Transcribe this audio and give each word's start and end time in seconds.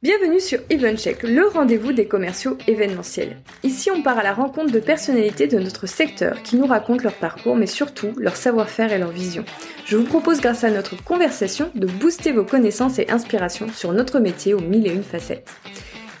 Bienvenue 0.00 0.38
sur 0.38 0.60
EventCheck, 0.70 1.24
le 1.24 1.48
rendez-vous 1.48 1.92
des 1.92 2.06
commerciaux 2.06 2.56
événementiels. 2.68 3.36
Ici, 3.64 3.90
on 3.90 4.00
part 4.00 4.16
à 4.16 4.22
la 4.22 4.32
rencontre 4.32 4.70
de 4.70 4.78
personnalités 4.78 5.48
de 5.48 5.58
notre 5.58 5.86
secteur 5.86 6.40
qui 6.44 6.54
nous 6.54 6.66
racontent 6.66 7.02
leur 7.02 7.14
parcours, 7.14 7.56
mais 7.56 7.66
surtout 7.66 8.12
leur 8.16 8.36
savoir-faire 8.36 8.92
et 8.92 8.98
leur 8.98 9.10
vision. 9.10 9.44
Je 9.86 9.96
vous 9.96 10.04
propose, 10.04 10.40
grâce 10.40 10.62
à 10.62 10.70
notre 10.70 11.02
conversation, 11.02 11.72
de 11.74 11.88
booster 11.88 12.30
vos 12.30 12.44
connaissances 12.44 13.00
et 13.00 13.10
inspirations 13.10 13.66
sur 13.74 13.92
notre 13.92 14.20
métier 14.20 14.54
aux 14.54 14.60
mille 14.60 14.86
et 14.86 14.94
une 14.94 15.02
facettes. 15.02 15.50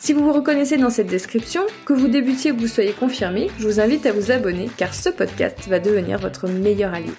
Si 0.00 0.12
vous 0.12 0.24
vous 0.24 0.32
reconnaissez 0.32 0.76
dans 0.76 0.90
cette 0.90 1.06
description, 1.06 1.62
que 1.84 1.92
vous 1.92 2.08
débutiez 2.08 2.50
ou 2.50 2.56
que 2.56 2.62
vous 2.62 2.66
soyez 2.66 2.92
confirmé, 2.92 3.48
je 3.60 3.68
vous 3.68 3.78
invite 3.78 4.06
à 4.06 4.12
vous 4.12 4.32
abonner 4.32 4.68
car 4.76 4.92
ce 4.92 5.08
podcast 5.08 5.68
va 5.68 5.78
devenir 5.78 6.18
votre 6.18 6.48
meilleur 6.48 6.94
allié. 6.94 7.12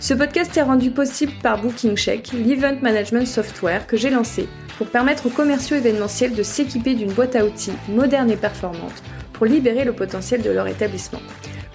Ce 0.00 0.14
podcast 0.14 0.56
est 0.56 0.62
rendu 0.62 0.92
possible 0.92 1.32
par 1.42 1.60
BookingCheck, 1.60 2.32
l'event 2.32 2.78
management 2.80 3.26
software 3.26 3.86
que 3.86 3.98
j'ai 3.98 4.08
lancé 4.08 4.48
pour 4.80 4.88
permettre 4.88 5.26
aux 5.26 5.30
commerciaux 5.30 5.76
événementiels 5.76 6.34
de 6.34 6.42
s'équiper 6.42 6.94
d'une 6.94 7.12
boîte 7.12 7.36
à 7.36 7.44
outils 7.44 7.74
moderne 7.90 8.30
et 8.30 8.36
performante 8.36 9.02
pour 9.34 9.44
libérer 9.44 9.84
le 9.84 9.92
potentiel 9.92 10.40
de 10.40 10.48
leur 10.48 10.66
établissement. 10.68 11.20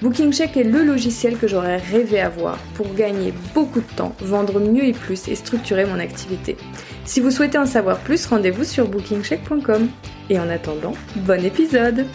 BookingCheck 0.01 0.57
est 0.57 0.63
le 0.63 0.83
logiciel 0.83 1.37
que 1.37 1.47
j'aurais 1.47 1.77
rêvé 1.77 2.19
avoir 2.19 2.57
pour 2.73 2.91
gagner 2.95 3.31
beaucoup 3.53 3.81
de 3.81 3.95
temps, 3.95 4.15
vendre 4.21 4.59
mieux 4.59 4.85
et 4.85 4.93
plus 4.93 5.27
et 5.27 5.35
structurer 5.35 5.85
mon 5.85 5.99
activité. 5.99 6.57
Si 7.05 7.19
vous 7.19 7.29
souhaitez 7.29 7.59
en 7.59 7.67
savoir 7.67 7.99
plus, 7.99 8.25
rendez-vous 8.25 8.63
sur 8.63 8.87
bookingcheck.com. 8.87 9.87
Et 10.31 10.39
en 10.39 10.49
attendant, 10.49 10.93
bon 11.17 11.45
épisode 11.45 12.07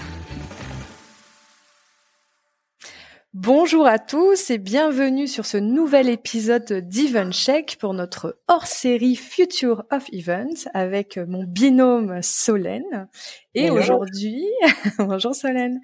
Bonjour 3.33 3.87
à 3.87 4.01
tous 4.01 4.51
et 4.51 4.59
bienvenue 4.59 5.29
sur 5.29 5.47
ce 5.47 5.57
nouvel 5.57 6.09
épisode 6.09 6.65
d'Event 6.65 7.31
Check 7.31 7.77
pour 7.79 7.95
notre 7.95 8.41
hors-série 8.49 9.15
Future 9.15 9.85
of 9.93 10.09
Events 10.13 10.69
avec 10.75 11.17
mon 11.17 11.45
binôme 11.45 12.23
Solène. 12.23 13.09
Et 13.55 13.71
aujourd'hui, 13.71 14.45
bonjour 14.99 15.33
Solène, 15.33 15.81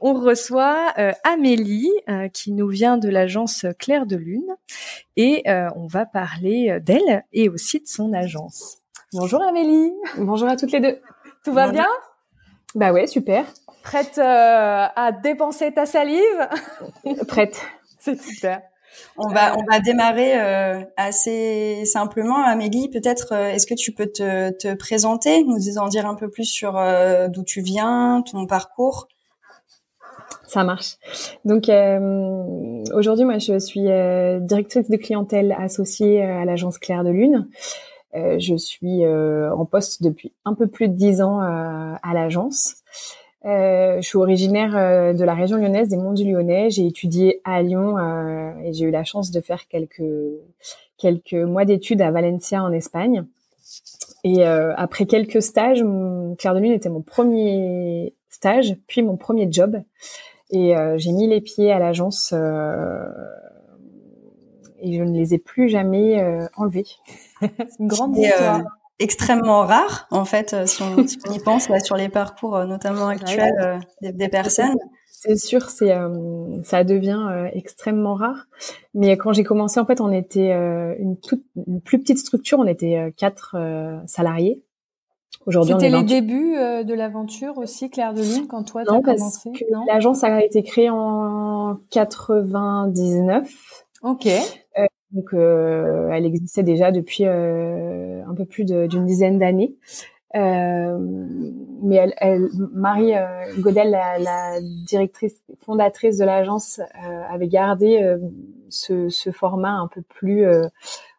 on 0.00 0.14
reçoit 0.14 0.92
euh, 0.98 1.12
Amélie 1.22 1.88
euh, 2.08 2.26
qui 2.26 2.50
nous 2.50 2.66
vient 2.66 2.98
de 2.98 3.08
l'agence 3.08 3.64
Claire 3.78 4.04
de 4.04 4.16
Lune 4.16 4.56
et 5.16 5.48
euh, 5.48 5.68
on 5.76 5.86
va 5.86 6.04
parler 6.04 6.80
d'elle 6.80 7.22
et 7.32 7.48
aussi 7.48 7.78
de 7.78 7.86
son 7.86 8.12
agence. 8.12 8.78
Bonjour 9.12 9.40
Amélie. 9.40 9.92
Bonjour 10.16 10.48
à 10.48 10.56
toutes 10.56 10.72
les 10.72 10.80
deux. 10.80 10.98
Tout 11.44 11.52
va 11.52 11.70
bien? 11.70 11.86
Bah 12.74 12.90
ouais, 12.90 13.06
super. 13.06 13.46
Prête 13.88 14.18
euh, 14.18 14.86
à 14.94 15.12
dépenser 15.12 15.72
ta 15.72 15.86
salive 15.86 16.20
Prête. 17.26 17.58
C'est 17.98 18.20
super. 18.20 18.60
On 19.16 19.28
va 19.28 19.56
on 19.56 19.64
va 19.64 19.80
démarrer 19.80 20.38
euh, 20.38 20.84
assez 20.98 21.86
simplement. 21.86 22.44
Amélie, 22.44 22.90
peut-être 22.90 23.32
euh, 23.32 23.48
est-ce 23.48 23.66
que 23.66 23.72
tu 23.72 23.92
peux 23.92 24.08
te, 24.08 24.50
te 24.50 24.74
présenter, 24.74 25.42
nous 25.42 25.78
en 25.78 25.88
dire 25.88 26.04
un 26.04 26.16
peu 26.16 26.28
plus 26.28 26.44
sur 26.44 26.78
d'où 27.30 27.42
tu 27.44 27.62
viens, 27.62 28.22
ton 28.30 28.46
parcours? 28.46 29.08
Ça 30.46 30.64
marche. 30.64 30.96
Donc 31.46 31.70
aujourd'hui, 32.92 33.24
moi, 33.24 33.38
je 33.38 33.58
suis 33.58 33.84
directrice 34.46 34.90
de 34.90 34.96
clientèle 34.98 35.56
associée 35.58 36.22
à 36.22 36.44
l'agence 36.44 36.76
Claire 36.76 37.04
de 37.04 37.10
Lune. 37.10 37.48
je 38.12 38.54
suis 38.58 39.06
en 39.06 39.64
poste 39.64 40.02
depuis 40.02 40.34
un 40.44 40.52
peu 40.52 40.66
plus 40.66 40.88
de 40.88 40.94
dix 40.94 41.22
ans 41.22 41.40
à 41.40 42.12
l'agence. 42.12 42.77
Euh, 43.44 44.00
je 44.00 44.06
suis 44.06 44.18
originaire 44.18 44.76
euh, 44.76 45.12
de 45.12 45.22
la 45.24 45.34
région 45.34 45.58
lyonnaise, 45.58 45.88
des 45.88 45.96
Monts 45.96 46.14
du 46.14 46.24
Lyonnais. 46.24 46.70
J'ai 46.70 46.86
étudié 46.86 47.40
à 47.44 47.62
Lyon 47.62 47.96
euh, 47.96 48.52
et 48.64 48.72
j'ai 48.72 48.86
eu 48.86 48.90
la 48.90 49.04
chance 49.04 49.30
de 49.30 49.40
faire 49.40 49.68
quelques 49.68 50.02
quelques 50.96 51.34
mois 51.34 51.64
d'études 51.64 52.02
à 52.02 52.10
Valencia 52.10 52.62
en 52.62 52.72
Espagne. 52.72 53.24
Et 54.24 54.44
euh, 54.44 54.74
après 54.76 55.06
quelques 55.06 55.40
stages, 55.40 55.84
Claire 56.38 56.54
de 56.54 56.58
Lune 56.58 56.72
était 56.72 56.88
mon 56.88 57.02
premier 57.02 58.14
stage, 58.28 58.76
puis 58.88 59.02
mon 59.02 59.16
premier 59.16 59.46
job. 59.50 59.80
Et 60.50 60.74
j'ai 60.96 61.12
mis 61.12 61.28
les 61.28 61.42
pieds 61.42 61.70
à 61.70 61.78
l'agence 61.78 62.32
et 62.32 62.36
je 64.96 65.02
ne 65.02 65.14
les 65.14 65.34
ai 65.34 65.38
plus 65.38 65.68
jamais 65.68 66.24
enlevés. 66.56 66.86
C'est 67.40 67.78
une 67.78 67.86
grande 67.86 68.16
histoire 68.16 68.77
extrêmement 68.98 69.62
rare 69.62 70.06
en 70.10 70.24
fait 70.24 70.54
euh, 70.54 70.66
si 70.66 70.82
on, 70.82 71.02
y 71.32 71.38
pense 71.38 71.68
là, 71.68 71.80
sur 71.80 71.96
les 71.96 72.08
parcours 72.08 72.56
euh, 72.56 72.66
notamment 72.66 73.08
actuels 73.08 73.54
euh, 73.60 74.10
des, 74.10 74.28
personnes. 74.28 74.76
C'est 75.06 75.36
sûr, 75.36 75.68
c'est 75.68 75.92
ça 76.62 76.84
devient 76.84 77.48
extrêmement 77.52 78.14
rare. 78.14 78.46
Mais 78.94 79.16
quand 79.16 79.32
j'ai 79.32 79.42
commencé, 79.42 79.80
en 79.80 79.84
fait, 79.84 80.00
on 80.00 80.12
était 80.12 80.52
une 80.52 81.16
toute 81.20 81.42
une 81.66 81.80
plus 81.80 81.98
petite 81.98 82.18
structure, 82.18 82.60
on 82.60 82.66
était 82.68 83.12
quatre 83.16 83.56
salariés. 84.06 84.62
Aujourd'hui, 85.44 85.74
c'était 85.74 85.90
les 85.90 86.04
débuts 86.04 86.54
de 86.54 86.94
l'aventure 86.94 87.58
aussi, 87.58 87.90
Claire 87.90 88.14
de 88.14 88.22
Lune, 88.22 88.46
quand 88.46 88.62
toi 88.62 88.84
tu 88.84 88.94
as 88.94 89.00
commencé. 89.00 89.50
Non, 89.72 89.84
l'agence 89.88 90.22
a 90.22 90.40
été 90.40 90.62
créée 90.62 90.90
en 90.90 91.80
99. 91.90 93.50
Ok. 94.02 94.28
Donc, 95.12 95.32
euh, 95.32 96.10
elle 96.12 96.26
existait 96.26 96.62
déjà 96.62 96.92
depuis 96.92 97.24
euh, 97.26 98.22
un 98.26 98.34
peu 98.34 98.44
plus 98.44 98.64
d'une 98.64 99.06
dizaine 99.06 99.38
d'années. 99.38 99.74
Euh, 100.36 100.98
mais 101.82 101.96
elle, 101.96 102.14
elle 102.18 102.48
Marie 102.72 103.14
euh, 103.14 103.26
Godel, 103.60 103.90
la, 103.90 104.18
la, 104.18 104.60
directrice 104.60 105.40
fondatrice 105.64 106.18
de 106.18 106.24
l'agence, 106.24 106.80
euh, 106.80 107.22
avait 107.30 107.48
gardé 107.48 108.16
ce, 108.68 109.08
ce, 109.08 109.30
format 109.30 109.72
un 109.72 109.88
peu 109.88 110.02
plus, 110.02 110.44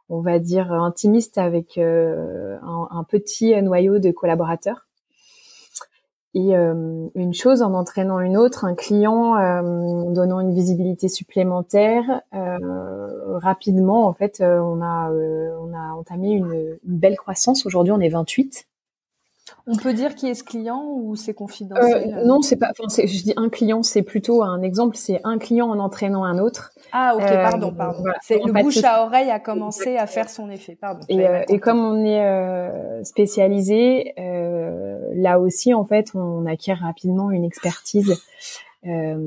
on 0.10 0.22
va 0.22 0.38
dire, 0.40 0.72
intimiste 0.72 1.38
avec 1.38 1.78
un, 1.80 3.04
petit 3.08 3.60
noyau 3.62 4.00
de 4.00 4.12
collaborateurs. 4.12 4.88
Et 6.36 6.56
euh, 6.56 7.08
une 7.16 7.34
chose 7.34 7.64
en 7.64 7.74
entraînant 7.74 8.20
une 8.20 8.38
autre, 8.38 8.66
un 8.66 8.76
client 8.76 9.36
euh, 9.36 10.14
donnant 10.14 10.40
une 10.40 10.54
visibilité 10.54 11.08
supplémentaire, 11.10 12.22
euh, 12.36 13.38
rapidement 13.40 14.06
en 14.06 14.14
fait, 14.14 14.42
on 14.42 14.82
a 14.82 15.12
on 15.12 15.74
a 15.74 15.94
entamé 15.94 16.30
une, 16.32 16.78
une 16.88 16.98
belle 16.98 17.18
croissance. 17.18 17.66
Aujourd'hui, 17.66 17.94
on 17.94 18.00
est 18.00 18.10
28. 18.10 18.68
On 19.70 19.76
peut 19.76 19.94
dire 19.94 20.16
qui 20.16 20.28
est 20.28 20.34
ce 20.34 20.44
client 20.44 20.84
ou 20.96 21.16
c'est 21.16 21.34
confidentiel 21.34 22.16
euh, 22.18 22.26
Non, 22.26 22.42
c'est 22.42 22.58
pas. 22.58 22.72
Enfin, 22.72 22.86
je 22.90 23.24
dis 23.24 23.34
un 23.38 23.50
client, 23.50 23.84
c'est 23.84 24.02
plutôt 24.02 24.44
un 24.44 24.62
exemple. 24.62 24.98
C'est 24.98 25.22
un 25.24 25.38
client 25.38 25.70
en 25.70 25.80
entraînant 25.80 26.24
un 26.24 26.40
autre. 26.40 26.72
Ah 26.92 27.14
ok, 27.16 27.22
pardon, 27.22 27.72
pardon. 27.72 28.04
c'est 28.22 28.40
le 28.44 28.52
bouche 28.52 28.84
à 28.84 29.06
oreille 29.06 29.30
a 29.30 29.40
commencé 29.40 29.96
à 29.98 30.08
faire 30.08 30.30
son 30.30 30.50
effet. 30.50 30.76
Pardon. 30.80 31.02
Et, 31.08 31.24
et 31.48 31.60
comme 31.60 31.80
on 31.80 32.04
est 32.04 33.04
spécialisé, 33.04 34.14
là 34.18 35.40
aussi, 35.40 35.74
en 35.74 35.86
fait, 35.86 36.12
on 36.16 36.46
acquiert 36.46 36.80
rapidement 36.80 37.32
une 37.32 37.46
expertise. 37.46 38.20
Euh, 38.86 39.18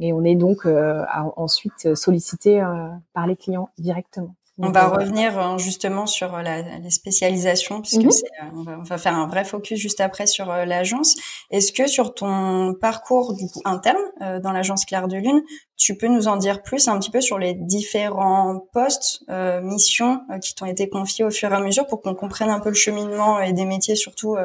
et 0.00 0.12
on 0.12 0.24
est 0.24 0.36
donc 0.36 0.66
euh, 0.66 1.04
ensuite 1.36 1.94
sollicité 1.94 2.62
euh, 2.62 2.88
par 3.12 3.26
les 3.26 3.36
clients 3.36 3.70
directement. 3.78 4.34
On 4.62 4.70
va 4.70 4.88
revenir 4.88 5.58
justement 5.58 6.06
sur 6.06 6.36
la, 6.38 6.62
les 6.78 6.90
spécialisations 6.90 7.80
puisque 7.80 8.02
mhm. 8.02 8.10
on, 8.54 8.62
va, 8.62 8.78
on, 8.78 8.82
va, 8.82 8.98
faire 8.98 9.14
un 9.14 9.26
vrai 9.26 9.44
focus 9.44 9.78
juste 9.78 10.00
après 10.00 10.26
sur 10.26 10.46
l'agence. 10.46 11.14
Est-ce 11.50 11.72
que 11.72 11.86
sur 11.86 12.14
ton 12.14 12.74
parcours 12.80 13.34
du 13.34 13.46
coup 13.48 13.60
interne 13.64 13.98
dans 14.42 14.52
l'agence 14.52 14.84
Claire 14.84 15.08
de 15.08 15.16
Lune, 15.16 15.42
tu 15.76 15.96
peux 15.96 16.08
nous 16.08 16.28
en 16.28 16.36
dire 16.36 16.62
plus 16.62 16.88
un 16.88 16.98
petit 16.98 17.10
peu 17.10 17.20
sur 17.20 17.38
les 17.38 17.54
différents 17.54 18.60
postes, 18.72 19.24
missions 19.62 20.20
qui 20.42 20.54
t'ont 20.54 20.66
été 20.66 20.88
confiés 20.88 21.24
au 21.24 21.30
fur 21.30 21.52
et 21.52 21.56
à 21.56 21.60
mesure 21.60 21.86
pour 21.86 22.02
qu'on 22.02 22.14
comprenne 22.14 22.50
un 22.50 22.60
peu 22.60 22.68
le 22.68 22.74
cheminement 22.74 23.40
et 23.40 23.52
des 23.52 23.64
métiers 23.64 23.96
surtout 23.96 24.36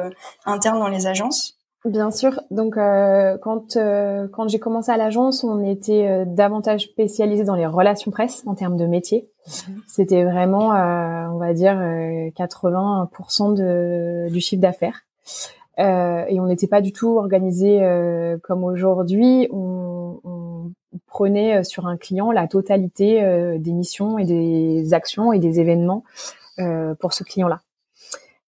internes 0.44 0.78
dans 0.78 0.88
les 0.88 1.06
agences? 1.06 1.55
Bien 1.86 2.10
sûr. 2.10 2.40
Donc, 2.50 2.76
euh, 2.76 3.38
quand 3.38 3.76
euh, 3.76 4.26
quand 4.32 4.48
j'ai 4.48 4.58
commencé 4.58 4.90
à 4.90 4.96
l'agence, 4.96 5.44
on 5.44 5.64
était 5.64 6.08
euh, 6.08 6.24
davantage 6.26 6.82
spécialisé 6.82 7.44
dans 7.44 7.54
les 7.54 7.66
relations 7.66 8.10
presse 8.10 8.42
en 8.46 8.56
termes 8.56 8.76
de 8.76 8.86
métier. 8.86 9.30
Mhm. 9.46 9.82
C'était 9.86 10.24
vraiment, 10.24 10.70
on 10.70 11.38
va 11.38 11.54
dire, 11.54 11.76
80% 12.36 13.54
de, 13.54 14.28
du 14.30 14.40
chiffre 14.40 14.60
d'affaires. 14.60 15.02
et 15.78 16.40
on 16.40 16.46
n'était 16.46 16.66
pas 16.66 16.80
du 16.80 16.92
tout 16.92 17.16
organisé 17.16 17.80
comme 18.42 18.64
aujourd'hui. 18.64 19.46
On, 19.52 20.18
on, 20.24 20.72
prenait 21.06 21.62
sur 21.62 21.86
un 21.86 21.96
client 21.96 22.32
la 22.32 22.48
totalité 22.48 23.58
des 23.58 23.72
missions 23.72 24.18
et 24.18 24.24
des 24.24 24.92
actions 24.92 25.32
et 25.32 25.38
des 25.38 25.60
événements 25.60 26.02
pour 26.98 27.12
ce 27.12 27.22
client-là. 27.22 27.60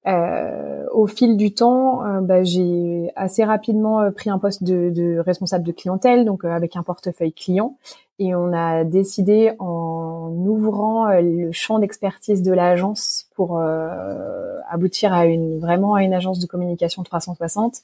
Euh, 0.06 0.87
au 0.93 1.06
fil 1.06 1.37
du 1.37 1.53
temps, 1.53 2.05
euh, 2.05 2.21
bah, 2.21 2.43
j'ai 2.45 3.11
assez 3.17 3.45
rapidement 3.45 4.00
euh, 4.00 4.11
pris 4.11 4.31
un 4.31 4.39
poste 4.39 4.62
de, 4.62 5.19
responsable 5.19 5.65
de 5.65 5.73
clientèle, 5.73 6.25
donc 6.25 6.45
avec 6.45 6.77
un 6.77 6.83
portefeuille 6.83 7.33
client. 7.33 7.77
Et 8.21 8.35
on 8.35 8.53
a 8.53 8.85
décidé, 8.85 9.53
en 9.59 10.33
ouvrant 10.47 11.09
le 11.21 11.53
champ 11.53 11.79
d'expertise 11.79 12.43
de 12.43 12.53
l'agence 12.53 13.29
pour 13.37 13.62
aboutir 14.69 15.12
à 15.12 15.27
une 15.27 15.61
vraiment 15.61 15.97
une 15.99 16.12
agence 16.12 16.41
de 16.41 16.47
communication 16.47 17.05
360, 17.05 17.83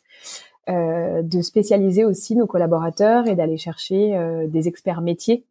de 0.67 1.41
spécialiser 1.41 2.05
aussi 2.05 2.35
nos 2.35 2.49
collaborateurs 2.49 3.29
et 3.29 3.37
d'aller 3.37 3.59
chercher 3.59 4.19
des 4.49 4.67
experts 4.67 5.03
métiers 5.03 5.45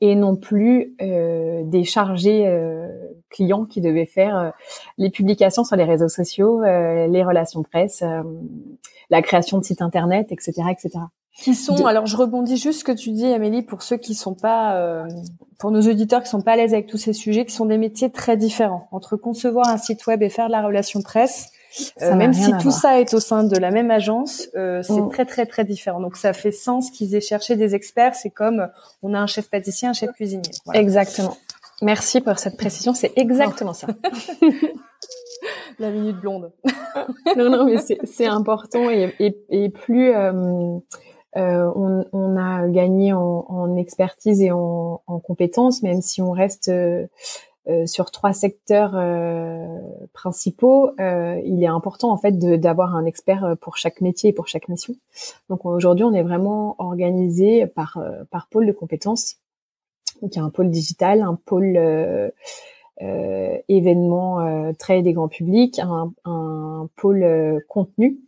et 0.00 0.14
non 0.14 0.36
plus 0.36 0.94
euh, 1.02 1.62
des 1.64 1.84
chargés 1.84 2.46
euh, 2.46 2.88
clients 3.30 3.64
qui 3.64 3.80
devaient 3.80 4.06
faire 4.06 4.36
euh, 4.36 4.50
les 4.96 5.10
publications 5.10 5.64
sur 5.64 5.76
les 5.76 5.84
réseaux 5.84 6.08
sociaux, 6.08 6.62
les 6.62 7.24
relations 7.24 7.62
presse, 7.62 8.02
la 9.10 9.22
création 9.22 9.58
de 9.58 9.64
sites 9.64 9.82
internet, 9.82 10.28
etc., 10.30 10.52
etc. 10.70 10.90
Qui 11.36 11.54
sont 11.54 11.86
alors 11.86 12.06
je 12.06 12.16
rebondis 12.16 12.56
juste 12.56 12.80
ce 12.80 12.84
que 12.84 12.92
tu 12.92 13.12
dis 13.12 13.26
Amélie 13.26 13.62
pour 13.62 13.82
ceux 13.82 13.96
qui 13.96 14.14
sont 14.14 14.34
pas 14.34 15.06
pour 15.58 15.70
nos 15.70 15.82
auditeurs 15.82 16.22
qui 16.22 16.28
sont 16.28 16.40
pas 16.40 16.52
à 16.52 16.56
l'aise 16.56 16.72
avec 16.72 16.86
tous 16.86 16.96
ces 16.96 17.12
sujets 17.12 17.44
qui 17.44 17.54
sont 17.54 17.66
des 17.66 17.78
métiers 17.78 18.10
très 18.10 18.36
différents 18.36 18.88
entre 18.90 19.16
concevoir 19.16 19.68
un 19.68 19.78
site 19.78 20.04
web 20.08 20.22
et 20.22 20.30
faire 20.30 20.48
de 20.48 20.52
la 20.52 20.62
relation 20.62 21.00
presse 21.00 21.52
euh, 22.02 22.14
même 22.14 22.32
si 22.32 22.52
tout 22.60 22.70
ça 22.70 23.00
est 23.00 23.14
au 23.14 23.20
sein 23.20 23.44
de 23.44 23.56
la 23.56 23.70
même 23.70 23.90
agence, 23.90 24.48
euh, 24.56 24.82
c'est 24.82 25.00
mm. 25.00 25.10
très 25.10 25.24
très 25.24 25.46
très 25.46 25.64
différent. 25.64 26.00
Donc 26.00 26.16
ça 26.16 26.32
fait 26.32 26.52
sens 26.52 26.90
qu'ils 26.90 27.14
aient 27.14 27.20
cherché 27.20 27.56
des 27.56 27.74
experts. 27.74 28.14
C'est 28.14 28.30
comme 28.30 28.68
on 29.02 29.14
a 29.14 29.18
un 29.18 29.26
chef 29.26 29.50
pâtissier, 29.50 29.88
un 29.88 29.92
chef 29.92 30.12
cuisinier. 30.12 30.50
Exactement. 30.74 31.36
Merci 31.82 32.20
pour 32.20 32.38
cette 32.38 32.56
précision. 32.56 32.94
C'est 32.94 33.12
exactement 33.16 33.72
ça. 33.72 33.86
la 35.78 35.90
minute 35.90 36.16
blonde. 36.20 36.52
non 37.36 37.50
non 37.50 37.64
mais 37.64 37.76
c'est 38.04 38.26
important 38.26 38.90
et, 38.90 39.14
et, 39.20 39.36
et 39.50 39.68
plus 39.68 40.12
euh, 41.36 41.70
on, 41.76 42.04
on, 42.12 42.36
a 42.36 42.66
gagné 42.68 43.12
en, 43.12 43.44
en 43.48 43.76
expertise 43.76 44.40
et 44.40 44.50
en, 44.50 45.02
en, 45.06 45.18
compétences, 45.20 45.82
même 45.82 46.00
si 46.00 46.22
on 46.22 46.30
reste 46.30 46.68
euh, 46.68 47.06
sur 47.86 48.10
trois 48.10 48.32
secteurs 48.32 48.92
euh, 48.94 49.78
principaux, 50.14 50.90
euh, 51.00 51.40
il 51.44 51.62
est 51.62 51.68
important 51.68 52.10
en 52.10 52.16
fait 52.16 52.38
d'avoir 52.38 52.96
un 52.96 53.04
expert 53.04 53.56
pour 53.60 53.76
chaque 53.76 54.00
métier 54.00 54.30
et 54.30 54.32
pour 54.32 54.48
chaque 54.48 54.68
mission. 54.68 54.94
Donc 55.50 55.66
aujourd'hui, 55.66 56.04
on 56.04 56.14
est 56.14 56.22
vraiment 56.22 56.76
organisé 56.78 57.66
par 57.66 57.98
par 58.30 58.48
pôle 58.48 58.66
de 58.66 58.72
compétences. 58.72 59.36
Donc 60.22 60.34
il 60.34 60.38
y 60.38 60.40
a 60.40 60.44
un 60.44 60.50
pôle 60.50 60.70
digital, 60.70 61.20
un 61.20 61.34
pôle 61.34 61.76
euh, 61.76 62.30
événement 63.68 64.72
trade 64.78 65.06
et 65.06 65.12
grand 65.12 65.28
public, 65.28 65.78
un, 65.78 66.12
un 66.24 66.88
pôle 66.96 67.62
contenu, 67.68 68.18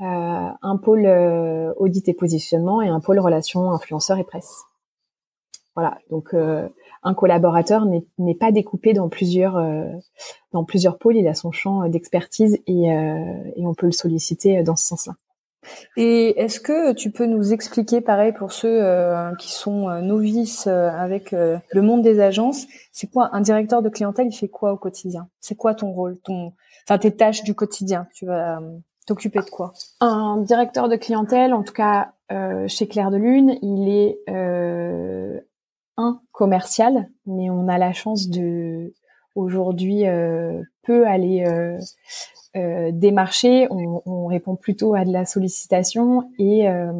un 0.00 0.76
pôle 0.82 1.06
audit 1.78 2.08
et 2.08 2.14
positionnement 2.14 2.82
et 2.82 2.88
un 2.88 3.00
pôle 3.00 3.20
relations 3.20 3.70
influenceurs 3.70 4.18
et 4.18 4.24
presse. 4.24 4.66
Voilà, 5.76 5.98
donc 6.10 6.34
un 7.06 7.14
collaborateur 7.14 7.86
n'est 8.18 8.34
pas 8.34 8.50
découpé 8.50 8.92
dans 8.92 9.08
plusieurs 9.08 9.56
euh, 9.56 9.84
dans 10.52 10.64
plusieurs 10.64 10.98
pôles. 10.98 11.16
Il 11.16 11.28
a 11.28 11.34
son 11.34 11.52
champ 11.52 11.88
d'expertise 11.88 12.58
et, 12.66 12.92
euh, 12.92 13.52
et 13.54 13.64
on 13.64 13.74
peut 13.74 13.86
le 13.86 13.92
solliciter 13.92 14.64
dans 14.64 14.74
ce 14.74 14.86
sens-là. 14.88 15.14
Et 15.96 16.40
est-ce 16.40 16.58
que 16.58 16.92
tu 16.94 17.12
peux 17.12 17.26
nous 17.26 17.52
expliquer, 17.52 18.00
pareil 18.00 18.32
pour 18.32 18.50
ceux 18.52 18.82
euh, 18.82 19.34
qui 19.36 19.52
sont 19.52 19.88
novices 20.00 20.66
avec 20.66 21.30
le 21.30 21.82
monde 21.82 22.02
des 22.02 22.20
agences, 22.20 22.66
c'est 22.92 23.08
quoi 23.08 23.30
un 23.32 23.40
directeur 23.40 23.82
de 23.82 23.88
clientèle 23.88 24.26
Il 24.28 24.36
fait 24.36 24.48
quoi 24.48 24.72
au 24.72 24.76
quotidien? 24.76 25.28
C'est 25.40 25.56
quoi 25.56 25.74
ton 25.74 25.92
rôle, 25.92 26.18
ton, 26.24 26.52
enfin 26.88 26.98
tes 26.98 27.14
tâches 27.14 27.44
du 27.44 27.54
quotidien? 27.54 28.08
Tu 28.14 28.26
vas 28.26 28.60
t'occuper 29.06 29.40
de 29.40 29.50
quoi? 29.50 29.74
Un 30.00 30.38
directeur 30.38 30.88
de 30.88 30.96
clientèle, 30.96 31.54
en 31.54 31.62
tout 31.62 31.74
cas 31.74 32.12
chez 32.66 32.88
Claire 32.88 33.12
de 33.12 33.16
Lune, 33.16 33.58
il 33.62 33.88
est 33.88 34.18
un 35.96 36.20
commercial, 36.32 37.08
mais 37.26 37.50
on 37.50 37.68
a 37.68 37.78
la 37.78 37.92
chance 37.92 38.28
de 38.28 38.92
aujourd'hui 39.34 40.06
euh, 40.06 40.62
peu 40.82 41.06
aller 41.06 41.44
euh, 41.46 41.78
euh, 42.56 42.90
démarcher. 42.92 43.66
On, 43.70 44.02
on, 44.06 44.26
répond 44.26 44.56
plutôt 44.56 44.94
à 44.94 45.04
de 45.04 45.12
la 45.12 45.26
sollicitation 45.26 46.30
et 46.38 46.68
euh, 46.68 46.92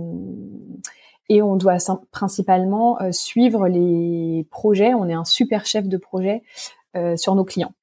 et 1.28 1.42
on 1.42 1.56
doit 1.56 1.78
principalement 2.12 3.00
euh, 3.00 3.10
suivre 3.10 3.66
les 3.66 4.46
projets. 4.50 4.94
On 4.94 5.08
est 5.08 5.14
un 5.14 5.24
super 5.24 5.66
chef 5.66 5.88
de 5.88 5.96
projet 5.96 6.42
sur 7.16 7.34
nos 7.34 7.44
clients. 7.44 7.74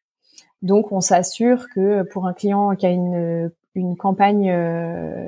Donc 0.63 0.91
on 0.91 0.99
s'assure 0.99 1.67
que 1.75 2.01
pour 2.01 2.25
un 2.25 2.33
client 2.33 2.75
qui 2.75 2.87
a 2.87 2.89
une 2.89 3.51
une 3.75 3.95
campagne 3.95 4.53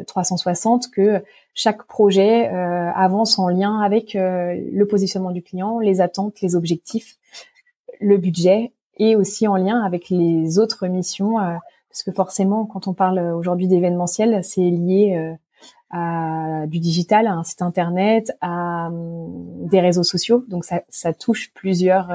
360 0.05 0.91
que 0.91 1.23
chaque 1.55 1.83
projet 1.85 2.49
euh, 2.49 2.91
avance 2.93 3.39
en 3.39 3.47
lien 3.47 3.79
avec 3.79 4.15
euh, 4.15 4.55
le 4.71 4.85
positionnement 4.85 5.31
du 5.31 5.41
client, 5.41 5.79
les 5.79 6.01
attentes, 6.01 6.41
les 6.41 6.55
objectifs, 6.55 7.15
le 8.01 8.17
budget 8.17 8.73
et 8.97 9.15
aussi 9.15 9.47
en 9.47 9.55
lien 9.55 9.81
avec 9.81 10.09
les 10.09 10.59
autres 10.59 10.87
missions 10.87 11.39
euh, 11.39 11.55
parce 11.89 12.03
que 12.03 12.11
forcément 12.11 12.65
quand 12.65 12.87
on 12.87 12.93
parle 12.93 13.19
aujourd'hui 13.19 13.69
d'événementiel, 13.69 14.43
c'est 14.43 14.69
lié 14.69 15.37
à 15.91 16.65
du 16.67 16.79
digital, 16.79 17.25
à 17.25 17.33
un 17.33 17.43
site 17.43 17.61
internet, 17.61 18.35
à 18.41 18.87
hum, 18.87 19.65
des 19.67 19.79
réseaux 19.79 20.03
sociaux. 20.03 20.43
Donc 20.49 20.65
ça, 20.65 20.81
ça 20.89 21.13
touche 21.13 21.53
plusieurs 21.53 22.11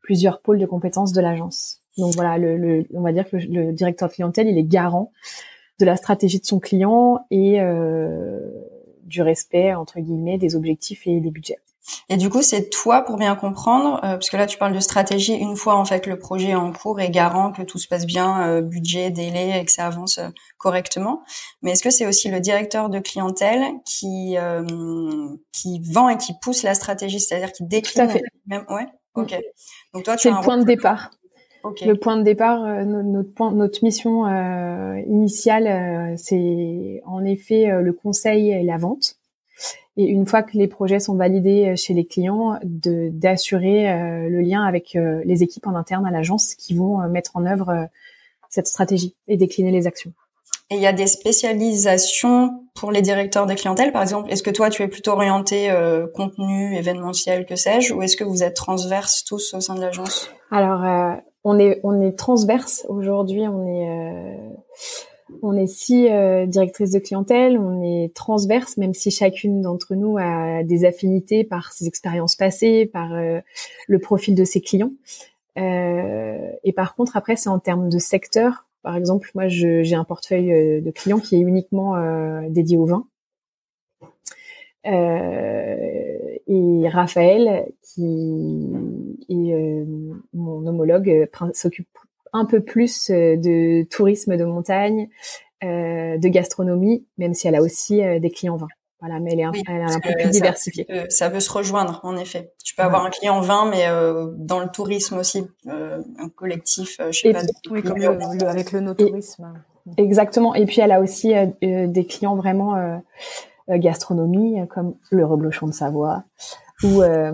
plusieurs 0.00 0.40
pôles 0.40 0.58
de 0.58 0.64
compétences 0.64 1.12
de 1.12 1.20
l'agence. 1.20 1.80
Donc 1.98 2.14
voilà, 2.14 2.38
le, 2.38 2.56
le, 2.56 2.86
on 2.94 3.02
va 3.02 3.12
dire 3.12 3.28
que 3.28 3.36
le, 3.36 3.66
le 3.66 3.72
directeur 3.72 4.10
clientèle, 4.10 4.48
il 4.48 4.56
est 4.56 4.64
garant 4.64 5.12
de 5.82 5.86
la 5.86 5.96
stratégie 5.96 6.38
de 6.38 6.46
son 6.46 6.60
client 6.60 7.26
et 7.32 7.60
euh, 7.60 8.38
du 9.02 9.20
respect 9.20 9.74
entre 9.74 9.98
guillemets 9.98 10.38
des 10.38 10.54
objectifs 10.54 11.06
et 11.06 11.20
des 11.20 11.30
budgets. 11.30 11.58
Et 12.08 12.16
du 12.16 12.30
coup, 12.30 12.42
c'est 12.42 12.70
toi 12.70 13.02
pour 13.02 13.16
bien 13.16 13.34
comprendre, 13.34 13.96
euh, 13.96 14.12
parce 14.12 14.30
que 14.30 14.36
là 14.36 14.46
tu 14.46 14.56
parles 14.56 14.72
de 14.72 14.78
stratégie. 14.78 15.34
Une 15.34 15.56
fois 15.56 15.74
en 15.74 15.84
fait 15.84 16.06
le 16.06 16.16
projet 16.16 16.50
est 16.50 16.54
en 16.54 16.72
cours 16.72 17.00
et 17.00 17.10
garant 17.10 17.50
que 17.50 17.62
tout 17.62 17.78
se 17.78 17.88
passe 17.88 18.06
bien, 18.06 18.46
euh, 18.46 18.60
budget, 18.62 19.10
délai 19.10 19.58
et 19.60 19.64
que 19.64 19.72
ça 19.72 19.86
avance 19.86 20.20
correctement. 20.56 21.24
Mais 21.62 21.72
est-ce 21.72 21.82
que 21.82 21.90
c'est 21.90 22.06
aussi 22.06 22.28
le 22.28 22.38
directeur 22.38 22.88
de 22.88 23.00
clientèle 23.00 23.64
qui 23.84 24.36
qui 25.52 25.82
vend 25.92 26.08
et 26.08 26.16
qui 26.16 26.34
pousse 26.40 26.62
la 26.62 26.74
stratégie, 26.74 27.18
c'est-à-dire 27.18 27.50
qui 27.50 27.64
décline 27.64 28.04
Tout 28.04 28.10
à 28.10 28.12
fait. 28.12 28.22
Même 28.46 28.64
ouais. 28.68 28.86
Ok. 29.14 29.36
Donc 29.92 30.04
toi, 30.04 30.14
tu 30.14 30.28
c'est 30.28 30.30
le 30.30 30.40
point 30.40 30.58
de 30.58 30.64
départ. 30.64 31.10
Le 31.64 31.94
point 31.94 32.16
de 32.16 32.22
départ, 32.22 32.64
euh, 32.64 32.84
notre, 32.84 33.32
point, 33.32 33.52
notre 33.52 33.84
mission 33.84 34.26
euh, 34.26 35.00
initiale, 35.06 35.66
euh, 35.66 36.14
c'est 36.16 37.02
en 37.06 37.24
effet 37.24 37.66
le 37.80 37.92
conseil 37.92 38.50
et 38.50 38.62
la 38.62 38.78
vente. 38.78 39.16
Et 39.96 40.04
une 40.04 40.26
fois 40.26 40.42
que 40.42 40.56
les 40.56 40.68
projets 40.68 41.00
sont 41.00 41.14
validés 41.14 41.76
chez 41.76 41.92
les 41.92 42.06
clients, 42.06 42.58
d'assurer 42.62 43.84
le 44.26 44.40
lien 44.40 44.64
avec 44.64 44.94
les 44.94 45.42
équipes 45.42 45.66
en 45.66 45.74
interne 45.74 46.06
à 46.06 46.10
l'agence 46.10 46.54
qui 46.54 46.74
vont 46.74 47.06
mettre 47.08 47.36
en 47.36 47.44
œuvre 47.44 47.88
cette 48.48 48.66
stratégie 48.66 49.14
et 49.28 49.36
décliner 49.36 49.70
les 49.70 49.86
actions. 49.86 50.10
Et 50.70 50.76
il 50.76 50.80
y 50.80 50.86
a 50.86 50.94
des 50.94 51.06
spécialisations 51.06 52.64
pour 52.74 52.90
les 52.90 53.02
directeurs 53.02 53.44
des 53.44 53.54
clientèles, 53.54 53.92
par 53.92 54.00
exemple? 54.00 54.32
Est-ce 54.32 54.42
que 54.42 54.48
toi, 54.50 54.70
tu 54.70 54.82
es 54.82 54.88
plutôt 54.88 55.10
orienté 55.10 55.70
contenu, 56.14 56.74
événementiel, 56.74 57.44
que 57.44 57.56
sais-je, 57.56 57.92
ou 57.92 58.00
est-ce 58.00 58.16
que 58.16 58.24
vous 58.24 58.42
êtes 58.42 58.56
transverses 58.56 59.24
tous 59.24 59.52
au 59.52 59.60
sein 59.60 59.74
de 59.74 59.82
l'agence? 59.82 60.30
Alors, 60.50 61.20
on 61.44 61.58
est 61.58 61.80
on 61.82 62.00
est 62.00 62.12
transverse 62.12 62.86
aujourd'hui. 62.88 63.46
On 63.48 63.66
est 63.66 63.88
euh, 63.88 64.54
on 65.42 65.56
est 65.56 65.66
six 65.66 66.08
euh, 66.08 66.46
directrices 66.46 66.90
de 66.90 66.98
clientèle. 66.98 67.58
On 67.58 67.82
est 67.82 68.14
transverse, 68.14 68.76
même 68.76 68.94
si 68.94 69.10
chacune 69.10 69.62
d'entre 69.62 69.94
nous 69.94 70.18
a 70.18 70.62
des 70.62 70.84
affinités 70.84 71.44
par 71.44 71.72
ses 71.72 71.86
expériences 71.86 72.36
passées, 72.36 72.86
par 72.86 73.12
euh, 73.14 73.40
le 73.88 73.98
profil 73.98 74.34
de 74.34 74.44
ses 74.44 74.60
clients. 74.60 74.92
et 75.56 76.72
par 76.74 76.94
contre, 76.94 77.16
après, 77.16 77.36
c'est 77.36 77.48
en 77.48 77.58
termes 77.58 77.88
de 77.88 77.98
secteur. 77.98 78.66
Par 78.82 78.96
exemple, 78.96 79.30
moi, 79.34 79.48
j'ai 79.48 79.94
un 79.94 80.04
portefeuille 80.04 80.82
de 80.82 80.90
clients 80.90 81.20
qui 81.20 81.36
est 81.36 81.40
uniquement 81.40 81.94
dédié 82.48 82.76
au 82.76 82.86
vin. 82.86 83.06
Euh, 84.86 86.36
et 86.46 86.88
Raphaël, 86.88 87.66
qui 87.82 88.04
est 89.28 89.52
euh, 89.52 89.84
mon 90.34 90.66
homologue, 90.66 91.08
euh, 91.10 91.50
s'occupe 91.54 91.88
un 92.32 92.44
peu 92.44 92.60
plus 92.60 93.10
de 93.10 93.84
tourisme 93.90 94.36
de 94.36 94.44
montagne, 94.44 95.08
de 95.62 96.28
gastronomie, 96.28 97.06
même 97.18 97.34
si 97.34 97.46
elle 97.46 97.54
a 97.54 97.62
aussi 97.62 98.00
des 98.20 98.30
clients 98.30 98.56
vins. 98.56 98.68
Voilà, 99.00 99.20
mais 99.20 99.32
elle 99.32 99.40
est 99.40 99.44
un, 99.44 99.52
elle 99.68 99.82
est 99.82 99.94
un 99.94 100.00
peu 100.00 100.14
plus 100.18 100.30
diversifiée. 100.30 100.86
Ça 101.08 101.28
peut, 101.28 101.40
se 101.40 101.52
rejoindre, 101.52 102.00
en 102.04 102.16
effet. 102.16 102.52
Tu 102.64 102.74
peux 102.74 102.82
avoir 102.82 103.04
un 103.04 103.10
client 103.10 103.40
vin, 103.42 103.68
mais 103.68 103.84
dans 104.38 104.60
le 104.60 104.68
tourisme 104.68 105.18
aussi, 105.18 105.46
un 105.66 106.28
collectif, 106.34 106.98
je 107.10 107.18
sais 107.18 107.32
pas. 107.32 107.42
Oui, 107.70 107.82
comme 107.82 107.98
le, 107.98 108.46
avec 108.46 108.72
le 108.72 108.80
no-tourisme. 108.80 109.52
Exactement. 109.96 110.54
Et 110.54 110.64
puis 110.64 110.80
elle 110.80 110.92
a 110.92 111.00
aussi 111.00 111.34
des 111.60 112.06
clients 112.06 112.34
vraiment 112.34 112.76
euh, 112.76 112.96
gastronomie 113.78 114.60
euh, 114.60 114.66
comme 114.66 114.94
le 115.10 115.24
reblochon 115.24 115.66
de 115.66 115.72
Savoie 115.72 116.24
ou, 116.82 117.02
euh, 117.02 117.32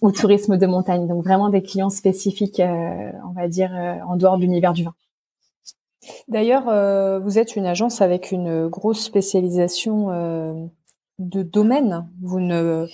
ou 0.00 0.12
tourisme 0.12 0.56
de 0.56 0.66
montagne. 0.66 1.06
Donc 1.06 1.24
vraiment 1.24 1.48
des 1.48 1.62
clients 1.62 1.90
spécifiques, 1.90 2.62
on 2.62 3.32
va 3.32 3.48
dire, 3.48 3.72
en 4.06 4.16
dehors 4.16 4.36
de 4.36 4.42
l'univers 4.42 4.72
du 4.72 4.84
vin. 4.84 4.94
D'ailleurs, 6.28 7.20
vous 7.20 7.38
êtes 7.38 7.56
une 7.56 7.66
agence 7.66 8.00
avec 8.00 8.30
une 8.30 8.68
grosse 8.68 9.00
spécialisation 9.00 10.70
de 11.18 11.42
domaine. 11.42 12.08
Vous 12.22 12.38
ne, 12.38 12.86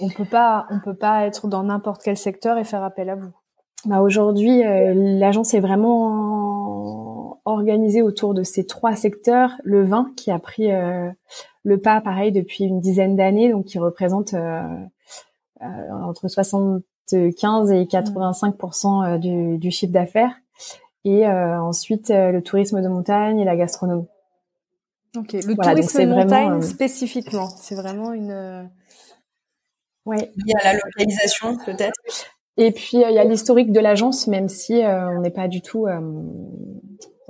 on 0.00 0.08
peut 0.10 0.24
pas, 0.24 0.66
on 0.70 0.78
peut 0.78 0.94
pas 0.94 1.26
être 1.26 1.48
dans 1.48 1.64
n'importe 1.64 2.02
quel 2.04 2.16
secteur 2.16 2.56
et 2.56 2.64
faire 2.64 2.84
appel 2.84 3.10
à 3.10 3.16
vous. 3.16 3.32
Bah 3.84 4.00
aujourd'hui, 4.00 4.62
l'agence 4.62 5.54
est 5.54 5.60
vraiment 5.60 6.41
organisée 7.44 8.02
autour 8.02 8.34
de 8.34 8.42
ces 8.42 8.66
trois 8.66 8.94
secteurs. 8.96 9.52
Le 9.64 9.84
vin 9.84 10.12
qui 10.16 10.30
a 10.30 10.38
pris 10.38 10.68
le 11.64 11.78
pas, 11.78 12.00
pareil, 12.00 12.32
depuis 12.32 12.64
une 12.64 12.80
dizaine 12.80 13.16
d'années, 13.16 13.50
donc 13.50 13.66
qui 13.66 13.78
représente 13.78 14.34
euh, 14.34 14.68
entre 15.60 16.28
75 16.28 17.70
et 17.72 17.86
85 17.86 19.20
du, 19.20 19.58
du 19.58 19.70
chiffre 19.70 19.92
d'affaires. 19.92 20.34
Et 21.04 21.26
ensuite, 21.26 22.10
le 22.10 22.40
tourisme 22.40 22.80
de 22.80 22.88
montagne 22.88 23.40
et 23.40 23.44
la 23.44 23.56
gastronomie. 23.56 24.06
Ok, 25.16 25.32
le 25.32 25.54
tourisme 25.56 26.00
de 26.00 26.14
montagne 26.14 26.62
spécifiquement, 26.62 27.48
c'est 27.48 27.74
vraiment 27.74 28.12
une. 28.12 28.70
Ouais. 30.06 30.32
Il 30.36 30.44
y 30.46 30.54
a 30.54 30.72
la 30.72 30.78
localisation 30.78 31.56
peut-être. 31.64 32.00
Et 32.56 32.70
puis 32.70 32.98
il 32.98 33.00
y 33.00 33.18
a 33.18 33.24
l'historique 33.24 33.72
de 33.72 33.80
l'agence, 33.80 34.26
même 34.26 34.48
si 34.48 34.74
on 34.84 35.20
n'est 35.20 35.30
pas 35.30 35.48
du 35.48 35.60
tout 35.60 35.86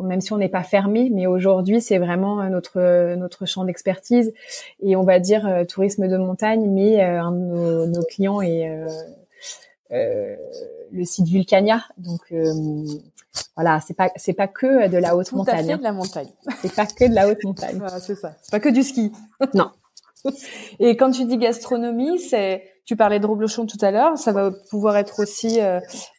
même 0.03 0.21
si 0.21 0.33
on 0.33 0.39
n'est 0.39 0.49
pas 0.49 0.63
fermé, 0.63 1.11
mais 1.13 1.27
aujourd'hui 1.27 1.81
c'est 1.81 1.99
vraiment 1.99 2.41
euh, 2.41 2.49
notre 2.49 3.15
notre 3.17 3.47
champ 3.47 3.65
d'expertise 3.65 4.33
et 4.81 4.97
on 4.97 5.03
va 5.03 5.19
dire 5.19 5.47
euh, 5.47 5.65
tourisme 5.65 6.09
de 6.09 6.17
montagne, 6.17 6.69
mais 6.69 7.03
euh, 7.03 7.23
un 7.23 7.33
de 7.33 7.87
nos, 7.87 8.03
clients 8.03 8.41
est 8.41 8.69
le 9.91 11.05
site 11.05 11.29
Vulcania, 11.29 11.85
donc 11.99 12.33
voilà, 13.57 13.81
c'est 13.81 13.95
pas 13.95 14.11
c'est 14.17 14.33
pas 14.33 14.49
que 14.49 14.89
de 14.89 14.99
la 14.99 15.17
haute 15.17 15.29
Tout 15.29 15.37
montagne. 15.37 15.67
Fait 15.67 15.77
de 15.77 15.83
la 15.83 15.93
montagne. 15.93 16.29
C'est 16.61 16.75
pas 16.75 16.87
que 16.87 17.09
de 17.09 17.15
la 17.15 17.29
haute 17.29 17.43
montagne. 17.45 17.79
voilà, 17.79 17.99
c'est 17.99 18.15
ça. 18.15 18.35
C'est 18.43 18.51
pas 18.51 18.61
que 18.61 18.69
du 18.69 18.83
ski. 18.83 19.11
non. 19.55 19.71
Et 20.79 20.97
quand 20.97 21.11
tu 21.11 21.25
dis 21.25 21.39
gastronomie, 21.39 22.21
c'est 22.21 22.63
tu 22.85 22.97
parlais 22.97 23.21
de 23.21 23.27
Roblochon 23.27 23.67
tout 23.67 23.79
à 23.81 23.91
l'heure, 23.91 24.19
ça 24.19 24.33
va 24.33 24.51
pouvoir 24.71 24.97
être 24.97 25.21
aussi 25.21 25.61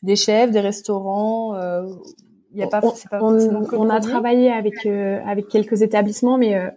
des 0.02 0.16
chefs, 0.16 0.52
des 0.52 0.60
restaurants, 0.60 1.56
on, 3.12 3.90
a 3.90 4.00
travaillé 4.00 4.52
avec 4.52 4.86
euh, 4.86 5.20
avec 5.26 5.48
quelques 5.48 5.82
établissements, 5.82 6.38
mais 6.38 6.56
euh, 6.56 6.70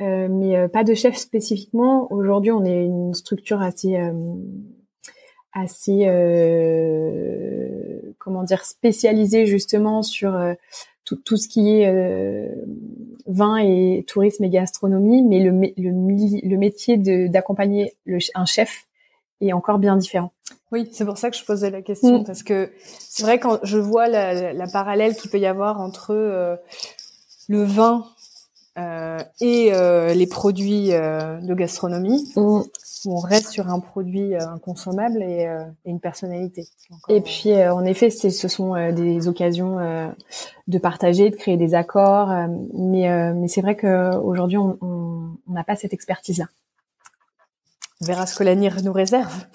euh, 0.00 0.28
mais 0.30 0.68
pas 0.68 0.84
de 0.84 0.94
chef 0.94 1.16
spécifiquement. 1.16 2.12
Aujourd'hui, 2.12 2.52
on 2.52 2.64
est 2.64 2.84
une 2.84 3.14
structure 3.14 3.60
assez 3.60 3.98
assez 5.52 6.04
comment 8.18 8.44
dire 8.44 8.64
spécialisée 8.64 9.46
justement 9.46 10.02
sur 10.02 10.38
tout, 11.04 11.16
tout 11.16 11.36
ce 11.36 11.48
qui 11.48 11.70
est 11.70 12.50
vin 13.26 13.56
et 13.56 14.04
tourisme 14.06 14.44
et 14.44 14.50
gastronomie, 14.50 15.22
mais 15.22 15.40
le, 15.40 15.50
le, 15.50 16.48
le 16.48 16.56
métier 16.56 16.96
d'accompagner 17.28 17.94
un 18.34 18.44
chef 18.44 18.87
est 19.40 19.52
encore 19.52 19.78
bien 19.78 19.96
différent. 19.96 20.32
Oui, 20.70 20.88
c'est 20.92 21.04
pour 21.04 21.18
ça 21.18 21.30
que 21.30 21.36
je 21.36 21.44
posais 21.44 21.70
la 21.70 21.82
question, 21.82 22.20
mm. 22.20 22.24
parce 22.24 22.42
que 22.42 22.70
c'est 22.80 23.22
vrai 23.22 23.38
quand 23.38 23.58
je 23.62 23.78
vois 23.78 24.08
la, 24.08 24.52
la 24.52 24.66
parallèle 24.66 25.16
qu'il 25.16 25.30
peut 25.30 25.38
y 25.38 25.46
avoir 25.46 25.80
entre 25.80 26.14
euh, 26.14 26.56
le 27.48 27.64
vin 27.64 28.04
euh, 28.78 29.18
et 29.40 29.70
euh, 29.72 30.14
les 30.14 30.28
produits 30.28 30.92
euh, 30.92 31.40
de 31.40 31.52
gastronomie, 31.54 32.24
mm. 32.36 32.40
où 32.40 32.70
on 33.06 33.18
reste 33.18 33.48
sur 33.48 33.68
un 33.68 33.80
produit 33.80 34.34
euh, 34.34 34.46
inconsommable 34.46 35.20
et, 35.22 35.48
et, 35.84 35.90
une 35.90 35.98
personnalité. 35.98 36.66
et 37.08 37.20
puis, 37.20 37.54
en 37.54 37.84
effet, 37.84 38.10
ce 38.10 38.48
sont 38.48 38.92
des 38.92 39.26
occasions 39.26 39.78
de 40.68 40.78
partager, 40.78 41.30
de 41.30 41.36
créer 41.36 41.56
des 41.56 41.74
accords, 41.74 42.28
mais, 42.74 43.34
mais 43.34 43.48
c'est 43.48 43.62
vrai 43.62 43.76
qu'aujourd'hui, 43.76 44.58
on 44.58 45.30
n'a 45.48 45.64
pas 45.64 45.76
cette 45.76 45.92
expertise-là. 45.92 46.46
On 48.00 48.06
verra 48.06 48.26
ce 48.26 48.36
que 48.36 48.44
l'avenir 48.44 48.76
nous 48.84 48.92
réserve. 48.92 49.46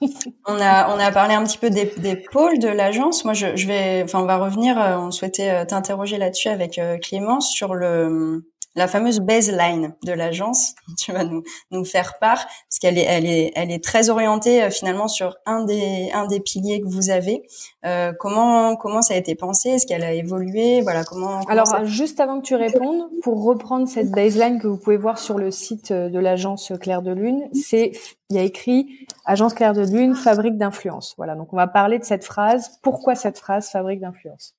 on 0.46 0.58
a 0.58 0.94
on 0.94 0.98
a 0.98 1.10
parlé 1.12 1.34
un 1.34 1.44
petit 1.44 1.58
peu 1.58 1.70
des, 1.70 1.92
des 1.98 2.16
pôles 2.16 2.58
de 2.58 2.68
l'agence. 2.68 3.24
Moi, 3.24 3.34
je, 3.34 3.56
je, 3.56 3.66
vais, 3.66 4.02
enfin, 4.04 4.20
on 4.20 4.26
va 4.26 4.38
revenir. 4.38 4.80
Euh, 4.80 4.96
on 4.96 5.10
souhaitait 5.10 5.50
euh, 5.50 5.64
t'interroger 5.64 6.16
là-dessus 6.16 6.48
avec 6.48 6.78
euh, 6.78 6.96
Clémence 6.98 7.50
sur 7.50 7.74
le 7.74 8.48
la 8.76 8.88
fameuse 8.88 9.20
baseline 9.20 9.94
de 10.04 10.12
l'agence. 10.12 10.74
Tu 10.96 11.12
vas 11.12 11.24
nous, 11.24 11.42
nous 11.70 11.84
faire 11.84 12.18
part 12.18 12.46
parce 12.46 12.78
qu'elle 12.80 12.96
est, 12.98 13.04
elle 13.04 13.26
est, 13.26 13.52
elle 13.56 13.70
est 13.70 13.82
très 13.82 14.10
orientée 14.10 14.62
euh, 14.62 14.70
finalement 14.70 15.08
sur 15.08 15.36
un 15.44 15.64
des, 15.64 16.10
un 16.14 16.26
des 16.26 16.40
piliers 16.40 16.80
que 16.80 16.86
vous 16.86 17.10
avez. 17.10 17.42
Euh, 17.84 18.12
comment, 18.18 18.76
comment 18.76 19.02
ça 19.02 19.14
a 19.14 19.16
été 19.16 19.34
pensé? 19.34 19.70
Est-ce 19.70 19.86
qu'elle 19.86 20.04
a 20.04 20.12
évolué? 20.12 20.80
Voilà, 20.80 21.04
comment. 21.04 21.40
Alors, 21.42 21.84
juste 21.84 22.20
avant 22.20 22.40
que 22.40 22.46
tu 22.46 22.54
répondes, 22.54 23.08
pour 23.22 23.44
reprendre 23.44 23.88
cette 23.88 24.10
baseline 24.10 24.60
que 24.60 24.66
vous 24.66 24.78
pouvez 24.78 24.96
voir 24.96 25.18
sur 25.18 25.38
le 25.38 25.50
site 25.50 25.90
euh, 25.90 26.08
de 26.08 26.18
l'agence 26.18 26.72
Claire 26.80 27.02
de 27.02 27.12
Lune, 27.12 27.48
c'est, 27.52 27.92
il 28.30 28.36
y 28.36 28.38
a 28.38 28.42
écrit 28.42 29.06
Agence 29.24 29.54
Claire 29.54 29.74
de 29.74 29.82
Lune, 29.82 30.14
fabrique 30.14 30.56
d'influence. 30.56 31.14
Voilà, 31.16 31.34
donc 31.34 31.52
on 31.52 31.56
va 31.56 31.66
parler 31.66 31.98
de 31.98 32.04
cette 32.04 32.24
phrase. 32.24 32.78
Pourquoi 32.82 33.14
cette 33.14 33.38
phrase 33.38 33.68
fabrique 33.68 34.00
d'influence? 34.00 34.54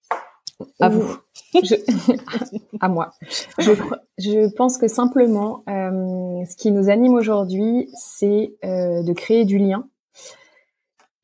À 0.79 0.89
vous. 0.89 1.17
Je... 1.53 1.75
à 2.81 2.88
moi. 2.88 3.12
Je, 3.59 3.71
je, 4.17 4.53
pense 4.55 4.77
que 4.77 4.88
simplement, 4.88 5.63
euh, 5.69 6.45
ce 6.45 6.55
qui 6.55 6.71
nous 6.71 6.89
anime 6.89 7.13
aujourd'hui, 7.13 7.89
c'est 7.93 8.53
euh, 8.63 9.03
de 9.03 9.13
créer 9.13 9.45
du 9.45 9.57
lien 9.57 9.88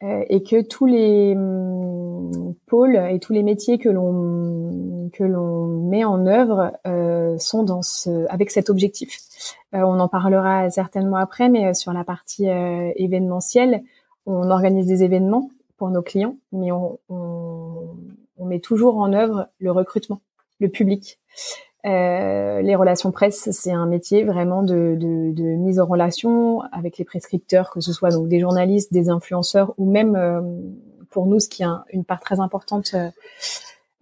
euh, 0.04 0.24
et 0.30 0.44
que 0.44 0.62
tous 0.62 0.86
les 0.86 1.34
hum, 1.36 2.56
pôles 2.68 2.96
et 2.96 3.20
tous 3.20 3.34
les 3.34 3.44
métiers 3.44 3.78
que 3.78 3.90
l'on 3.90 5.10
que 5.14 5.24
l'on 5.24 5.68
met 5.90 6.06
en 6.06 6.26
œuvre 6.26 6.72
sont 7.38 7.64
dans 7.64 7.82
ce, 7.82 8.26
avec 8.30 8.50
cet 8.50 8.70
objectif. 8.70 9.18
On 9.74 10.00
en 10.00 10.08
parlera 10.08 10.70
certainement 10.70 11.18
après, 11.18 11.50
mais 11.50 11.74
sur 11.74 11.92
la 11.92 12.06
partie 12.06 12.46
événementielle, 12.46 13.82
on 14.26 14.50
organise 14.50 14.88
des 14.88 15.04
événements 15.04 15.50
pour 15.76 15.90
nos 15.90 16.02
clients, 16.02 16.38
mais 16.54 16.72
on 16.72 16.98
met 18.52 18.60
toujours 18.60 18.98
en 18.98 19.14
œuvre 19.14 19.48
le 19.60 19.72
recrutement, 19.72 20.22
le 20.60 20.70
public. 20.70 21.20
Euh, 21.86 22.62
les 22.62 22.76
relations 22.76 23.12
presse, 23.12 23.50
c'est 23.52 23.72
un 23.72 23.88
métier 23.88 24.24
vraiment 24.24 24.62
de, 24.62 24.96
mise 25.58 25.80
en 25.80 25.86
relation 25.86 26.62
avec 26.72 26.98
les 26.98 27.06
prescripteurs, 27.06 27.72
que 27.72 27.82
ce 27.82 27.92
soit 27.92 28.12
donc 28.12 28.28
des 28.28 28.40
journalistes, 28.40 28.94
des 28.94 29.10
influenceurs 29.10 29.74
ou 29.78 29.90
même 29.90 30.16
euh, 30.16 30.42
pour 31.10 31.26
nous, 31.26 31.40
ce 31.40 31.50
qui 31.50 31.64
est 31.64 31.68
une 31.92 32.06
part 32.06 32.20
très 32.20 32.40
importante 32.40 32.94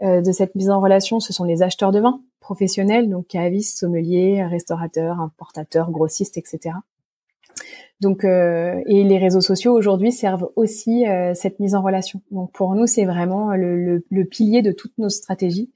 euh, 0.02 0.22
de 0.22 0.32
cette 0.32 0.56
mise 0.56 0.70
en 0.70 0.80
relation, 0.82 1.20
ce 1.20 1.34
sont 1.34 1.46
les 1.46 1.62
acheteurs 1.62 1.92
de 1.92 2.00
vin 2.00 2.22
professionnels, 2.40 3.10
donc 3.10 3.28
cavistes, 3.28 3.78
sommeliers, 3.78 4.44
restaurateurs, 4.44 5.20
importateurs, 5.20 5.92
grossistes, 5.92 6.38
etc. 6.38 6.76
Donc, 8.02 8.24
euh, 8.24 8.82
et 8.86 9.04
les 9.04 9.18
réseaux 9.18 9.42
sociaux 9.42 9.74
aujourd'hui 9.74 10.12
servent 10.12 10.50
aussi 10.56 11.06
euh, 11.06 11.34
cette 11.34 11.60
mise 11.60 11.76
en 11.76 11.82
relation. 11.82 12.22
Donc, 12.32 12.52
pour 12.54 12.74
nous, 12.76 12.88
c'est 12.88 13.06
vraiment 13.06 13.54
le, 13.56 14.04
le, 14.10 14.26
pilier 14.26 14.62
de 14.62 14.72
toutes 14.72 14.98
nos 14.98 15.10
stratégies. 15.10 15.70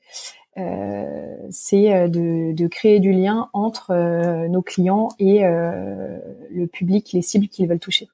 Euh, 0.57 1.35
c'est 1.49 1.93
euh, 1.93 2.07
de, 2.07 2.53
de, 2.53 2.67
créer 2.67 2.99
du 2.99 3.11
lien 3.11 3.49
entre 3.53 3.91
euh, 3.91 4.47
nos 4.47 4.61
clients 4.61 5.09
et 5.19 5.41
le 5.41 6.65
public, 6.67 7.11
les 7.13 7.21
cibles 7.21 7.47
qu'ils 7.47 7.67
veulent 7.67 7.79
toucher. 7.79 8.07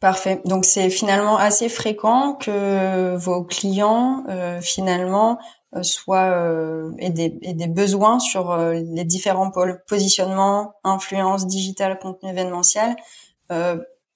Parfait. 0.00 0.40
Donc 0.46 0.64
c'est 0.64 0.88
finalement 0.88 1.36
assez 1.36 1.68
fréquent 1.68 2.32
que 2.34 3.16
vos 3.16 3.44
clients 3.44 4.24
finalement 4.62 5.32
euh, 5.32 5.59
soit 5.82 6.32
euh, 6.32 6.90
et, 6.98 7.10
des, 7.10 7.38
et, 7.42 7.54
des, 7.54 7.68
besoins 7.68 8.18
sur 8.18 8.50
euh, 8.50 8.72
les 8.72 9.04
différents 9.04 9.50
pôles 9.50 9.82
positionnement, 9.86 10.74
influence, 10.82 11.46
digital, 11.46 11.98
contenu 11.98 12.30
événementiel. 12.30 12.96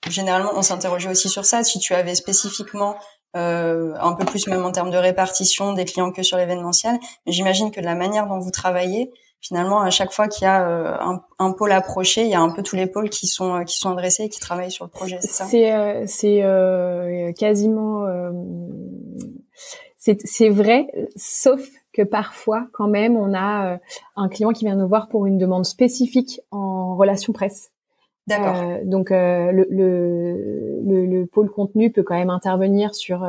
généralement, 0.08 0.50
on 0.54 0.62
s'interrogeait 0.62 1.10
aussi 1.10 1.28
sur 1.28 1.44
ça. 1.44 1.62
Si 1.64 1.78
tu 1.78 1.94
avais 1.94 2.14
spécifiquement 2.14 2.96
un 3.34 4.12
peu 4.16 4.24
plus 4.24 4.46
même 4.46 4.64
en 4.64 4.70
termes 4.70 4.92
de 4.92 4.96
répartition 4.96 5.72
des 5.72 5.84
clients 5.84 6.12
que 6.12 6.22
sur 6.22 6.36
l'événementiel, 6.36 6.98
j'imagine 7.26 7.72
que 7.72 7.80
de 7.80 7.84
la 7.84 7.96
manière 7.96 8.28
dont 8.28 8.38
vous 8.38 8.52
travaillez, 8.52 9.12
finalement, 9.40 9.80
à 9.80 9.90
chaque 9.90 10.12
fois 10.12 10.28
qu'il 10.28 10.44
y 10.44 10.46
a 10.46 10.64
un, 10.64 11.20
un, 11.40 11.50
pôle 11.50 11.72
approché, 11.72 12.22
il 12.22 12.28
y 12.28 12.34
a 12.34 12.40
un 12.40 12.50
peu 12.50 12.62
tous 12.62 12.76
les 12.76 12.86
pôles 12.86 13.10
qui 13.10 13.26
sont 13.26 13.64
qui 13.64 13.76
sont 13.76 13.90
adressés 13.90 14.24
et 14.24 14.28
qui 14.28 14.38
travaillent 14.38 14.70
sur 14.70 14.84
le 14.84 14.90
projet. 14.90 15.18
C'est 15.20 15.28
ça? 15.28 15.46
C'est 16.06 16.44
quasiment 17.36 18.06
c'est 20.24 20.48
vrai, 20.48 20.86
sauf 21.16 21.66
que 21.92 22.02
parfois, 22.02 22.66
quand 22.72 22.88
même, 22.88 23.16
on 23.16 23.32
a 23.32 23.74
euh, 23.74 23.78
un 24.16 24.28
client 24.28 24.50
qui 24.50 24.64
vient 24.66 24.76
nous 24.76 24.88
voir 24.88 25.08
pour 25.08 25.26
une 25.26 25.38
demande 25.38 25.64
spécifique 25.64 26.40
en 26.50 26.96
relation 26.96 27.32
presse. 27.32 27.70
D'accord. 28.26 28.56
Euh, 28.56 28.84
donc 28.84 29.10
euh, 29.10 29.52
le, 29.52 29.66
le, 29.70 31.06
le, 31.06 31.26
pôle 31.26 31.50
contenu 31.50 31.90
peut 31.90 32.02
quand 32.02 32.16
même 32.16 32.30
intervenir 32.30 32.94
sur 32.94 33.26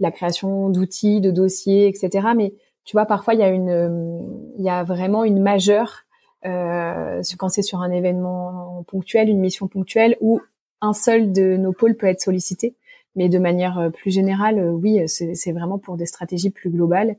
la 0.00 0.10
création 0.10 0.70
d'outils, 0.70 1.20
de 1.20 1.30
dossiers, 1.30 1.88
etc. 1.88 2.28
Mais 2.36 2.54
tu 2.84 2.96
vois, 2.96 3.06
parfois 3.06 3.34
il 3.34 3.40
y 3.40 3.42
a 3.42 3.50
une, 3.50 4.52
il 4.58 4.64
y 4.64 4.70
a 4.70 4.82
vraiment 4.82 5.24
une 5.24 5.40
majeure 5.40 6.04
quand 6.42 7.48
c'est 7.50 7.62
sur 7.62 7.80
un 7.82 7.90
événement 7.90 8.82
ponctuel, 8.88 9.28
une 9.28 9.40
mission 9.40 9.68
ponctuelle, 9.68 10.16
où 10.22 10.40
un 10.80 10.94
seul 10.94 11.32
de 11.32 11.58
nos 11.58 11.72
pôles 11.72 11.96
peut 11.96 12.06
être 12.06 12.22
sollicité. 12.22 12.74
Mais 13.16 13.28
de 13.28 13.38
manière 13.38 13.78
euh, 13.78 13.90
plus 13.90 14.10
générale, 14.10 14.58
euh, 14.58 14.70
oui, 14.70 15.08
c'est 15.08 15.52
vraiment 15.52 15.78
pour 15.78 15.96
des 15.96 16.06
stratégies 16.06 16.50
plus 16.50 16.70
globales. 16.70 17.16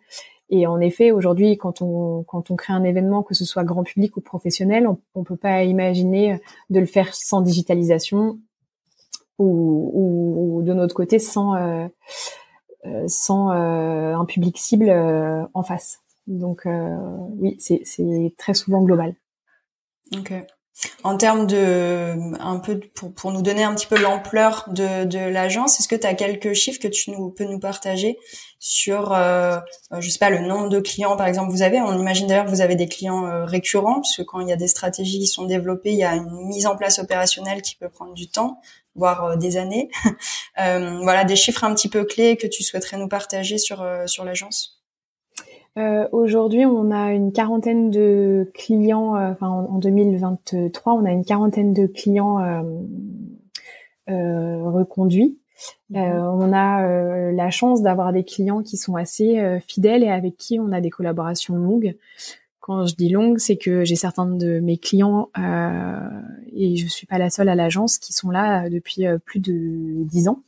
Et 0.50 0.68
en 0.68 0.80
effet, 0.80 1.12
aujourd'hui, 1.12 1.58
quand 1.58 1.82
on 1.82 2.24
quand 2.24 2.52
on 2.52 2.56
crée 2.56 2.74
un 2.74 2.84
événement, 2.84 3.24
que 3.24 3.34
ce 3.34 3.46
soit 3.46 3.64
grand 3.64 3.84
public 3.84 4.18
ou 4.18 4.22
professionnel, 4.22 4.88
on, 4.88 5.00
on 5.16 5.24
peut 5.24 5.38
pas 5.38 5.64
imaginer 5.64 6.42
de 6.70 6.80
le 6.80 6.86
faire 6.86 7.14
sans 7.16 7.42
digitalisation 7.42 8.40
ou, 9.40 10.58
ou, 10.58 10.62
de 10.64 10.74
notre 10.74 10.94
côté 10.94 11.20
sans 11.20 11.56
euh, 11.56 11.88
sans 13.08 13.50
un 13.50 14.26
public 14.26 14.58
cible 14.58 14.92
en 15.54 15.64
face. 15.64 16.02
Donc 16.28 16.68
oui, 17.40 17.56
c'est 17.60 18.34
très 18.38 18.54
souvent 18.54 18.82
global. 18.82 19.16
Ok. 20.18 20.34
En 21.04 21.18
termes 21.18 21.48
de, 21.48 22.16
un 22.40 22.60
peu 22.60 22.80
pour, 22.80 23.14
pour 23.14 23.32
nous 23.32 23.42
donner 23.42 23.64
un 23.64 23.74
petit 23.76 23.88
peu 23.88 24.00
l'ampleur 24.00 24.66
de, 24.70 25.06
de 25.06 25.20
l'agence, 25.20 25.80
est-ce 25.80 25.88
que 25.88 25.96
tu 25.96 26.08
as 26.08 26.14
quelques 26.14 26.54
chiffres 26.54 26.80
que 26.80 26.88
tu 26.88 27.12
nous, 27.12 27.30
peux 27.30 27.44
nous 27.44 27.60
partager 27.60 28.18
sur, 28.60 29.14
euh, 29.14 29.58
je 30.00 30.10
sais 30.10 30.20
pas, 30.20 30.30
le 30.30 30.40
nombre 30.40 30.70
de 30.70 30.80
clients 30.80 31.16
par 31.18 31.28
exemple 31.28 31.52
vous 31.52 31.62
avez? 31.62 31.80
On 31.82 32.00
imagine 32.00 32.28
d'ailleurs 32.28 32.46
que 32.46 32.52
vous 32.52 32.62
avez 32.62 32.76
des 32.76 32.88
clients 32.88 33.26
euh, 33.26 33.46
récurrents, 33.46 33.96
parce 33.96 34.16
que 34.16 34.22
quand 34.24 34.40
il 34.40 34.48
y 34.48 34.54
a 34.54 34.56
des 34.56 34.68
stratégies 34.68 35.20
qui 35.20 35.28
sont 35.28 35.46
développées, 35.46 35.92
il 35.92 36.00
y 36.00 36.04
a 36.04 36.16
une 36.16 36.48
mise 36.48 36.66
en 36.66 36.76
place 36.76 37.00
opérationnelle 37.00 37.62
qui 37.62 37.76
peut 37.76 37.90
prendre 37.90 38.14
du 38.14 38.28
temps, 38.28 38.60
voire 38.96 39.26
euh, 39.26 39.36
des 39.36 39.58
années. 39.58 39.90
euh, 40.60 41.00
voilà, 41.04 41.26
des 41.26 41.36
chiffres 41.36 41.64
un 41.64 41.74
petit 41.76 41.90
peu 41.90 42.06
clés 42.06 42.38
que 42.38 42.48
tu 42.48 42.64
souhaiterais 42.64 42.98
nous 42.98 43.08
partager 43.08 43.58
sur 43.58 43.86
sur 44.06 44.24
l'agence. 44.24 44.81
Euh, 45.78 46.08
Aujourd'hui, 46.12 46.66
on 46.66 46.92
a 46.92 47.14
une 47.14 47.32
quarantaine 47.32 47.92
de 47.92 48.50
clients. 48.54 49.16
Euh, 49.16 49.32
enfin, 49.32 49.48
en, 49.48 49.76
en, 49.76 49.80
2023, 49.80 50.94
on 50.94 51.06
a 51.06 51.12
une 51.12 51.24
quarantaine 51.24 51.74
de 51.74 51.88
clients 51.88 52.40
euh, 52.40 52.64
euh 54.10 54.70
reconduits. 54.70 55.38
Mhm. 55.92 56.02
on 56.02 56.54
a 56.54 57.32
la 57.32 57.52
chance 57.52 57.84
d'avoir 57.84 58.12
des 58.14 58.24
clients 58.24 58.64
qui 58.64 58.78
sont 58.78 58.96
assez 58.96 59.60
fidèles 59.68 60.04
et 60.04 60.10
avec 60.10 60.36
qui 60.36 60.60
on 60.60 60.72
a 60.72 60.82
des 60.82 60.90
collaborations 60.90 61.56
longues. 61.56 61.96
Quand 62.60 62.88
je 62.88 62.96
dis 62.96 63.10
longues, 63.10 63.38
c'est 63.38 63.58
que 63.58 63.84
j'ai 63.84 63.96
certains 63.96 64.26
de 64.26 64.60
mes 64.60 64.80
clients 64.80 65.30
et 66.52 66.78
je 66.78 66.88
suis 66.88 67.06
pas 67.06 67.20
la 67.20 67.30
seule 67.30 67.48
à 67.48 67.54
l'agence 67.54 68.00
qui 68.00 68.12
sont 68.12 68.32
là 68.32 68.70
depuis 68.72 69.06
plus 69.24 69.40
de 69.40 70.04
dix 70.06 70.28
ans. 70.28 70.42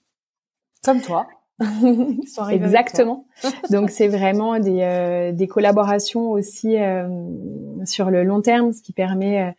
Comme 0.83 1.01
toi. 1.01 1.27
Exactement. 2.51 3.25
Donc 3.69 3.89
c'est 3.89 4.07
vraiment 4.07 4.59
des, 4.59 4.81
euh, 4.81 5.31
des 5.31 5.47
collaborations 5.47 6.31
aussi 6.31 6.77
euh, 6.77 7.07
sur 7.85 8.09
le 8.09 8.23
long 8.23 8.41
terme, 8.41 8.73
ce 8.73 8.81
qui 8.81 8.93
permet 8.93 9.41
euh, 9.41 9.51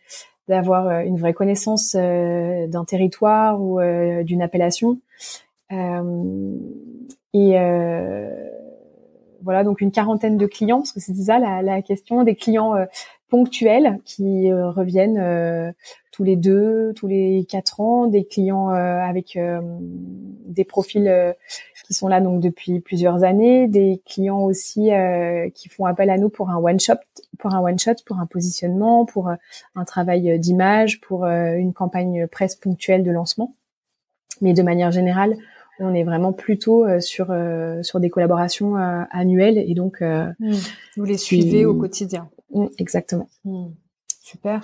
d'avoir 0.47 1.01
une 1.01 1.17
vraie 1.17 1.33
connaissance 1.33 1.95
d'un 1.95 2.85
territoire 2.85 3.59
ou 3.59 3.79
d'une 4.23 4.43
appellation. 4.43 4.99
et 5.71 7.55
voilà, 9.41 9.63
donc 9.63 9.81
une 9.81 9.91
quarantaine 9.91 10.37
de 10.37 10.45
clients, 10.45 10.77
parce 10.79 10.91
que 10.91 10.99
c'est 10.99 11.15
ça 11.15 11.39
la, 11.39 11.63
la, 11.63 11.81
question, 11.81 12.23
des 12.23 12.35
clients 12.35 12.75
ponctuels 13.27 13.99
qui 14.05 14.53
reviennent 14.53 15.73
tous 16.11 16.23
les 16.23 16.35
deux, 16.35 16.93
tous 16.95 17.07
les 17.07 17.43
quatre 17.49 17.79
ans, 17.79 18.05
des 18.05 18.23
clients 18.23 18.69
avec 18.69 19.35
des 20.55 20.63
profils 20.63 21.35
qui 21.85 21.93
sont 21.93 22.07
là 22.07 22.19
donc 22.19 22.41
depuis 22.41 22.79
plusieurs 22.79 23.23
années, 23.23 23.67
des 23.67 24.01
clients 24.05 24.41
aussi 24.41 24.91
euh, 24.91 25.49
qui 25.53 25.69
font 25.69 25.85
appel 25.85 26.09
à 26.09 26.17
nous 26.17 26.29
pour 26.29 26.49
un 26.49 26.57
one 26.57 26.79
shot, 26.79 26.95
pour 27.37 27.53
un 27.53 27.61
one 27.61 27.77
shot, 27.77 27.95
pour 28.05 28.17
un 28.17 28.25
positionnement, 28.25 29.05
pour 29.05 29.29
euh, 29.29 29.35
un 29.75 29.85
travail 29.85 30.39
d'image, 30.39 30.99
pour 31.01 31.25
euh, 31.25 31.53
une 31.53 31.73
campagne 31.73 32.25
presse 32.27 32.55
ponctuelle 32.55 33.03
de 33.03 33.11
lancement. 33.11 33.53
Mais 34.41 34.53
de 34.53 34.63
manière 34.63 34.91
générale, 34.91 35.35
on 35.79 35.93
est 35.93 36.03
vraiment 36.03 36.33
plutôt 36.33 36.85
sur 37.01 37.33
sur 37.83 37.99
des 37.99 38.09
collaborations 38.09 38.75
annuelles 38.75 39.57
et 39.57 39.73
donc 39.73 40.01
mmh. 40.01 40.33
vous 40.97 41.05
les 41.05 41.17
suivez 41.17 41.65
au 41.65 41.73
quotidien. 41.75 42.29
Mmh, 42.53 42.67
exactement. 42.77 43.29
Mmh. 43.45 43.67
Super. 44.25 44.59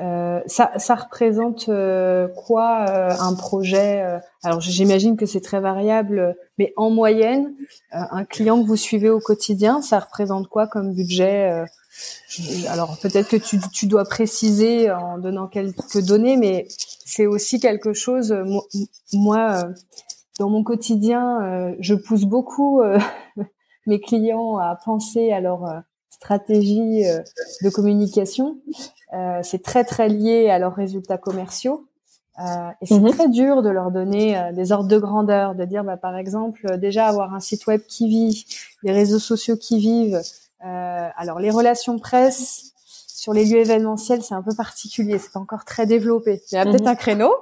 Euh, 0.00 0.40
ça, 0.46 0.72
ça 0.78 0.94
représente 0.94 1.68
euh, 1.68 2.26
quoi 2.28 2.86
euh, 2.88 3.10
un 3.20 3.34
projet 3.34 4.02
euh, 4.02 4.18
Alors 4.42 4.62
j'imagine 4.62 5.18
que 5.18 5.26
c'est 5.26 5.42
très 5.42 5.60
variable, 5.60 6.34
mais 6.56 6.72
en 6.76 6.88
moyenne, 6.88 7.54
un 7.92 8.24
client 8.24 8.62
que 8.62 8.66
vous 8.66 8.78
suivez 8.78 9.10
au 9.10 9.20
quotidien, 9.20 9.82
ça 9.82 9.98
représente 9.98 10.48
quoi 10.48 10.68
comme 10.68 10.94
budget 10.94 11.66
Alors 12.70 12.96
peut-être 13.02 13.28
que 13.28 13.36
tu, 13.36 13.60
tu, 13.74 13.86
dois 13.88 14.06
préciser 14.06 14.90
en 14.90 15.18
donnant 15.18 15.48
quelques 15.48 16.00
données, 16.00 16.38
mais 16.38 16.66
c'est 17.04 17.26
aussi 17.26 17.60
quelque 17.60 17.92
chose. 17.92 18.34
Moi, 19.12 19.68
dans 20.38 20.48
mon 20.48 20.64
quotidien, 20.64 21.74
je 21.78 21.94
pousse 21.94 22.24
beaucoup 22.24 22.80
mes 23.86 24.00
clients 24.00 24.56
à 24.56 24.78
penser 24.82 25.30
à 25.30 25.42
leur 25.42 25.82
stratégie 26.08 27.02
de 27.62 27.68
communication. 27.68 28.56
Euh, 29.14 29.40
c'est 29.42 29.62
très 29.62 29.84
très 29.84 30.08
lié 30.08 30.50
à 30.50 30.58
leurs 30.58 30.74
résultats 30.74 31.18
commerciaux. 31.18 31.86
Euh, 32.40 32.70
et 32.80 32.86
c'est 32.86 32.98
mhm. 32.98 33.12
très 33.12 33.28
dur 33.28 33.62
de 33.62 33.68
leur 33.68 33.92
donner 33.92 34.36
euh, 34.36 34.52
des 34.52 34.72
ordres 34.72 34.88
de 34.88 34.98
grandeur, 34.98 35.54
de 35.54 35.64
dire 35.64 35.84
bah, 35.84 35.96
par 35.96 36.16
exemple 36.16 36.78
déjà 36.78 37.06
avoir 37.06 37.32
un 37.32 37.38
site 37.38 37.66
web 37.68 37.80
qui 37.86 38.08
vit, 38.08 38.44
des 38.82 38.90
réseaux 38.90 39.20
sociaux 39.20 39.56
qui 39.56 39.78
vivent. 39.78 40.20
alors 40.60 41.38
les 41.38 41.50
relations 41.50 41.98
presse 41.98 42.72
sur 43.06 43.32
les 43.32 43.44
lieux 43.44 43.60
événementiels 43.60 44.22
c'est 44.22 44.34
un 44.34 44.42
peu 44.42 44.54
particulier, 44.54 45.18
c'est 45.18 45.32
pas 45.32 45.38
encore 45.38 45.64
très 45.64 45.86
développé. 45.86 46.42
Il 46.50 46.56
y 46.56 46.58
a 46.58 46.64
peut-être 46.64 46.82
mhm. 46.82 46.88
un 46.88 46.94
créneau 46.96 47.32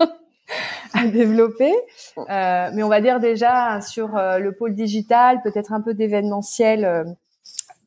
à 0.94 1.06
développer, 1.06 1.74
mais 2.16 2.82
on 2.82 2.88
va 2.88 3.02
dire 3.02 3.20
déjà 3.20 3.82
sur 3.82 4.08
le 4.14 4.50
pôle 4.52 4.74
digital, 4.74 5.42
peut-être 5.42 5.74
un 5.74 5.82
peu 5.82 5.92
d'événementiel 5.92 7.14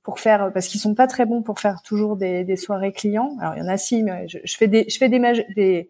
pour 0.08 0.22
faire 0.22 0.52
parce 0.54 0.68
qu'ils 0.70 0.80
sont 0.80 0.96
pas 0.96 1.06
très 1.06 1.26
bons 1.26 1.42
pour 1.42 1.60
faire 1.60 1.82
toujours 1.82 2.16
des, 2.16 2.46
des 2.46 2.56
soirées 2.56 2.94
clients. 2.94 3.36
Alors 3.42 3.56
il 3.56 3.60
y 3.60 3.62
en 3.62 3.68
a 3.68 3.76
si, 3.76 4.04
mais 4.04 4.26
je, 4.30 4.38
je 4.42 4.56
fais 4.56 4.70
des 4.70 4.86
je 4.88 4.98
fais 4.98 5.10
des 5.10 5.20
des 5.54 5.90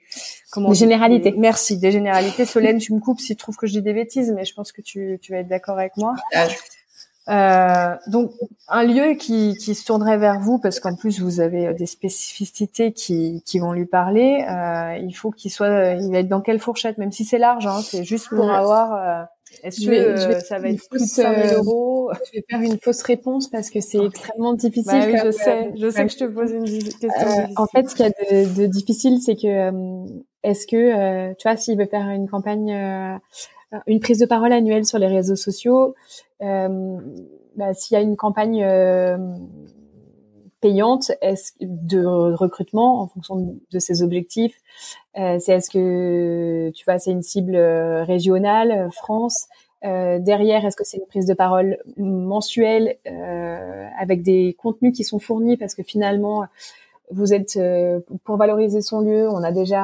comment 0.51 0.69
des 0.69 0.75
généralités. 0.75 1.35
merci, 1.37 1.77
des 1.77 1.91
généralités. 1.91 2.45
Solène, 2.45 2.79
tu 2.79 2.95
me 2.95 2.99
coupes 2.99 3.19
si 3.19 3.35
tu 3.35 3.35
trouves 3.35 3.57
que 3.57 3.67
je 3.67 3.73
dis 3.73 3.83
des 3.83 3.93
bêtises, 3.93 4.33
mais 4.35 4.43
je 4.43 4.55
pense 4.55 4.71
que 4.71 4.81
tu 4.81 5.19
tu 5.21 5.33
vas 5.33 5.37
être 5.37 5.47
d'accord 5.47 5.77
avec 5.77 5.97
moi. 5.97 6.15
Euh, 7.29 7.95
donc 8.07 8.31
un 8.69 8.83
lieu 8.85 9.13
qui, 9.13 9.55
qui 9.57 9.75
se 9.75 9.85
tournerait 9.85 10.17
vers 10.17 10.39
vous 10.39 10.57
parce 10.57 10.79
qu'en 10.79 10.95
plus 10.95 11.19
vous 11.19 11.39
avez 11.39 11.75
des 11.75 11.85
spécificités 11.85 12.93
qui, 12.93 13.43
qui 13.45 13.59
vont 13.59 13.71
lui 13.71 13.85
parler. 13.85 14.47
Euh, 14.49 14.97
il 14.97 15.13
faut 15.13 15.29
qu'il 15.29 15.51
soit, 15.51 15.91
il 15.91 16.11
va 16.11 16.17
être 16.17 16.27
dans 16.27 16.41
quelle 16.41 16.59
fourchette, 16.59 16.97
même 16.97 17.11
si 17.11 17.23
c'est 17.23 17.37
large, 17.37 17.67
hein, 17.67 17.81
c'est 17.83 18.03
juste 18.03 18.29
pour 18.29 18.49
avoir. 18.49 19.27
Euh, 19.53 19.67
est-ce 19.67 19.85
que 19.85 19.91
euh, 19.91 20.39
ça 20.39 20.59
va 20.59 20.69
être 20.69 20.87
plus 20.89 21.01
de 21.01 21.05
5 21.05 21.35
000 21.35 21.47
euh, 21.47 21.57
euros 21.57 22.11
Je 22.25 22.39
vais 22.39 22.45
faire 22.49 22.61
une 22.61 22.79
fausse 22.79 23.01
réponse 23.01 23.49
parce 23.49 23.69
que 23.69 23.81
c'est 23.81 24.03
extrêmement 24.03 24.53
difficile. 24.53 24.91
Bah 24.91 25.05
oui, 25.07 25.17
je 25.25 25.31
sais, 25.31 25.71
je 25.75 25.89
sais 25.89 26.05
que 26.05 26.11
je 26.11 26.17
te 26.17 26.25
pose 26.25 26.51
une 26.51 26.65
question. 26.65 27.09
Euh, 27.09 27.47
en 27.55 27.67
fait, 27.67 27.89
ce 27.89 27.95
qu'il 27.95 28.05
y 28.05 28.09
a 28.09 28.45
de, 28.45 28.61
de 28.61 28.65
difficile, 28.65 29.19
c'est 29.21 29.35
que 29.35 29.71
est-ce 30.43 30.67
que 30.67 31.33
tu 31.33 31.47
vois, 31.47 31.57
s'il 31.57 31.77
veut 31.77 31.85
faire 31.85 32.09
une 32.09 32.27
campagne, 32.27 32.71
une 33.87 33.99
prise 33.99 34.19
de 34.19 34.25
parole 34.25 34.53
annuelle 34.53 34.85
sur 34.85 34.99
les 34.99 35.07
réseaux 35.07 35.35
sociaux, 35.35 35.95
bah, 36.39 37.73
s'il 37.73 37.95
y 37.95 37.97
a 37.97 38.01
une 38.01 38.15
campagne 38.15 38.63
est-ce 41.21 41.53
de 41.61 42.05
recrutement 42.33 43.01
en 43.01 43.07
fonction 43.07 43.57
de 43.71 43.79
ses 43.79 44.03
objectifs 44.03 44.55
euh, 45.17 45.37
c'est 45.39 45.53
est-ce 45.53 45.69
que 45.69 46.69
tu 46.71 46.85
vois 46.85 46.99
c'est 46.99 47.11
une 47.11 47.23
cible 47.23 47.55
euh, 47.55 48.03
régionale 48.03 48.71
euh, 48.71 48.89
France 48.89 49.47
derrière 49.83 50.65
est-ce 50.65 50.75
que 50.75 50.83
c'est 50.83 50.97
une 50.97 51.05
prise 51.05 51.27
de 51.27 51.33
parole 51.35 51.77
mensuelle 51.97 52.95
avec 53.97 54.21
des 54.23 54.55
contenus 54.59 54.91
qui 54.91 55.03
sont 55.03 55.19
fournis 55.19 55.55
parce 55.55 55.75
que 55.75 55.83
finalement 55.83 56.45
vous 57.11 57.33
êtes 57.33 57.57
pour 58.25 58.37
valoriser 58.37 58.81
son 58.81 59.01
lieu 59.01 59.29
on 59.29 59.43
a 59.43 59.51
déjà 59.51 59.79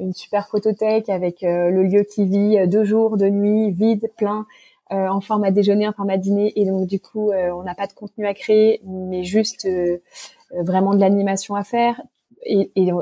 une 0.00 0.14
super 0.14 0.48
photothèque 0.48 1.10
avec 1.10 1.42
le 1.42 1.82
lieu 1.82 2.02
qui 2.02 2.24
vit 2.24 2.66
deux 2.66 2.84
jours 2.84 3.18
de 3.18 3.28
nuit 3.28 3.70
vide 3.70 4.10
plein 4.16 4.46
euh, 4.92 5.08
en 5.08 5.20
format 5.20 5.50
déjeuner, 5.50 5.88
en 5.88 5.92
format 5.92 6.16
dîner, 6.16 6.52
et 6.54 6.64
donc 6.64 6.86
du 6.86 7.00
coup, 7.00 7.32
euh, 7.32 7.50
on 7.50 7.64
n'a 7.64 7.74
pas 7.74 7.88
de 7.88 7.92
contenu 7.92 8.24
à 8.24 8.34
créer, 8.34 8.80
mais 8.84 9.24
juste 9.24 9.66
euh, 9.66 9.98
vraiment 10.52 10.94
de 10.94 11.00
l'animation 11.00 11.56
à 11.56 11.64
faire. 11.64 12.00
Et, 12.44 12.70
et, 12.76 12.92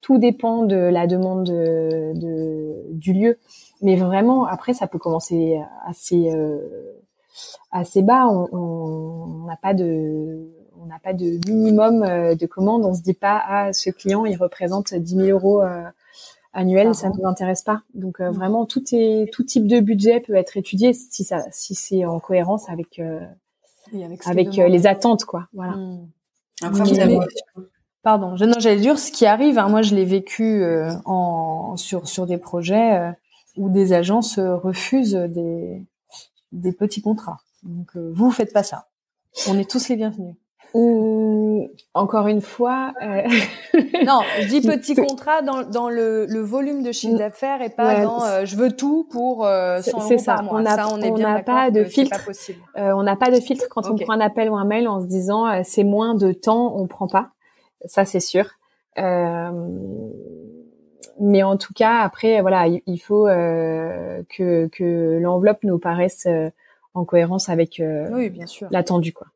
tout 0.00 0.18
dépend 0.18 0.64
de 0.64 0.74
la 0.74 1.06
demande 1.06 1.46
de, 1.46 2.18
de, 2.18 2.82
du 2.90 3.12
lieu. 3.12 3.38
Mais 3.80 3.94
vraiment, 3.94 4.44
après, 4.44 4.74
ça 4.74 4.88
peut 4.88 4.98
commencer 4.98 5.60
assez 5.86 6.32
bas. 8.02 8.26
On 8.28 9.44
n'a 9.46 9.56
pas 9.56 9.72
de 9.72 10.48
minimum 11.48 12.00
de 12.34 12.46
commande. 12.46 12.84
On 12.84 12.94
se 12.94 13.02
dit 13.02 13.14
pas 13.14 13.40
ah 13.46 13.72
ce 13.72 13.90
client 13.90 14.26
il 14.26 14.36
représente 14.36 14.92
10 14.92 15.14
000 15.14 15.28
euros 15.28 15.62
annuel, 16.52 16.94
ça 16.94 17.08
ne 17.08 17.14
nous 17.14 17.26
intéresse 17.26 17.62
pas. 17.62 17.82
Donc 17.94 18.20
euh, 18.20 18.30
mm. 18.30 18.34
vraiment 18.34 18.66
tout 18.66 18.82
est 18.92 19.32
tout 19.32 19.44
type 19.44 19.66
de 19.66 19.80
budget 19.80 20.20
peut 20.20 20.34
être 20.34 20.56
étudié 20.56 20.92
si 20.92 21.24
ça 21.24 21.44
si 21.50 21.74
c'est 21.74 22.04
en 22.04 22.20
cohérence 22.20 22.68
avec 22.68 22.98
euh, 22.98 23.20
avec, 24.24 24.58
euh, 24.58 24.68
les 24.68 24.86
attentes 24.86 25.24
quoi. 25.24 25.48
Voilà. 25.52 25.72
Mm. 25.72 26.08
Pardon, 28.02 28.34
je, 28.36 28.46
non, 28.46 28.54
j'allais 28.58 28.80
dire 28.80 28.98
ce 28.98 29.12
qui 29.12 29.26
arrive. 29.26 29.58
Hein, 29.58 29.68
moi, 29.68 29.82
je 29.82 29.94
l'ai 29.94 30.06
vécu 30.06 30.64
en 31.04 31.76
sur 31.76 32.08
sur 32.08 32.26
des 32.26 32.38
projets 32.38 33.12
où 33.56 33.68
des 33.68 33.92
agences 33.92 34.38
refusent 34.38 35.14
des 35.14 35.82
des 36.52 36.72
petits 36.72 37.02
contrats. 37.02 37.40
Donc 37.62 37.94
vous 37.96 38.30
faites 38.30 38.52
pas 38.52 38.62
ça. 38.62 38.88
On 39.48 39.58
est 39.58 39.70
tous 39.70 39.88
les 39.88 39.96
bienvenus. 39.96 40.34
Ou 40.72 41.68
encore 41.94 42.28
une 42.28 42.40
fois, 42.40 42.92
euh... 43.02 43.22
non, 44.06 44.20
je 44.40 44.48
dis 44.48 44.60
petit 44.66 44.94
contrat 44.94 45.42
dans, 45.42 45.62
dans 45.62 45.88
le, 45.88 46.26
le 46.26 46.40
volume 46.40 46.82
de 46.82 46.92
chiffre 46.92 47.18
d'affaires 47.18 47.60
et 47.60 47.70
pas 47.70 48.02
dans 48.02 48.24
euh, 48.24 48.44
je 48.44 48.56
veux 48.56 48.70
tout 48.70 49.06
pour 49.10 49.44
euh, 49.44 49.82
100 49.82 49.98
euros 49.98 50.18
ça. 50.18 50.34
par 50.34 50.42
mois. 50.44 50.60
On 50.60 50.66
a, 50.66 50.76
ça, 50.76 50.88
on 50.92 51.00
est 51.00 51.10
n'a 51.10 51.42
pas 51.42 51.70
de 51.70 51.84
filtre. 51.84 52.30
Euh, 52.76 52.92
on 52.92 53.02
n'a 53.02 53.16
pas 53.16 53.30
de 53.30 53.40
filtre 53.40 53.66
quand 53.68 53.88
on 53.88 53.96
prend 53.96 54.12
un 54.12 54.20
appel 54.20 54.48
ou 54.48 54.56
un 54.56 54.64
mail 54.64 54.86
en 54.86 55.00
se 55.00 55.06
disant 55.06 55.48
euh, 55.48 55.62
c'est 55.64 55.84
moins 55.84 56.14
de 56.14 56.32
temps, 56.32 56.74
on 56.76 56.86
prend 56.86 57.08
pas. 57.08 57.30
Ça 57.86 58.04
c'est 58.04 58.20
sûr. 58.20 58.46
mais 58.96 59.12
en 61.42 61.56
tout 61.56 61.72
cas, 61.74 62.00
après, 62.00 62.40
voilà, 62.42 62.66
il, 62.68 62.98
faut 62.98 63.24
que, 63.24 64.68
que 64.68 65.18
l'enveloppe 65.20 65.64
nous 65.64 65.78
paraisse 65.78 66.28
en 66.94 67.04
cohérence 67.04 67.48
avec 67.48 67.82
oui, 68.12 68.32
l'attendu, 68.70 69.12
quoi. 69.12 69.26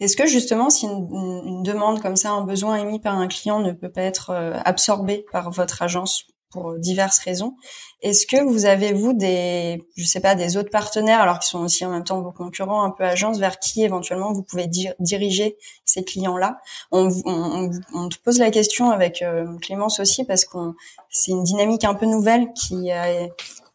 Est-ce 0.00 0.16
que 0.16 0.26
justement, 0.26 0.70
si 0.70 0.86
une, 0.86 1.62
demande 1.62 2.00
comme 2.00 2.16
ça, 2.16 2.30
un 2.30 2.42
besoin 2.42 2.76
émis 2.76 3.00
par 3.00 3.16
un 3.16 3.28
client 3.28 3.60
ne 3.60 3.72
peut 3.72 3.90
pas 3.90 4.02
être 4.02 4.30
absorbé 4.64 5.24
par 5.32 5.50
votre 5.50 5.82
agence 5.82 6.26
pour 6.52 6.78
diverses 6.78 7.18
raisons. 7.18 7.56
Est-ce 8.02 8.26
que 8.26 8.40
vous 8.42 8.66
avez 8.66 8.92
vous 8.92 9.12
des, 9.14 9.82
je 9.96 10.04
sais 10.04 10.20
pas, 10.20 10.34
des 10.34 10.56
autres 10.56 10.70
partenaires, 10.70 11.20
alors 11.20 11.38
qui 11.38 11.48
sont 11.48 11.60
aussi 11.60 11.84
en 11.84 11.90
même 11.90 12.04
temps 12.04 12.20
vos 12.20 12.30
concurrents, 12.30 12.84
un 12.84 12.90
peu 12.90 13.04
agences, 13.04 13.38
vers 13.38 13.58
qui 13.58 13.82
éventuellement 13.82 14.32
vous 14.32 14.42
pouvez 14.42 14.68
diriger 15.00 15.56
ces 15.84 16.04
clients-là? 16.04 16.58
On, 16.92 17.08
on, 17.24 17.70
on, 17.94 18.08
te 18.08 18.18
pose 18.18 18.38
la 18.38 18.50
question 18.50 18.90
avec 18.90 19.22
euh, 19.22 19.56
Clémence 19.58 19.98
aussi 19.98 20.24
parce 20.24 20.44
qu'on, 20.44 20.74
c'est 21.10 21.32
une 21.32 21.42
dynamique 21.42 21.84
un 21.84 21.94
peu 21.94 22.06
nouvelle 22.06 22.52
qui 22.52 22.90
a 22.90 23.28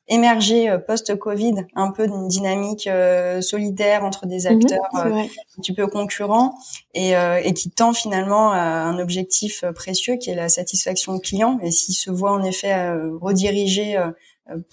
émerger 0.07 0.69
euh, 0.69 0.77
post-Covid, 0.77 1.65
un 1.75 1.91
peu 1.91 2.07
d'une 2.07 2.27
dynamique 2.27 2.87
euh, 2.87 3.41
solidaire 3.41 4.03
entre 4.03 4.25
des 4.25 4.45
mhm, 4.49 4.55
acteurs 4.55 5.05
euh, 5.05 5.23
un 5.23 5.61
petit 5.61 5.73
peu 5.73 5.87
concurrents 5.87 6.57
et, 6.93 7.11
et, 7.43 7.53
qui 7.53 7.69
tend 7.69 7.93
finalement 7.93 8.51
à 8.51 8.59
un 8.59 8.97
objectif 8.99 9.63
précieux 9.75 10.15
qui 10.15 10.29
est 10.29 10.35
la 10.35 10.49
satisfaction 10.49 11.19
client. 11.19 11.59
Et 11.61 11.71
s'il 11.71 11.95
se 11.95 12.09
voit 12.09 12.31
en 12.31 12.43
effet 12.43 12.91
rediriger 13.21 13.97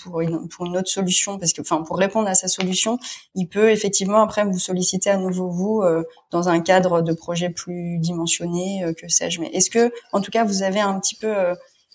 pour 0.02 0.20
une, 0.20 0.48
pour 0.48 0.66
une 0.66 0.76
autre 0.76 0.88
solution, 0.88 1.38
parce 1.38 1.52
que, 1.52 1.60
enfin, 1.60 1.82
pour 1.82 1.98
répondre 1.98 2.28
à 2.28 2.34
sa 2.34 2.48
solution, 2.48 2.98
il 3.34 3.46
peut 3.46 3.70
effectivement 3.70 4.22
après 4.22 4.44
vous 4.44 4.58
solliciter 4.58 5.10
à 5.10 5.18
nouveau 5.18 5.50
vous 5.50 5.82
dans 6.30 6.48
un 6.48 6.60
cadre 6.60 7.02
de 7.02 7.12
projet 7.12 7.50
plus 7.50 7.98
dimensionné, 7.98 8.84
que 8.96 9.08
sais-je. 9.08 9.40
Mais 9.40 9.48
est-ce 9.48 9.70
que, 9.70 9.92
en 10.12 10.20
tout 10.20 10.30
cas, 10.30 10.44
vous 10.44 10.62
avez 10.62 10.80
un 10.80 10.98
petit 10.98 11.16
peu 11.16 11.34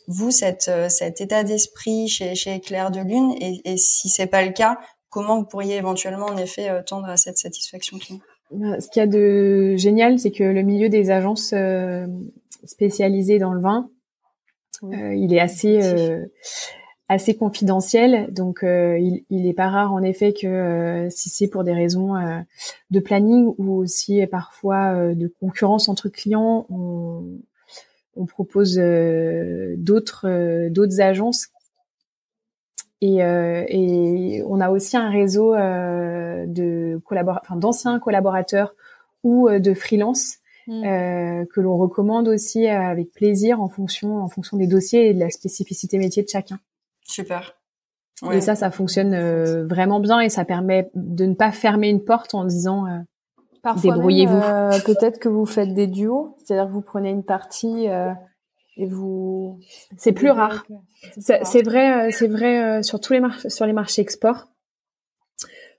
vous 0.10 0.32
cette, 0.32 0.68
euh, 0.68 0.90
cet 0.90 1.22
état 1.22 1.44
d'esprit 1.44 2.08
chez, 2.08 2.34
chez 2.34 2.60
Claire 2.60 2.90
de 2.90 3.00
Lune 3.00 3.32
et, 3.40 3.62
et 3.64 3.78
si 3.78 4.10
c'est 4.10 4.28
pas 4.28 4.44
le 4.44 4.52
cas, 4.52 4.80
comment 5.10 5.38
vous 5.38 5.46
pourriez 5.46 5.78
éventuellement 5.78 6.26
en 6.26 6.38
effet 6.38 6.70
euh, 6.70 6.82
tendre 6.82 7.08
à 7.08 7.16
cette 7.16 7.38
satisfaction 7.38 8.00
client? 8.00 8.20
Bah, 8.52 8.82
Ce 8.82 8.90
qu'il 8.90 9.02
y 9.02 9.04
a 9.04 9.08
de 9.08 9.76
génial, 9.78 10.18
c'est 10.18 10.32
que 10.32 10.44
le 10.44 10.64
milieu 10.64 10.90
des 10.90 11.12
agences 11.12 11.54
euh, 11.54 12.08
spécialisées 12.66 13.38
dans 13.38 13.54
le 13.54 13.62
vin, 13.62 13.90
il 14.82 15.34
est 15.34 15.42
assez 15.42 15.78
assez 17.10 17.36
confidentiel, 17.36 18.32
donc 18.32 18.60
il, 18.64 19.26
il 19.30 19.46
est 19.46 19.54
pas 19.54 19.68
rare 19.68 19.92
en 19.92 20.02
effet 20.02 20.32
que 20.32 21.10
si 21.12 21.28
c'est 21.28 21.50
pour 21.50 21.66
des 21.66 21.74
raisons 21.74 22.14
de 22.90 23.00
planning 23.02 23.54
ou 23.58 23.76
aussi 23.76 24.26
parfois 24.28 25.14
de 25.14 25.28
concurrence 25.42 25.90
entre 25.90 26.08
clients, 26.08 26.66
on, 26.70 27.40
on 28.20 28.26
propose 28.26 28.78
euh, 28.78 29.76
d'autres 29.78 30.28
euh, 30.28 30.70
d'autres 30.70 31.02
agences 31.02 31.48
et, 33.02 33.24
euh, 33.24 33.64
et, 33.70 34.44
on 34.46 34.60
a 34.60 34.70
aussi 34.70 34.98
un 34.98 35.10
réseau 35.10 35.56
de 35.56 37.02
enfin, 37.10 37.56
d'anciens 37.56 37.98
collaborateurs 37.98 38.76
ou 39.24 39.50
de 39.50 39.74
freelance 39.74 40.36
mmh. 40.68 41.46
que 41.46 41.62
l'on 41.62 41.78
recommande 41.78 42.28
aussi 42.28 42.68
avec 42.68 43.14
plaisir 43.14 43.62
en 43.62 43.70
fonction 43.70 44.18
en 44.18 44.28
fonction 44.28 44.58
des 44.58 44.68
dossiers 44.68 45.10
et 45.10 45.14
de 45.14 45.20
la 45.20 45.30
spécificité 45.30 45.98
métier 45.98 46.24
de 46.24 46.28
chacun. 46.28 46.60
Super. 47.04 47.56
Et 48.34 48.42
ça, 48.42 48.56
ça 48.56 48.70
fonctionne 48.70 49.18
vraiment 49.64 50.02
bien 50.02 50.20
et 50.20 50.28
ça 50.28 50.44
permet 50.44 50.92
de 50.94 51.26
ne 51.26 51.36
pas 51.36 51.54
fermer 51.54 51.88
une 51.88 52.04
porte 52.04 52.34
en 52.34 52.44
disant 52.44 52.86
Débrouillez-vous. 53.82 54.38
Euh, 54.38 54.80
peut-être 54.86 55.20
que 55.20 55.30
vous 55.30 55.46
faites 55.46 55.74
des 55.74 55.88
duos, 55.88 56.36
c'est-à-dire 56.38 56.68
que 56.68 56.72
vous 56.72 56.82
prenez 56.82 57.10
une 57.10 57.24
partie 57.24 57.90
euh, 57.90 58.12
et 58.78 58.86
vous. 58.86 59.60
C'est 59.98 60.14
plus 60.14 60.32
rare. 60.32 60.66
C'est 61.18 61.64
vrai, 61.64 62.08
euh, 62.08 62.12
c'est 62.12 62.28
vrai 62.28 62.84
sur 62.84 63.00
tous 63.00 63.14
les 63.14 63.20
marchés, 63.20 63.50
sur 63.50 63.66
les 63.66 63.74
marchés 63.74 64.02
export. 64.02 64.48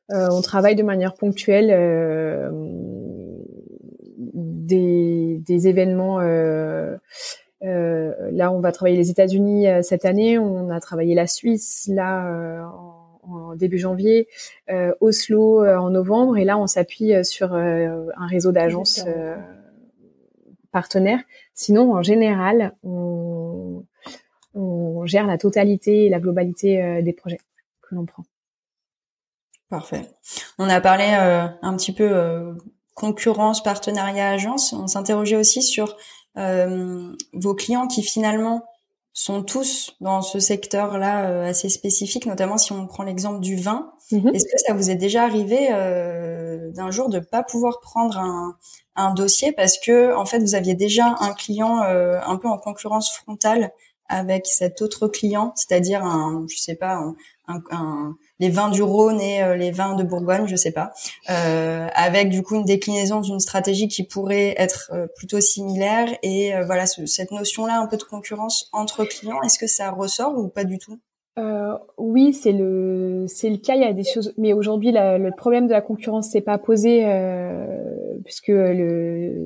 on 0.09 0.40
travaille 0.43 0.77
de 0.77 0.83
manière 0.83 1.14
ponctuelle 1.14 1.71
des, 4.19 5.43
des 5.47 5.69
événements. 5.69 6.21
là, 7.61 8.53
on 8.53 8.61
va 8.61 8.73
travailler 8.73 8.97
les 8.97 9.11
États-Unis 9.11 9.66
cette 9.83 10.05
année. 10.05 10.38
On 10.38 10.71
a 10.71 10.81
travaillé 10.81 11.14
la 11.14 11.27
Suisse 11.27 11.88
là 11.93 12.71
en 13.33 13.55
début 13.55 13.79
janvier, 13.79 14.29
euh, 14.71 14.93
Oslo 15.01 15.64
euh, 15.64 15.77
en 15.77 15.90
novembre, 15.90 16.37
et 16.37 16.45
là 16.45 16.59
on 16.59 16.66
s'appuie 16.66 17.14
euh, 17.14 17.23
sur 17.23 17.55
un 17.55 18.27
réseau 18.27 18.53
d'agences 18.53 19.05
partenaires. 20.73 21.21
Sinon, 21.55 21.93
en 21.93 22.03
général, 22.03 22.77
on, 22.85 23.85
on, 24.55 25.05
gère 25.07 25.27
la 25.27 25.38
totalité 25.38 26.07
et 26.07 26.09
la 26.09 26.21
globalité 26.21 27.03
des 27.03 27.12
projets 27.12 27.40
que 27.83 27.95
l'on 27.95 28.07
prend. 28.07 28.25
Parfait. 29.69 30.03
On 30.59 30.69
a 30.69 30.81
parlé 30.81 31.05
un 31.05 31.77
petit 31.77 31.93
peu 31.93 32.55
concurrence, 32.95 33.62
partenariat, 33.62 34.31
agence. 34.31 34.73
On 34.73 34.87
s'interrogeait 34.87 35.37
aussi 35.37 35.62
sur 35.62 35.97
vos 36.37 37.55
clients 37.55 37.88
qui 37.88 38.03
finalement 38.03 38.64
sont 39.12 39.42
tous 39.42 39.96
dans 40.01 40.23
ce 40.23 40.38
secteur-là 40.38 41.29
euh, 41.29 41.49
assez 41.49 41.68
spécifique, 41.68 42.27
notamment 42.27 42.59
si 42.59 42.73
on 42.73 42.87
prend 42.87 43.03
l'exemple 43.03 43.40
du 43.40 43.57
vin. 43.57 43.92
Mhm. 44.12 44.29
Est-ce 44.35 44.44
que 44.44 44.59
ça 44.66 44.75
vous 44.75 44.90
est 44.90 44.96
déjà 44.96 45.25
arrivé 45.25 45.68
euh, 45.73 46.70
d'un 46.73 46.90
jour 46.90 47.09
de 47.09 47.18
pas 47.18 47.42
pouvoir 47.42 47.81
prendre 47.81 48.18
un, 48.18 48.57
un, 48.96 49.12
dossier 49.12 49.53
parce 49.53 49.79
que 49.79 50.14
en 50.14 50.25
fait 50.25 50.38
vous 50.38 50.55
aviez 50.55 50.75
déjà 50.75 51.16
un 51.20 51.33
client 51.33 51.83
euh, 51.83 52.18
un 52.25 52.37
peu 52.37 52.49
en 52.49 52.59
concurrence 52.59 53.12
frontale 53.12 53.73
avec 54.09 54.46
cet 54.46 54.83
autre 54.83 55.07
client, 55.07 55.53
c'est-à-dire 55.55 56.05
un, 56.05 56.44
je 56.49 56.59
sais 56.59 56.75
pas, 56.75 56.94
un, 56.94 57.14
les 58.41 58.51
vins 58.51 58.71
du 58.71 58.83
Rhône 58.83 59.21
et 59.21 59.43
euh, 59.43 59.55
les 59.55 59.71
vins 59.71 59.95
de 59.95 60.03
Bourgogne, 60.03 60.47
je 60.47 60.57
sais 60.57 60.73
pas, 60.73 60.93
euh, 61.29 61.87
avec 61.95 62.31
du 62.31 62.43
coup 62.43 62.57
une 62.57 62.65
déclinaison 62.65 63.21
d'une 63.21 63.39
stratégie 63.39 63.89
qui 63.89 64.05
pourrait 64.05 64.55
être 64.57 64.91
euh, 64.93 65.07
plutôt 65.17 65.41
similaire 65.41 66.09
et 66.23 66.53
voilà 66.65 66.87
cette 66.87 67.31
notion-là 67.31 67.79
un 67.81 67.87
peu 67.87 67.97
de 67.97 68.03
concurrence 68.03 68.69
entre 68.73 69.05
clients, 69.05 69.43
est-ce 69.43 69.59
que 69.59 69.67
ça 69.67 69.91
ressort 69.91 70.37
ou 70.37 70.49
pas 70.49 70.65
du 70.65 70.79
tout? 70.79 70.99
Oui, 71.97 72.35
c'est 72.35 72.53
le 72.53 73.25
c'est 73.27 73.49
le 73.49 73.57
cas. 73.57 73.75
Il 73.75 73.81
y 73.81 73.85
a 73.87 73.95
des 73.95 74.05
choses, 74.05 74.35
mais 74.37 74.53
aujourd'hui, 74.53 74.93
le 74.93 75.31
problème 75.31 75.69
de 75.69 75.73
la 75.73 75.81
concurrence 75.81 76.29
s'est 76.29 76.43
pas 76.43 76.59
posé 76.59 77.03
puisque 78.25 78.53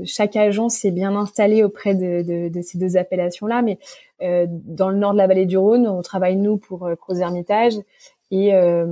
chaque 0.04 0.34
agence 0.34 0.74
s'est 0.74 0.90
bien 0.90 1.14
installée 1.14 1.62
auprès 1.62 1.94
de, 1.94 2.48
de, 2.48 2.62
ces 2.62 2.78
deux 2.78 2.96
appellations-là. 2.96 3.62
Mais 3.62 3.78
dans 4.20 4.88
le 4.88 4.96
nord 4.96 5.12
de 5.12 5.18
la 5.18 5.26
vallée 5.26 5.46
du 5.46 5.58
Rhône, 5.58 5.86
on 5.86 6.02
travaille 6.02 6.36
nous 6.36 6.56
pour 6.56 6.88
Crozes 6.98 7.20
Hermitage 7.20 7.74
et 8.30 8.52
euh, 8.52 8.84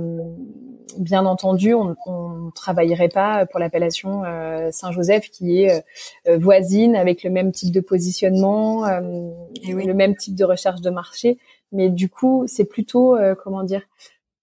bien 0.97 1.25
entendu, 1.25 1.73
on 1.73 1.89
ne 1.89 2.51
travaillerait 2.51 3.09
pas 3.09 3.45
pour 3.45 3.59
l'appellation 3.59 4.23
euh, 4.23 4.69
Saint-Joseph 4.71 5.29
qui 5.29 5.63
est 5.63 5.83
euh, 6.29 6.37
voisine 6.37 6.95
avec 6.95 7.23
le 7.23 7.29
même 7.29 7.51
type 7.51 7.73
de 7.73 7.81
positionnement 7.81 8.87
et 8.87 9.73
le 9.73 9.93
même 9.93 10.15
type 10.15 10.35
de 10.35 10.45
recherche 10.45 10.79
de 10.79 10.89
marché. 10.89 11.37
Mais 11.73 11.89
du 11.89 12.09
coup, 12.09 12.45
c'est 12.47 12.63
plutôt 12.63 13.17
comment 13.43 13.63
dire 13.63 13.81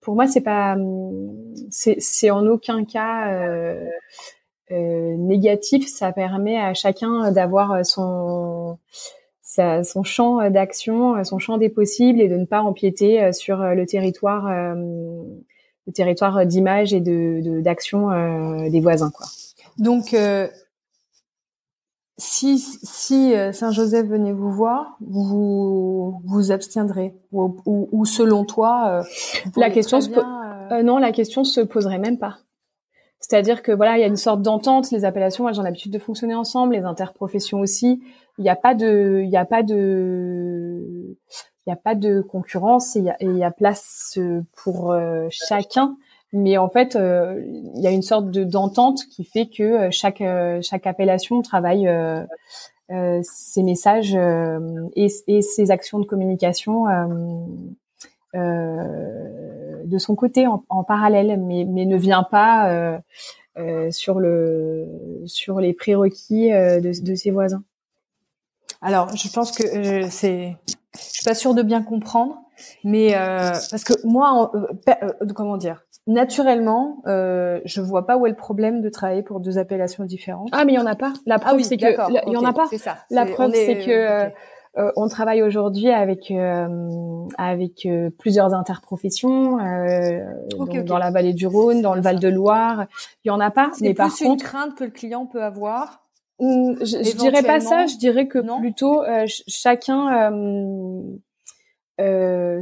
Pour 0.02 0.16
moi, 0.16 0.26
c'est 0.26 0.42
pas 0.42 0.76
c'est 1.70 2.30
en 2.30 2.46
aucun 2.46 2.84
cas 2.84 3.32
négatif. 4.68 5.88
Ça 5.88 6.12
permet 6.12 6.58
à 6.58 6.74
chacun 6.74 7.30
d'avoir 7.30 7.86
son 7.86 8.78
son 9.84 10.02
champ 10.02 10.40
euh, 10.40 10.50
d'action, 10.50 11.16
euh, 11.16 11.24
son 11.24 11.38
champ 11.38 11.58
des 11.58 11.68
possibles 11.68 12.20
et 12.20 12.28
de 12.28 12.36
ne 12.36 12.44
pas 12.44 12.62
empiéter 12.62 13.22
euh, 13.22 13.32
sur 13.32 13.58
le 13.58 13.86
territoire, 13.86 14.48
le 14.76 15.92
territoire 15.92 16.46
d'image 16.46 16.92
et 16.92 17.00
de 17.00 17.60
d'action 17.60 18.10
des 18.68 18.80
voisins, 18.80 19.10
quoi. 19.10 19.26
Donc, 19.78 20.14
si, 22.18 22.58
si 22.58 23.32
Saint-Joseph 23.52 24.06
venait 24.06 24.32
vous 24.32 24.52
voir, 24.52 24.96
vous 25.00 26.20
vous 26.24 26.52
abstiendrez 26.52 27.14
ou, 27.32 27.88
ou, 27.92 28.04
selon 28.04 28.44
toi, 28.44 29.02
la 29.56 29.70
question 29.70 30.00
se 30.00 30.10
non, 30.82 30.98
la 30.98 31.12
question 31.12 31.44
se 31.44 31.60
poserait 31.60 31.98
même 31.98 32.18
pas. 32.18 32.38
C'est-à-dire 33.20 33.62
que 33.62 33.70
voilà, 33.70 33.98
il 33.98 34.00
y 34.00 34.04
a 34.04 34.06
une 34.06 34.16
sorte 34.16 34.42
d'entente. 34.42 34.90
Les 34.90 35.04
appellations, 35.04 35.48
elles 35.48 35.60
ont 35.60 35.62
l'habitude 35.62 35.92
de 35.92 35.98
fonctionner 35.98 36.34
ensemble, 36.34 36.74
les 36.74 36.84
interprofessions 36.84 37.60
aussi. 37.60 38.02
Il 38.38 38.42
n'y 38.42 38.50
a 38.50 38.56
pas 38.56 38.74
de, 38.74 39.20
il 39.22 39.30
y 39.30 39.36
a 39.36 39.44
pas 39.44 39.62
de, 39.62 41.16
il 41.66 41.70
y 41.70 41.72
a 41.72 41.76
pas 41.76 41.94
de 41.94 42.22
concurrence 42.22 42.96
et 42.96 43.04
il 43.20 43.36
y 43.36 43.44
a, 43.44 43.50
place 43.50 44.18
pour 44.56 44.92
euh, 44.92 45.28
chacun. 45.30 45.96
Mais 46.32 46.56
en 46.56 46.68
fait, 46.68 46.96
euh, 46.96 47.42
il 47.74 47.82
y 47.82 47.86
a 47.86 47.90
une 47.90 48.02
sorte 48.02 48.30
de 48.30 48.44
d'entente 48.44 49.04
qui 49.10 49.24
fait 49.24 49.46
que 49.46 49.62
euh, 49.62 49.88
chaque 49.90 50.22
chaque 50.62 50.86
appellation 50.86 51.42
travaille 51.42 51.88
ses 53.22 53.62
messages 53.62 54.16
et, 54.96 55.06
et 55.26 55.42
ses 55.42 55.70
actions 55.70 55.98
de 55.98 56.06
communication 56.06 56.86
euh, 58.36 59.59
de 59.90 59.98
son 59.98 60.14
côté 60.14 60.46
en, 60.46 60.64
en 60.68 60.84
parallèle, 60.84 61.38
mais, 61.40 61.64
mais, 61.68 61.84
ne 61.84 61.96
vient 61.96 62.22
pas 62.22 62.70
euh, 62.70 62.98
euh, 63.58 63.90
sur 63.90 64.20
le 64.20 64.86
sur 65.26 65.60
les 65.60 65.72
prérequis 65.72 66.50
de, 66.50 67.02
de, 67.02 67.14
ses 67.14 67.30
voisins. 67.30 67.62
Alors, 68.82 69.14
je 69.14 69.28
pense 69.28 69.52
que 69.52 69.62
euh, 69.62 70.06
c'est, 70.10 70.56
je 70.94 71.00
suis 71.00 71.24
pas 71.24 71.34
sûre 71.34 71.54
de 71.54 71.62
bien 71.62 71.82
comprendre, 71.82 72.38
mais 72.84 73.14
euh, 73.14 73.50
parce 73.70 73.84
que 73.84 73.92
moi, 74.06 74.52
euh, 74.54 75.26
comment 75.34 75.56
dire, 75.56 75.84
naturellement, 76.06 77.02
euh, 77.06 77.60
je 77.64 77.80
vois 77.80 78.06
pas 78.06 78.16
où 78.16 78.26
est 78.26 78.30
le 78.30 78.36
problème 78.36 78.80
de 78.80 78.88
travailler 78.88 79.22
pour 79.22 79.40
deux 79.40 79.58
appellations 79.58 80.04
différentes. 80.04 80.48
Ah, 80.52 80.64
mais 80.64 80.72
il 80.72 80.76
y 80.76 80.78
en 80.78 80.86
a 80.86 80.96
pas. 80.96 81.12
La 81.26 81.38
preuve, 81.38 81.62
c'est 81.62 81.76
que 81.76 81.86
il 82.26 82.32
y 82.32 82.36
en 82.36 82.44
a 82.44 82.52
pas. 82.52 82.68
Ça. 82.78 82.98
La 83.10 83.26
preuve, 83.26 83.52
c'est 83.52 83.78
que 83.78 84.30
euh, 84.78 84.92
on 84.94 85.08
travaille 85.08 85.42
aujourd'hui 85.42 85.90
avec 85.90 86.30
euh, 86.30 87.26
avec 87.38 87.86
euh, 87.86 88.10
plusieurs 88.18 88.54
interprofessions 88.54 89.56
dans, 89.56 90.98
la 90.98 91.10
vallée 91.10 91.32
du 91.32 91.48
Rhône, 91.48 91.82
dans 91.82 91.94
le 91.94 92.00
Val 92.00 92.20
de 92.20 92.28
Loire. 92.28 92.86
Il 93.24 93.28
y 93.28 93.30
en 93.32 93.40
a 93.40 93.50
pas. 93.50 93.72
Mais 93.80 93.94
par 93.94 94.14
contre, 94.16 94.30
une 94.30 94.36
crainte 94.36 94.74
que 94.76 94.84
le 94.84 94.90
client 94.90 95.26
peut 95.26 95.42
avoir. 95.42 96.06
Hum, 96.38 96.76
je, 96.80 97.02
je 97.02 97.16
dirais 97.16 97.42
pas 97.42 97.58
ça. 97.58 97.86
Je 97.86 97.96
dirais 97.96 98.28
que 98.28 98.38
plutôt 98.60 99.02
chacun. 99.48 100.40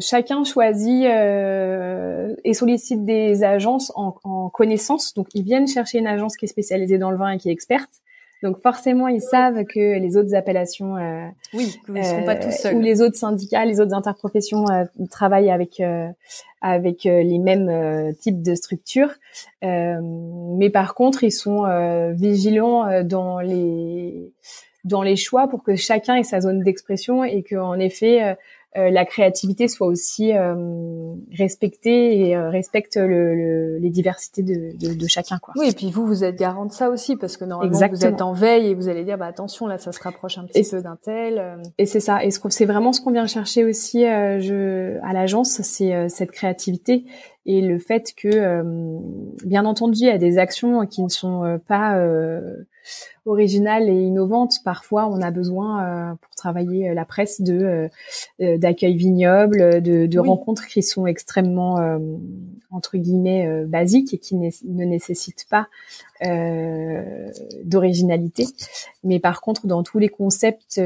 chacun 0.01 0.45
choisit 0.45 1.05
et 1.05 2.55
sollicite 2.55 3.05
des 3.05 3.45
agences 3.45 3.93
en, 3.97 4.15
en, 4.25 4.49
connaissance. 4.49 5.13
Donc, 5.13 5.29
ils 5.35 5.43
viennent 5.43 5.69
chercher 5.69 5.99
une 5.99 6.07
agence 6.07 6.39
qui 6.39 6.47
est 6.47 6.49
spécialisée 6.49 6.97
dans 6.97 7.11
le 7.11 7.19
vin 7.19 7.33
et 7.33 7.39
qui 7.39 7.51
est 7.51 7.53
experte. 7.53 8.01
Donc 8.43 8.61
forcément, 8.63 9.09
ils 9.09 9.21
savent 9.21 9.65
que 9.65 9.99
les 9.99 10.17
autres 10.17 10.35
appellations, 10.35 10.97
euh, 10.97 11.27
oui, 11.55 11.77
ils 11.89 12.05
sont 12.05 12.23
pas 12.25 12.37
tous 12.37 12.53
seuls. 12.53 12.77
ou 12.77 12.81
les 12.81 13.03
autres 13.03 13.17
syndicats, 13.17 13.65
les 13.65 13.81
autres 13.81 13.95
interprofessions 13.95 14.65
euh, 14.71 14.85
travaillent 15.11 15.51
avec 15.51 15.81
euh, 15.81 16.09
avec 16.61 17.07
euh, 17.07 17.23
les 17.23 17.39
mêmes 17.39 18.15
types 18.17 18.43
de 18.43 18.55
structures. 18.55 19.15
mais 19.63 20.71
par 20.71 20.95
contre, 20.95 21.25
ils 21.25 21.33
sont 21.33 21.65
vigilants 22.15 23.03
dans 23.05 23.41
les 23.41 24.33
dans 24.85 25.03
les 25.03 25.17
choix 25.17 25.49
pour 25.49 25.63
que 25.63 25.77
chacun 25.77 26.17
ait 26.17 26.25
sa 26.25 26.41
zone 26.41 26.63
d'expression 26.63 27.25
et 27.25 27.43
qu'en 27.43 27.79
effet 27.79 28.23
euh, 28.23 28.35
la 28.77 29.05
créativité 29.05 29.67
soit 29.67 29.87
aussi 29.87 30.33
euh, 30.33 31.15
respectée 31.37 32.21
et 32.21 32.37
euh, 32.37 32.51
respecte 32.51 32.97
le, 32.97 33.79
les 33.79 33.91
diversités 33.91 34.43
de, 34.43 34.77
de, 34.77 34.95
de, 34.95 35.07
chacun 35.09 35.39
quoi. 35.39 35.55
Oui 35.57 35.69
et 35.69 35.73
puis 35.73 35.91
vous 35.91 36.07
vous 36.07 36.23
êtes 36.23 36.37
garant 36.37 36.67
de 36.67 36.73
ça 36.73 36.91
aussi 36.91 37.17
parce 37.17 37.37
que 37.37 37.45
normalement 37.45 37.89
vous 37.91 38.05
êtes 38.05 38.23
en 38.23 38.33
veille 38.33 38.69
et 38.69 38.75
vous 38.75 38.89
allez 38.89 39.05
dire 39.05 39.17
bah 39.17 39.27
attention 39.27 39.67
là 39.67 39.79
ça 39.79 39.93
se 39.93 40.03
rapproche 40.03 40.39
un 40.39 40.45
petit 40.45 40.69
peu 40.71 40.83
d'un 40.83 40.99
tel. 41.03 41.61
Et 41.79 41.87
c'est 41.87 42.01
ça 42.01 42.25
et 42.25 42.31
c'est 42.31 42.67
vraiment 42.67 42.93
ce 42.93 43.01
qu'on 43.01 43.11
vient 43.11 43.27
chercher 43.27 43.65
aussi 43.65 44.03
je, 44.03 44.99
à 45.03 45.13
l'agence 45.13 45.61
c'est 45.63 46.09
cette 46.09 46.31
créativité 46.31 47.05
et 47.49 47.61
le 47.61 47.79
fait 47.79 48.15
que 48.17 48.63
bien 49.45 49.65
entendu 49.65 50.03
il 50.03 50.07
y 50.07 50.11
a 50.11 50.19
des 50.19 50.39
actions 50.39 50.87
qui 50.87 51.03
ne 51.03 51.09
sont 51.09 51.59
pas 51.67 51.99
originale 53.29 53.89
et 53.89 54.03
innovante. 54.03 54.55
Parfois, 54.65 55.07
on 55.07 55.21
a 55.21 55.31
besoin 55.31 55.85
euh, 55.85 56.15
pour 56.15 56.35
travailler 56.35 56.91
euh, 56.91 56.95
la 56.95 57.05
presse 57.05 57.41
de 57.41 57.89
euh, 58.41 58.59
d'accueil 58.59 58.97
vignoble, 58.97 59.83
de, 59.83 60.07
de 60.07 60.19
rencontres 60.19 60.67
qui 60.67 60.83
sont 60.83 61.07
extrêmement 61.07 61.99
entre 62.71 62.97
guillemets 62.97 63.65
basiques 63.67 64.15
et 64.15 64.19
qui 64.19 64.37
ne 64.37 64.85
nécessitent 64.85 65.47
pas 65.51 65.69
d'originalité. 67.65 68.47
Mais 69.05 69.19
par 69.19 69.41
contre, 69.41 69.67
dans 69.67 69.83
tous 69.83 69.99
les 69.99 70.09
concepts 70.09 70.81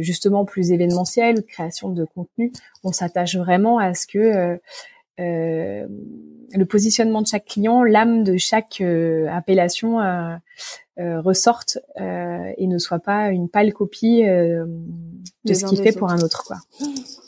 justement 0.00 0.44
plus 0.44 0.72
événementiels, 0.72 1.44
création 1.44 1.88
de 1.90 2.04
contenu, 2.04 2.52
on 2.84 2.92
s'attache 2.92 3.36
vraiment 3.36 3.78
à 3.78 3.94
ce 3.94 4.06
que 4.06 4.18
euh, 4.18 4.56
le 5.18 6.64
positionnement 6.64 7.22
de 7.22 7.26
chaque 7.26 7.46
client, 7.46 7.82
l'âme 7.82 8.24
de 8.24 8.36
chaque 8.36 8.82
appellation 9.30 10.00
euh, 10.00 10.36
euh, 11.00 11.20
ressorte 11.20 11.78
euh, 12.00 12.52
et 12.56 12.68
ne 12.68 12.78
soit 12.78 13.00
pas 13.00 13.30
une 13.30 13.48
pâle 13.48 13.72
copie 13.72 14.24
euh, 14.24 14.64
de 15.44 15.52
ce 15.52 15.64
qu'il 15.64 15.82
fait 15.82 15.90
pour 15.90 16.08
un 16.08 16.20
autre 16.20 16.44
quoi. 16.44 16.58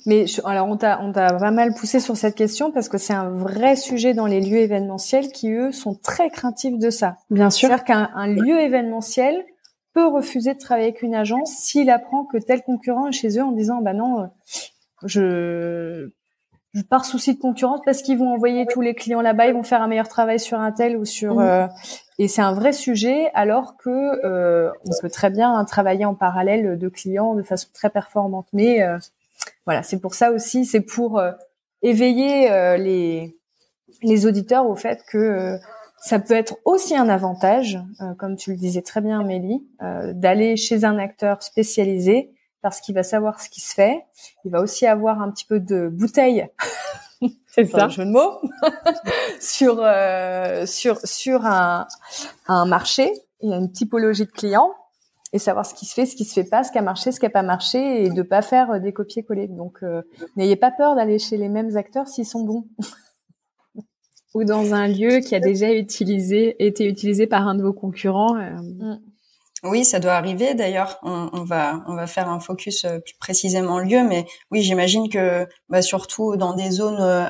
Mais 0.07 0.27
alors 0.45 0.69
on 0.69 0.77
t'a 0.77 1.01
on 1.03 1.11
t'a 1.11 1.33
pas 1.33 1.51
mal 1.51 1.75
poussé 1.75 1.99
sur 1.99 2.17
cette 2.17 2.37
question 2.37 2.71
parce 2.71 2.89
que 2.89 2.97
c'est 2.97 3.13
un 3.13 3.29
vrai 3.29 3.75
sujet 3.75 4.15
dans 4.15 4.27
les 4.27 4.41
lieux 4.41 4.59
événementiels 4.59 5.33
qui 5.33 5.51
eux 5.51 5.73
sont 5.73 5.97
très 5.97 6.31
craintifs 6.31 6.79
de 6.79 6.91
ça. 6.91 7.17
Bien 7.29 7.51
sûr. 7.51 7.69
C'est-à-dire 7.69 7.85
qu'un 7.85 8.27
lieu 8.29 8.61
événementiel 8.61 9.45
peut 9.95 10.07
refuser 10.07 10.55
de 10.55 10.61
travailler 10.61 10.87
avec 10.87 11.03
une 11.03 11.17
agence 11.17 11.51
s'il 11.51 11.91
apprend 11.91 12.25
que 12.25 12.39
tel 12.39 12.63
concurrent 12.63 13.09
est 13.09 13.13
chez 13.13 13.37
eux 13.37 13.43
en 13.43 13.51
disant 13.51 13.83
bah 13.83 13.95
non 13.95 14.31
je 15.03 16.13
par 16.83 17.05
souci 17.05 17.35
de 17.35 17.41
concurrence 17.41 17.81
parce 17.85 18.03
qu'ils 18.03 18.19
vont 18.19 18.33
envoyer 18.33 18.67
tous 18.67 18.81
les 18.81 18.95
clients 18.95 19.21
là-bas, 19.21 19.47
ils 19.47 19.55
vont 19.55 19.63
faire 19.63 19.83
un 19.83 19.89
meilleur 19.89 20.09
travail 20.09 20.41
sur 20.41 20.59
un 20.61 20.73
tel 20.73 20.97
ou 20.97 21.05
sur 21.05 21.37
mmh. 21.37 21.41
euh, 21.41 21.67
et 22.19 22.29
c'est 22.29 22.43
un 22.43 22.53
vrai 22.53 22.73
sujet 22.73 23.31
alors 23.35 23.77
que 23.77 23.91
euh, 24.25 24.71
on 24.87 25.01
peut 25.01 25.11
très 25.11 25.31
bien 25.31 25.65
travailler 25.65 26.05
en 26.05 26.15
parallèle 26.15 26.79
de 26.79 26.89
clients 26.89 27.35
de 27.35 27.43
façon 27.43 27.69
très 27.73 27.91
performante. 27.91 28.47
Mais 28.53 28.83
euh, 28.83 28.99
voilà, 29.65 29.83
c'est 29.83 30.01
pour 30.01 30.15
ça 30.15 30.33
aussi, 30.33 30.65
c'est 30.65 30.81
pour 30.81 31.23
éveiller 31.83 32.49
les 32.79 33.37
les 34.03 34.27
auditeurs 34.27 34.69
au 34.69 34.75
fait 34.75 35.03
que 35.11 35.59
ça 35.99 36.19
peut 36.19 36.35
être 36.35 36.57
aussi 36.65 36.97
un 36.97 37.09
avantage, 37.09 37.79
comme 38.19 38.37
tu 38.37 38.51
le 38.51 38.57
disais 38.57 38.83
très 38.83 39.01
bien, 39.01 39.21
Amélie, 39.21 39.67
d'aller 39.81 40.57
chez 40.57 40.85
un 40.85 40.99
acteur 40.99 41.43
spécialisé 41.43 42.36
parce 42.67 42.81
qu'il 42.81 42.97
va 42.97 43.05
savoir 43.05 43.41
ce 43.41 43.49
qui 43.49 43.61
se 43.61 43.73
fait. 43.73 44.05
Il 44.45 44.51
va 44.51 44.61
aussi 44.61 44.89
avoir 44.89 45.23
un 45.23 45.31
petit 45.31 45.45
peu 45.45 45.61
de 45.61 45.87
bouteille. 45.87 46.49
C'est 47.47 47.65
ça. 47.65 47.87
jeu 47.87 48.05
de 48.05 48.11
mots 48.11 48.41
sur 49.41 49.77
euh, 49.79 50.67
sur 50.67 50.99
sur 51.07 51.47
un 51.47 51.87
un 52.49 52.67
marché. 52.67 53.13
Il 53.41 53.51
y 53.51 53.55
a 53.55 53.57
une 53.59 53.71
typologie 53.71 54.27
de 54.27 54.33
clients 54.33 54.75
et 55.33 55.39
savoir 55.39 55.65
ce 55.65 55.75
qui 55.75 55.87
se 55.87 55.95
fait, 55.95 56.07
ce 56.07 56.17
qui 56.17 56.25
se 56.25 56.35
fait 56.35 56.49
pas, 56.49 56.65
ce 56.65 56.73
qui 56.73 56.79
a 56.79 56.83
marché, 56.83 57.13
ce 57.13 57.21
qui 57.21 57.27
a 57.27 57.31
pas 57.31 57.45
marché 57.45 58.05
et 58.05 58.11
de 58.11 58.23
pas 58.23 58.43
faire 58.43 58.81
des 58.81 58.93
copier-coller. 58.93 59.47
Donc 59.47 59.85
euh, 59.85 60.03
n'ayez 60.35 60.57
pas 60.57 60.73
peur 60.73 60.97
d'aller 60.97 61.21
chez 61.21 61.37
les 61.37 61.49
mêmes 61.49 61.77
acteurs 61.77 62.09
s'ils 62.09 62.27
sont 62.27 62.43
bons. 62.43 62.65
Ou 64.35 64.43
dans 64.43 64.75
un 64.75 64.89
lieu 64.89 65.21
qui 65.21 65.37
a 65.37 65.41
déjà 65.41 65.73
utilisé 65.73 66.57
été 66.59 66.85
utilisé 66.85 67.29
par 67.29 67.47
un 67.47 67.55
de 67.55 67.63
vos 67.63 67.73
concurrents. 67.73 68.37
Euh, 68.37 68.57
mm. 68.57 69.01
Oui, 69.67 69.85
ça 69.85 70.01
doit 70.01 70.13
arriver. 70.13 70.55
D'ailleurs, 70.55 70.99
on, 71.03 71.29
on, 71.33 71.45
va 71.45 71.83
on 71.87 71.95
va 71.95 72.07
faire 72.07 72.29
un 72.29 72.41
focus 72.41 72.85
euh, 72.85 72.99
plus 72.99 73.15
précisément 73.19 73.79
lieu, 73.79 74.03
mais 74.03 74.27
oui, 74.51 74.63
j'imagine 74.63 75.09
que 75.09 75.47
bah, 75.69 75.83
surtout 75.83 76.37
dans 76.37 76.55
des 76.55 76.71
zones 76.71 77.01
euh, 77.01 77.27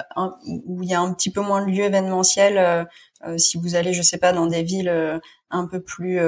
où 0.66 0.82
il 0.82 0.88
y 0.88 0.94
a 0.94 1.00
un 1.00 1.12
petit 1.12 1.30
peu 1.30 1.40
moins 1.40 1.64
de 1.64 1.70
lieux 1.70 1.84
événementiels, 1.84 2.58
euh, 2.58 3.38
si 3.38 3.58
vous 3.58 3.74
allez, 3.74 3.92
je 3.92 4.02
sais 4.02 4.18
pas, 4.18 4.32
dans 4.32 4.46
des 4.46 4.62
villes 4.62 5.20
un 5.50 5.66
peu 5.66 5.80
plus 5.80 6.20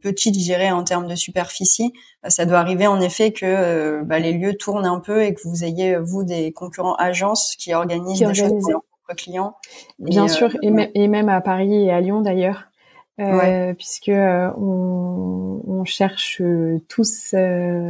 petites, 0.00 0.34
je 0.34 0.40
dirais, 0.40 0.70
en 0.70 0.84
termes 0.84 1.08
de 1.08 1.14
superficie, 1.14 1.92
bah, 2.22 2.30
ça 2.30 2.44
doit 2.44 2.58
arriver 2.58 2.86
en 2.86 3.00
effet 3.00 3.32
que 3.32 4.02
bah, 4.04 4.18
les 4.18 4.32
lieux 4.32 4.54
tournent 4.54 4.86
un 4.86 5.00
peu 5.00 5.24
et 5.24 5.34
que 5.34 5.40
vous 5.44 5.64
ayez 5.64 5.96
vous 5.96 6.22
des 6.22 6.52
concurrents 6.52 6.94
agences 6.96 7.56
qui 7.58 7.74
organisent 7.74 8.20
des 8.20 8.34
choses 8.34 8.52
pour 8.60 8.70
leurs 8.70 8.82
propres 8.82 9.16
clients. 9.16 9.56
Bien 9.98 10.28
sûr, 10.28 10.54
et, 10.62 10.90
et, 10.94 11.08
même 11.08 11.28
à 11.28 11.40
Paris 11.40 11.86
et 11.86 11.90
à 11.90 12.00
Lyon 12.00 12.20
d'ailleurs. 12.20 12.69
Euh, 13.18 13.74
puisque 13.74 14.08
euh, 14.08 14.50
on, 14.56 15.60
on, 15.66 15.84
cherche 15.84 16.40
tous 16.88 17.34
euh, 17.34 17.88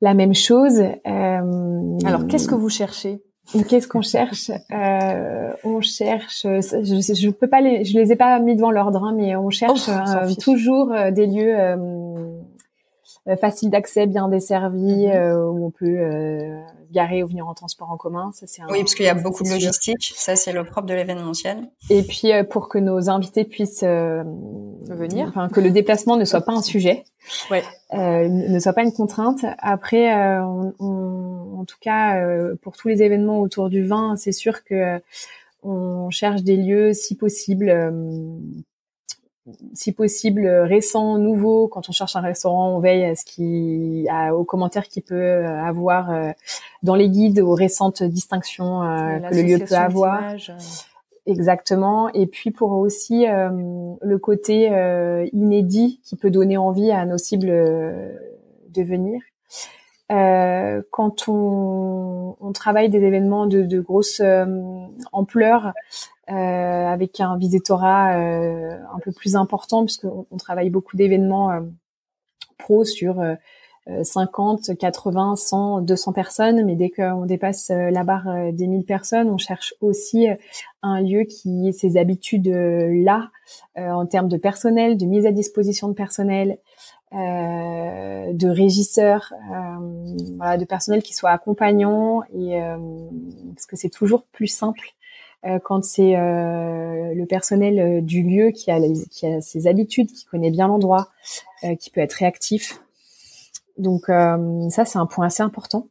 la 0.00 0.14
même 0.14 0.34
chose. 0.34 0.80
Alors, 1.04 2.26
qu'est-ce 2.28 2.46
que 2.46 2.54
vous 2.54 2.68
cherchez? 2.68 3.20
Qu'est-ce 3.68 3.88
qu'on 3.88 4.02
cherche? 4.02 4.50
On 5.64 5.80
cherche. 5.80 6.42
Je, 6.42 7.14
je 7.14 7.30
peux 7.30 7.48
pas 7.48 7.60
les, 7.60 7.84
je 7.84 7.98
les 7.98 8.12
ai 8.12 8.16
pas 8.16 8.38
mis 8.38 8.54
devant 8.54 8.70
l'ordre, 8.70 9.02
hein, 9.02 9.14
mais 9.16 9.34
on 9.34 9.50
cherche 9.50 9.88
oh, 9.88 10.34
toujours 10.40 10.94
des 11.10 11.26
lieux 11.26 11.56
faciles 13.40 13.70
d'accès, 13.70 14.06
bien 14.06 14.28
desservis, 14.28 15.06
mm-hmm. 15.06 15.48
où 15.48 15.66
on 15.66 15.70
peut 15.70 16.62
garer 16.92 17.22
ou 17.22 17.26
venir 17.26 17.46
en 17.48 17.54
transport 17.54 17.90
en 17.90 17.96
commun. 17.96 18.30
Ça, 18.32 18.46
c'est 18.46 18.62
oui, 18.70 18.80
parce 18.80 18.94
qu'il 18.94 19.04
y 19.04 19.08
a 19.08 19.14
beaucoup 19.14 19.42
de 19.42 19.48
logistique. 19.48 20.12
Ça, 20.14 20.36
c'est 20.36 20.52
le 20.52 20.64
propre 20.64 20.86
de 20.86 20.94
l'événementiel. 20.94 21.68
Et 21.90 22.02
puis, 22.02 22.32
euh, 22.32 22.44
pour 22.44 22.68
que 22.68 22.78
nos 22.78 23.10
invités 23.10 23.44
puissent 23.44 23.82
euh, 23.82 24.22
venir, 24.88 25.28
enfin, 25.28 25.48
que 25.48 25.60
le 25.60 25.70
déplacement 25.70 26.16
ne 26.16 26.24
soit 26.24 26.42
pas 26.42 26.52
un 26.52 26.62
sujet, 26.62 27.04
ouais. 27.50 27.62
euh, 27.94 28.28
ne 28.28 28.58
soit 28.58 28.72
pas 28.72 28.82
une 28.82 28.92
contrainte. 28.92 29.44
Après, 29.58 30.14
euh, 30.14 30.44
on, 30.44 30.74
on, 30.78 31.60
en 31.60 31.64
tout 31.64 31.78
cas, 31.80 32.22
pour 32.62 32.76
tous 32.76 32.88
les 32.88 33.02
événements 33.02 33.40
autour 33.40 33.68
du 33.68 33.84
vin, 33.84 34.16
c'est 34.16 34.32
sûr 34.32 34.64
que 34.64 35.00
on 35.62 36.10
cherche 36.10 36.42
des 36.42 36.56
lieux, 36.56 36.92
si 36.92 37.16
possible, 37.16 37.92
si 39.74 39.92
possible 39.92 40.46
récent, 40.46 41.18
nouveau. 41.18 41.68
Quand 41.68 41.88
on 41.88 41.92
cherche 41.92 42.16
un 42.16 42.20
restaurant, 42.20 42.76
on 42.76 42.78
veille 42.80 43.04
à 43.04 43.14
ce 43.14 43.24
qui, 43.24 44.06
à, 44.10 44.34
aux 44.34 44.44
commentaires 44.44 44.88
qu'il 44.88 45.02
peut 45.02 45.14
euh, 45.14 45.62
avoir 45.62 46.10
euh, 46.10 46.30
dans 46.82 46.94
les 46.94 47.08
guides, 47.08 47.40
aux 47.40 47.54
récentes 47.54 48.02
distinctions 48.02 48.82
euh, 48.82 49.18
que 49.18 49.34
le 49.34 49.42
lieu 49.42 49.58
peut 49.64 49.74
avoir. 49.74 50.34
Exactement. 51.26 52.08
Et 52.12 52.26
puis 52.26 52.52
pour 52.52 52.72
aussi 52.72 53.26
le 53.26 54.16
côté 54.18 54.70
inédit 55.32 56.00
qui 56.04 56.14
peut 56.14 56.30
donner 56.30 56.56
envie 56.56 56.92
à 56.92 57.04
nos 57.04 57.18
cibles 57.18 57.48
de 57.48 58.82
venir. 58.82 59.20
quand 60.08 61.28
on, 61.28 62.36
on, 62.40 62.52
travaille 62.52 62.90
des 62.90 63.02
événements 63.02 63.46
de, 63.46 63.62
de 63.62 63.80
grosse 63.80 64.22
ampleur, 65.10 65.66
euh, 65.66 65.70
avec 66.28 67.20
un 67.20 67.36
visétorat 67.36 68.16
euh, 68.16 68.78
un 68.94 68.98
peu 69.00 69.12
plus 69.12 69.36
important 69.36 69.84
puisqu'on 69.84 70.26
on 70.30 70.36
travaille 70.36 70.70
beaucoup 70.70 70.96
d'événements 70.96 71.50
euh, 71.52 71.60
pro 72.58 72.84
sur 72.84 73.22
50, 74.02 74.76
80, 74.76 75.36
100, 75.36 75.80
200 75.82 76.12
personnes, 76.12 76.64
mais 76.64 76.74
dès 76.74 76.90
qu'on 76.90 77.24
dépasse 77.24 77.68
la 77.68 78.02
barre 78.02 78.52
des 78.52 78.66
1000 78.66 78.84
personnes, 78.84 79.30
on 79.30 79.38
cherche 79.38 79.74
aussi 79.80 80.26
un 80.82 81.00
lieu 81.00 81.22
qui 81.22 81.68
ait 81.68 81.72
ces 81.72 81.96
habitudes-là 81.96 83.30
en 83.76 84.06
termes 84.06 84.28
de 84.28 84.38
personnel, 84.38 84.96
de 84.96 85.06
mise 85.06 85.24
à 85.24 85.30
disposition 85.30 85.86
de 85.86 85.92
personnel, 85.92 86.58
euh, 87.12 88.32
de 88.32 88.48
régisseurs, 88.48 89.32
euh, 89.32 90.16
voilà, 90.36 90.58
de 90.58 90.64
personnel 90.64 91.04
qui 91.04 91.14
soit 91.14 91.30
accompagnant 91.30 92.24
et 92.34 92.60
euh, 92.60 92.76
parce 93.54 93.66
que 93.66 93.76
c'est 93.76 93.90
toujours 93.90 94.24
plus 94.24 94.48
simple 94.48 94.88
quand 95.64 95.84
c'est 95.84 96.12
le 96.12 97.24
personnel 97.24 98.04
du 98.04 98.22
lieu 98.22 98.50
qui 98.50 98.70
a, 98.70 98.78
qui 99.10 99.26
a 99.26 99.40
ses 99.40 99.66
habitudes, 99.66 100.10
qui 100.10 100.24
connaît 100.24 100.50
bien 100.50 100.68
l'endroit, 100.68 101.08
qui 101.78 101.90
peut 101.90 102.00
être 102.00 102.14
réactif. 102.14 102.82
Donc 103.78 104.06
ça 104.06 104.84
c'est 104.84 104.98
un 104.98 105.06
point 105.06 105.26
assez 105.26 105.42
important. 105.42 105.88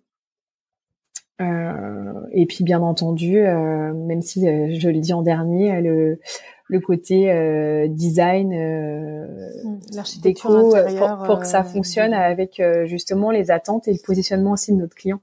et 1.39 2.45
puis 2.47 2.63
bien 2.63 2.81
entendu, 2.81 3.39
même 3.39 4.21
si 4.21 4.41
je 4.41 4.89
l'ai 4.89 4.99
dit 4.99 5.13
en 5.13 5.21
dernier, 5.21 5.81
le 5.81 6.19
le 6.67 6.79
côté 6.79 7.31
euh, 7.31 7.87
design, 7.87 8.53
euh, 8.53 9.27
mmh, 9.63 10.21
déco, 10.21 10.75
euh, 10.75 11.15
pour, 11.25 11.39
que 11.39 11.47
ça 11.47 11.61
euh, 11.61 11.63
fonctionne 11.63 12.13
avec 12.13 12.61
justement 12.85 13.31
les 13.31 13.51
attentes 13.51 13.87
et 13.87 13.93
le 13.93 13.99
positionnement 14.03 14.51
aussi 14.51 14.71
de 14.71 14.77
notre 14.77 14.95
client. 14.95 15.19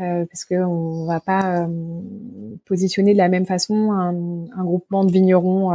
Parce 0.00 0.44
que 0.44 0.54
on 0.54 1.06
va 1.06 1.20
pas 1.20 1.68
positionner 2.66 3.12
de 3.12 3.18
la 3.18 3.28
même 3.28 3.46
façon 3.46 3.92
un, 3.92 4.14
un 4.56 4.64
groupement 4.64 5.04
de 5.04 5.12
vignerons 5.12 5.70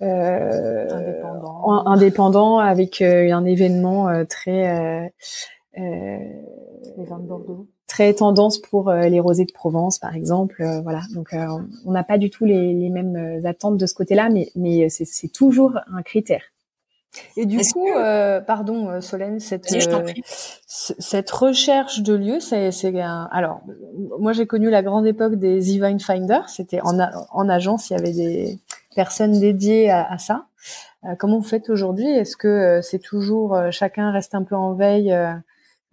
indépendant. 0.00 1.86
indépendant. 1.86 2.58
avec 2.58 3.02
un 3.02 3.44
événement 3.44 4.24
très 4.26 5.12
les 5.74 7.04
vins 7.04 7.18
de 7.18 7.26
Bordeaux 7.26 7.68
très 7.86 8.12
tendance 8.14 8.58
pour 8.58 8.90
euh, 8.90 9.08
les 9.08 9.20
rosés 9.20 9.44
de 9.44 9.52
Provence, 9.52 9.98
par 9.98 10.14
exemple. 10.14 10.62
Euh, 10.62 10.80
voilà, 10.82 11.00
donc 11.14 11.32
euh, 11.32 11.46
on 11.84 11.92
n'a 11.92 12.04
pas 12.04 12.18
du 12.18 12.30
tout 12.30 12.44
les, 12.44 12.74
les 12.74 12.90
mêmes 12.90 13.40
attentes 13.44 13.78
de 13.78 13.86
ce 13.86 13.94
côté-là, 13.94 14.28
mais, 14.28 14.50
mais 14.54 14.88
c'est 14.90 15.32
toujours 15.32 15.78
un 15.92 16.02
critère. 16.02 16.42
Et 17.36 17.46
du 17.46 17.58
coup, 17.58 17.88
euh, 17.88 18.40
pardon 18.40 19.00
Solène, 19.00 19.40
cette 19.40 19.66
cette 20.66 21.30
recherche 21.30 22.00
de 22.02 22.14
lieu, 22.14 22.40
c'est 22.40 22.70
c'est 22.70 23.00
alors 23.00 23.60
moi 24.18 24.32
j'ai 24.32 24.46
connu 24.46 24.70
la 24.70 24.82
grande 24.82 25.06
époque 25.06 25.36
des 25.36 25.60
Divine 25.60 26.00
Finder, 26.00 26.40
c'était 26.48 26.80
en 26.82 26.98
en 26.98 27.48
agence, 27.48 27.90
il 27.90 27.94
y 27.94 27.96
avait 27.96 28.12
des 28.12 28.58
personnes 28.94 29.38
dédiées 29.38 29.90
à, 29.90 30.10
à 30.10 30.18
ça. 30.18 30.46
comment 31.18 31.38
vous 31.38 31.48
faites 31.48 31.70
aujourd'hui? 31.70 32.10
Est-ce 32.10 32.36
que 32.36 32.80
c'est 32.82 32.98
toujours 32.98 33.56
chacun 33.70 34.10
reste 34.10 34.34
un 34.34 34.42
peu 34.42 34.56
en 34.56 34.74
veille 34.74 35.14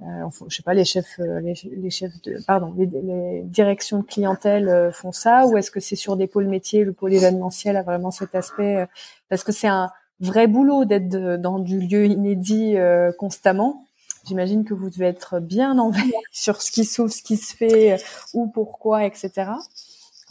euh, 0.02 0.30
je 0.50 0.56
sais 0.56 0.64
pas, 0.64 0.74
les 0.74 0.86
chefs, 0.86 1.20
euh, 1.20 1.40
les, 1.40 1.90
chefs 1.90 2.22
de, 2.24 2.38
pardon, 2.46 2.74
les, 2.78 3.42
directions 3.44 4.00
de 4.00 4.04
clientèle 4.04 4.68
euh, 4.68 4.92
font 4.92 5.12
ça, 5.14 5.46
ou 5.46 5.56
est-ce 5.56 5.72
que 5.72 5.80
c'est 5.80 5.96
sur 5.96 6.18
des 6.18 6.28
pôles 6.28 6.48
métiers, 6.48 6.84
le 6.84 6.94
pôle 6.94 7.14
événementiel 7.14 7.78
a 7.78 7.84
vraiment 7.84 8.12
cet 8.12 8.36
aspect, 8.36 8.86
parce 9.30 9.44
que 9.44 9.52
c'est 9.52 9.68
un 9.68 9.92
vrai 10.24 10.48
boulot 10.48 10.86
d'être 10.86 11.38
dans 11.38 11.60
du 11.60 11.80
lieu 11.80 12.06
inédit 12.06 12.76
constamment. 13.18 13.86
J'imagine 14.26 14.64
que 14.64 14.74
vous 14.74 14.90
devez 14.90 15.08
être 15.08 15.40
bien 15.40 15.78
en 15.78 15.90
veille 15.90 16.14
sur 16.32 16.62
ce 16.62 16.72
qui 16.72 16.86
s'ouvre, 16.86 17.12
ce 17.12 17.22
qui 17.22 17.38
se 17.38 17.56
fait, 17.56 17.98
où, 18.34 18.48
pourquoi, 18.48 19.06
etc. 19.06 19.52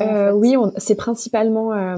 Euh, 0.01 0.33
oui, 0.33 0.57
c'est 0.79 0.95
principalement 0.95 1.73
euh, 1.73 1.97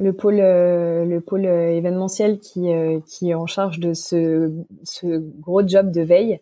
le 0.00 0.12
pôle 0.12 0.40
euh, 0.40 1.04
le 1.04 1.20
pôle 1.20 1.46
événementiel 1.46 2.40
qui 2.40 2.68
qui 3.06 3.30
est 3.30 3.34
en 3.34 3.46
charge 3.46 3.78
de 3.78 3.94
ce 3.94 4.52
ce 4.82 5.18
gros 5.40 5.66
job 5.66 5.90
de 5.92 6.02
veille. 6.02 6.40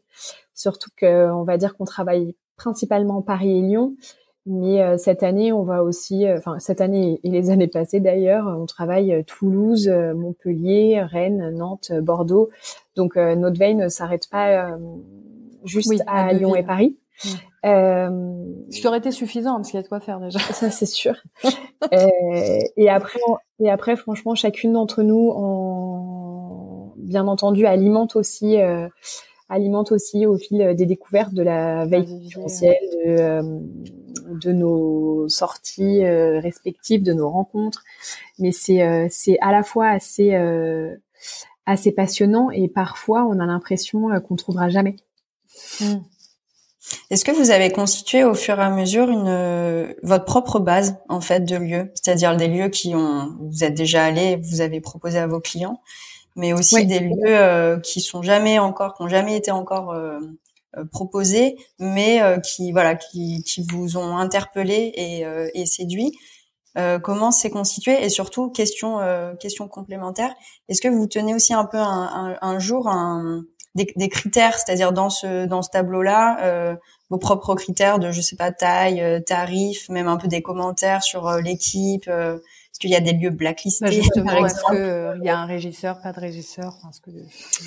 Surtout 0.55 0.90
que 0.97 1.31
on 1.31 1.42
va 1.42 1.59
dire 1.59 1.77
qu'on 1.77 1.85
travaille 1.85 2.35
principalement 2.57 3.21
Paris 3.21 3.59
et 3.59 3.61
Lyon, 3.61 3.95
mais 4.46 4.96
cette 4.98 5.22
année 5.22 5.52
on 5.52 5.62
va 5.62 5.82
aussi, 5.82 6.24
enfin 6.30 6.59
cette 6.59 6.80
année 6.80 7.20
et 7.24 7.30
les 7.30 7.50
années 7.50 7.66
passées 7.66 8.00
d'ailleurs, 8.00 8.46
on 8.46 8.66
travaille 8.66 9.24
Toulouse, 9.26 9.88
Montpellier, 9.88 11.02
Rennes, 11.02 11.50
Nantes, 11.56 11.92
Bordeaux. 12.00 12.48
Donc 12.94 13.16
notre 13.16 13.59
veille 13.59 13.74
ne 13.74 13.88
s'arrête 13.88 14.28
pas 14.30 14.76
juste 15.64 16.02
à 16.06 16.32
Lyon 16.32 16.54
et 16.54 16.62
Paris. 16.62 16.96
Euh, 17.64 18.09
Ce 18.70 18.80
qui 18.80 18.87
aurait 18.87 18.98
été 18.98 19.11
suffisant 19.11 19.56
parce 19.56 19.70
qu'il 19.70 19.78
y 19.78 19.80
a 19.80 19.82
de 19.82 19.88
quoi 19.88 20.00
faire 20.00 20.20
déjà. 20.20 20.38
Ça 20.38 20.70
c'est 20.70 20.87
sûr. 20.87 21.16
euh, 21.92 22.59
et 22.76 22.88
après, 22.88 23.18
et 23.61 23.70
après, 23.70 23.96
franchement, 23.96 24.35
chacune 24.35 24.74
d'entre 24.74 25.02
nous, 25.02 25.30
en, 25.35 26.94
bien 26.96 27.26
entendu, 27.26 27.66
alimente 27.66 28.16
aussi, 28.16 28.61
euh, 28.61 28.88
alimente 29.48 29.92
aussi 29.92 30.26
au 30.26 30.37
fil 30.37 30.74
des 30.76 30.87
découvertes 30.87 31.35
de 31.35 31.42
la 31.42 31.87
veille 31.87 32.28
potentielle, 32.32 32.76
de, 33.04 33.20
euh, 33.20 33.42
de 34.28 34.52
nos 34.52 35.28
sorties 35.28 36.04
euh, 36.04 36.40
respectives, 36.40 37.02
de 37.02 37.12
nos 37.12 37.30
rencontres. 37.30 37.84
Mais 38.38 38.52
c'est 38.52 38.82
euh, 38.82 39.06
c'est 39.10 39.38
à 39.40 39.52
la 39.52 39.62
fois 39.62 39.88
assez 39.88 40.34
assez 41.66 41.92
passionnant 41.92 42.50
et 42.50 42.68
parfois 42.68 43.24
on 43.24 43.40
a 43.40 43.46
l'impression 43.46 44.08
qu'on 44.20 44.36
trouvera 44.36 44.68
jamais. 44.68 44.96
Mmh. 45.80 45.96
Est-ce 47.10 47.24
que 47.24 47.32
vous 47.32 47.50
avez 47.50 47.70
constitué 47.70 48.24
au 48.24 48.34
fur 48.34 48.58
et 48.58 48.62
à 48.62 48.70
mesure 48.70 49.10
une 49.10 49.26
euh, 49.26 49.92
votre 50.02 50.24
propre 50.24 50.60
base 50.60 50.96
en 51.08 51.20
fait 51.20 51.40
de 51.40 51.56
lieux, 51.56 51.90
c'est-à-dire 51.94 52.36
des 52.36 52.48
lieux 52.48 52.68
qui 52.68 52.94
ont 52.94 53.36
vous 53.40 53.64
êtes 53.64 53.74
déjà 53.74 54.04
allé, 54.04 54.36
vous 54.36 54.60
avez 54.60 54.80
proposé 54.80 55.18
à 55.18 55.26
vos 55.26 55.40
clients, 55.40 55.80
mais 56.36 56.52
aussi 56.52 56.86
des 56.86 57.00
lieux 57.00 57.14
euh, 57.26 57.80
qui 57.80 58.00
sont 58.00 58.22
jamais 58.22 58.58
encore, 58.58 58.94
qui 58.94 59.02
ont 59.02 59.08
jamais 59.08 59.36
été 59.36 59.50
encore 59.50 59.90
euh, 59.92 60.20
proposés, 60.92 61.56
mais 61.78 62.20
qui 62.44 62.72
voilà, 62.72 62.94
qui, 62.94 63.42
qui 63.44 63.66
vous 63.70 63.96
ont 63.96 64.16
interpellé 64.16 64.92
et, 64.94 65.24
et 65.54 65.66
séduit. 65.66 66.12
comment 67.02 67.30
c'est 67.30 67.50
constitué? 67.50 68.04
Et 68.04 68.08
surtout 68.08 68.50
question 68.50 68.98
question 69.40 69.68
complémentaire, 69.68 70.34
est-ce 70.68 70.80
que 70.80 70.88
vous 70.88 71.06
tenez 71.06 71.34
aussi 71.34 71.54
un 71.54 71.64
peu 71.64 71.78
un, 71.78 71.82
un, 71.82 72.38
un 72.40 72.58
jour 72.58 72.88
un 72.88 73.42
des, 73.96 74.08
critères, 74.08 74.58
c'est-à-dire 74.58 74.92
dans 74.92 75.10
ce 75.10 75.46
dans 75.46 75.62
ce 75.62 75.70
tableau-là, 75.70 76.38
euh, 76.42 76.74
vos 77.10 77.18
propres 77.18 77.54
critères 77.54 77.98
de 77.98 78.10
je 78.10 78.20
sais 78.20 78.36
pas 78.36 78.50
taille, 78.50 79.00
euh, 79.00 79.20
tarif, 79.20 79.88
même 79.88 80.08
un 80.08 80.16
peu 80.16 80.28
des 80.28 80.42
commentaires 80.42 81.02
sur 81.02 81.28
euh, 81.28 81.40
l'équipe. 81.40 82.10
Est-ce 82.76 82.80
qu'il 82.80 82.90
y 82.90 82.94
a 82.94 83.00
des 83.00 83.14
lieux 83.14 83.30
blacklistés 83.30 83.86
bah 83.86 83.90
justement, 83.90 84.26
par 84.26 84.44
exemple. 84.44 84.76
Est-ce 84.76 85.14
qu'il 85.14 85.24
y 85.24 85.30
a 85.30 85.38
un 85.38 85.46
régisseur, 85.46 85.98
pas 86.02 86.12
de 86.12 86.20
régisseur 86.20 86.74
que... 87.02 87.10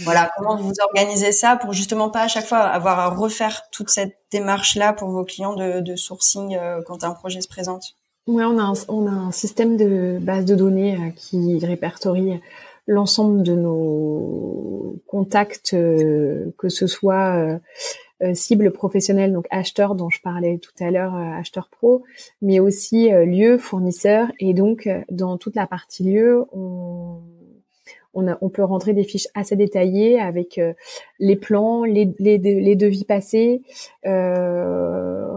Voilà, 0.04 0.30
comment 0.38 0.56
vous 0.56 0.74
organisez 0.84 1.32
ça 1.32 1.56
pour 1.56 1.74
justement 1.74 2.12
pas 2.12 2.22
à 2.22 2.28
chaque 2.28 2.46
fois 2.46 2.60
avoir 2.60 3.00
à 3.00 3.10
refaire 3.10 3.64
toute 3.72 3.90
cette 3.90 4.16
démarche-là 4.32 4.94
pour 4.94 5.10
vos 5.10 5.24
clients 5.24 5.56
de, 5.56 5.80
de 5.80 5.96
sourcing 5.96 6.56
quand 6.86 7.04
un 7.04 7.14
projet 7.14 7.42
se 7.42 7.48
présente? 7.48 7.96
Ouais, 8.28 8.44
on 8.44 8.60
a 8.60 8.62
un, 8.62 8.74
on 8.88 9.08
a 9.08 9.10
un 9.10 9.32
système 9.32 9.78
de 9.78 10.20
base 10.22 10.46
de 10.46 10.54
données 10.54 11.16
qui 11.16 11.58
répertorie 11.66 12.40
l'ensemble 12.86 13.42
de 13.42 13.56
nos 13.56 14.96
contacts, 15.08 15.74
euh, 15.74 16.54
que 16.60 16.70
ce 16.70 16.86
soit 16.86 17.60
euh, 18.22 18.30
euh, 18.30 18.34
cible 18.34 18.72
professionnelle, 18.72 19.34
donc 19.34 19.48
acheteur 19.50 19.96
dont 19.96 20.10
je 20.10 20.22
parlais 20.22 20.58
tout 20.58 20.72
à 20.80 20.92
l'heure, 20.92 21.16
acheteur 21.16 21.70
pro, 21.70 22.04
mais 22.42 22.60
aussi 22.60 23.10
lieu, 23.10 23.58
fournisseur. 23.58 24.32
Et 24.40 24.54
donc, 24.54 24.90
dans 25.10 25.38
toute 25.38 25.56
la 25.56 25.68
partie 25.68 26.04
lieu, 26.04 26.46
on, 26.52 27.22
on, 28.14 28.36
on, 28.42 28.50
peut 28.50 28.64
rentrer 28.64 28.94
des 28.94 29.04
fiches 29.04 29.28
assez 29.36 29.56
détaillées 29.56 30.20
avec 30.20 30.60
les 31.20 31.36
plans, 31.36 31.84
les, 31.84 32.14
les, 32.20 32.38
les 32.38 32.76
devis 32.76 33.06
passés, 33.06 33.62
euh, 34.06 35.30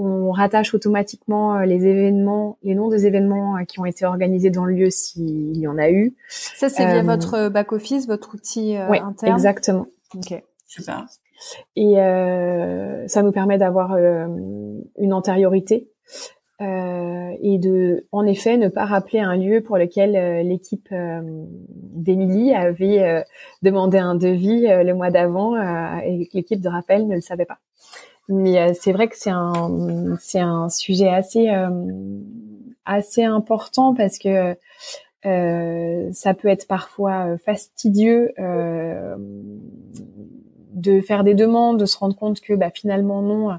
on 0.00 0.30
rattache 0.30 0.74
automatiquement 0.74 1.56
euh, 1.56 1.64
les 1.64 1.86
événements, 1.86 2.58
les 2.62 2.74
noms 2.74 2.88
des 2.88 3.06
événements 3.06 3.56
euh, 3.56 3.64
qui 3.64 3.80
ont 3.80 3.84
été 3.84 4.04
organisés 4.06 4.50
dans 4.50 4.64
le 4.64 4.74
lieu 4.74 4.90
s'il 4.90 5.56
y 5.56 5.66
en 5.66 5.78
a 5.78 5.90
eu. 5.90 6.14
Ça, 6.28 6.68
c'est 6.68 6.84
via 6.84 7.00
euh, 7.00 7.02
votre 7.02 7.48
back 7.48 7.72
office, 7.72 8.06
votre 8.06 8.34
outil 8.34 8.76
oui, 8.88 8.98
exactement. 9.22 9.86
Ok, 10.14 10.42
super. 10.66 11.06
Et 11.76 11.94
ça 11.94 13.22
nous 13.22 13.32
permet 13.32 13.58
d'avoir 13.58 13.96
une 13.96 15.12
antériorité 15.12 15.88
et 16.60 17.58
de, 17.58 18.06
en 18.12 18.26
effet, 18.26 18.58
ne 18.58 18.68
pas 18.68 18.84
rappeler 18.84 19.20
un 19.20 19.36
lieu 19.36 19.62
pour 19.62 19.78
lequel 19.78 20.46
l'équipe 20.46 20.88
d'Émilie 20.92 22.52
avait 22.54 23.24
demandé 23.62 23.98
un 23.98 24.14
devis 24.14 24.66
le 24.68 24.92
mois 24.92 25.10
d'avant 25.10 25.56
et 26.02 26.28
l'équipe 26.34 26.60
de 26.60 26.68
rappel 26.68 27.06
ne 27.06 27.14
le 27.14 27.20
savait 27.20 27.46
pas. 27.46 27.58
Mais 28.30 28.60
euh, 28.60 28.72
c'est 28.78 28.92
vrai 28.92 29.08
que 29.08 29.16
c'est 29.18 29.30
un 29.30 30.16
c'est 30.20 30.38
un 30.38 30.68
sujet 30.68 31.08
assez 31.08 31.50
euh, 31.50 31.68
assez 32.84 33.24
important 33.24 33.92
parce 33.92 34.18
que 34.18 34.56
euh, 35.26 36.10
ça 36.12 36.34
peut 36.34 36.48
être 36.48 36.68
parfois 36.68 37.36
fastidieux 37.44 38.32
de 40.80 41.00
faire 41.00 41.24
des 41.24 41.34
demandes, 41.34 41.78
de 41.78 41.86
se 41.86 41.96
rendre 41.98 42.16
compte 42.16 42.40
que 42.40 42.54
bah, 42.54 42.70
finalement 42.70 43.22
non, 43.22 43.58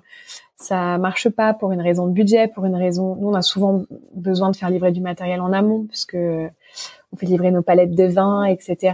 ça 0.56 0.98
marche 0.98 1.30
pas 1.30 1.54
pour 1.54 1.72
une 1.72 1.82
raison 1.82 2.08
de 2.08 2.12
budget, 2.12 2.48
pour 2.48 2.66
une 2.66 2.76
raison. 2.76 3.16
Nous 3.16 3.30
on 3.30 3.34
a 3.34 3.42
souvent 3.42 3.84
besoin 4.14 4.52
de 4.52 4.56
faire 4.56 4.70
livrer 4.70 4.92
du 4.92 5.02
matériel 5.02 5.42
en 5.42 5.54
amont 5.54 5.86
parce 5.86 6.06
que 6.06 6.48
on 7.14 7.18
fait 7.18 7.26
livrer 7.26 7.52
nos 7.52 7.62
palettes 7.62 7.96
de 7.96 8.06
vin, 8.06 8.46
etc. 8.46 8.94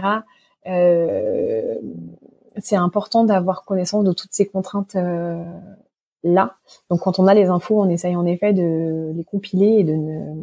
c'est 2.58 2.76
important 2.76 3.24
d'avoir 3.24 3.64
connaissance 3.64 4.04
de 4.04 4.12
toutes 4.12 4.32
ces 4.32 4.46
contraintes 4.46 4.96
là. 6.24 6.54
Donc 6.90 7.00
quand 7.00 7.18
on 7.18 7.26
a 7.26 7.34
les 7.34 7.46
infos, 7.46 7.80
on 7.80 7.88
essaye 7.88 8.16
en 8.16 8.26
effet 8.26 8.52
de 8.52 9.12
les 9.14 9.24
compiler 9.24 9.78
et 9.78 9.84
de 9.84 9.94
ne, 9.94 10.34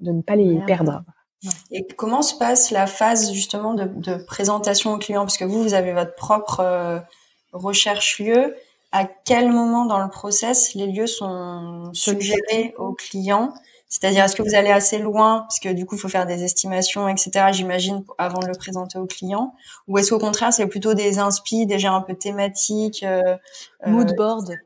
de 0.00 0.12
ne 0.12 0.22
pas 0.22 0.36
les 0.36 0.60
perdre. 0.66 1.02
Et 1.70 1.86
comment 1.86 2.22
se 2.22 2.34
passe 2.34 2.70
la 2.70 2.86
phase 2.86 3.32
justement 3.32 3.74
de, 3.74 3.84
de 3.84 4.14
présentation 4.14 4.92
au 4.94 4.98
client? 4.98 5.22
Parce 5.22 5.38
que 5.38 5.44
vous, 5.44 5.62
vous 5.62 5.74
avez 5.74 5.92
votre 5.92 6.14
propre 6.14 6.60
euh, 6.60 6.98
recherche 7.52 8.18
lieu. 8.18 8.54
À 8.92 9.04
quel 9.04 9.50
moment 9.50 9.86
dans 9.86 9.98
le 9.98 10.10
process 10.10 10.74
les 10.74 10.86
lieux 10.86 11.06
sont 11.06 11.90
suggérés 11.94 12.74
au 12.78 12.92
client? 12.92 13.52
C'est-à-dire, 13.92 14.24
est-ce 14.24 14.34
que 14.34 14.42
vous 14.42 14.54
allez 14.54 14.70
assez 14.70 14.98
loin, 14.98 15.40
parce 15.40 15.60
que 15.60 15.68
du 15.68 15.84
coup, 15.84 15.96
il 15.96 15.98
faut 15.98 16.08
faire 16.08 16.24
des 16.24 16.44
estimations, 16.44 17.08
etc., 17.08 17.48
j'imagine, 17.52 18.02
avant 18.16 18.38
de 18.38 18.46
le 18.46 18.54
présenter 18.54 18.98
au 18.98 19.04
client 19.04 19.52
Ou 19.86 19.98
est-ce 19.98 20.08
qu'au 20.08 20.18
contraire, 20.18 20.50
c'est 20.50 20.66
plutôt 20.66 20.94
des 20.94 21.18
inspi 21.18 21.66
déjà 21.66 21.92
un 21.92 22.00
peu 22.00 22.14
thématiques 22.14 23.02
euh, 23.02 23.36
euh 23.86 23.90
Mood 23.90 24.16
board. 24.16 24.56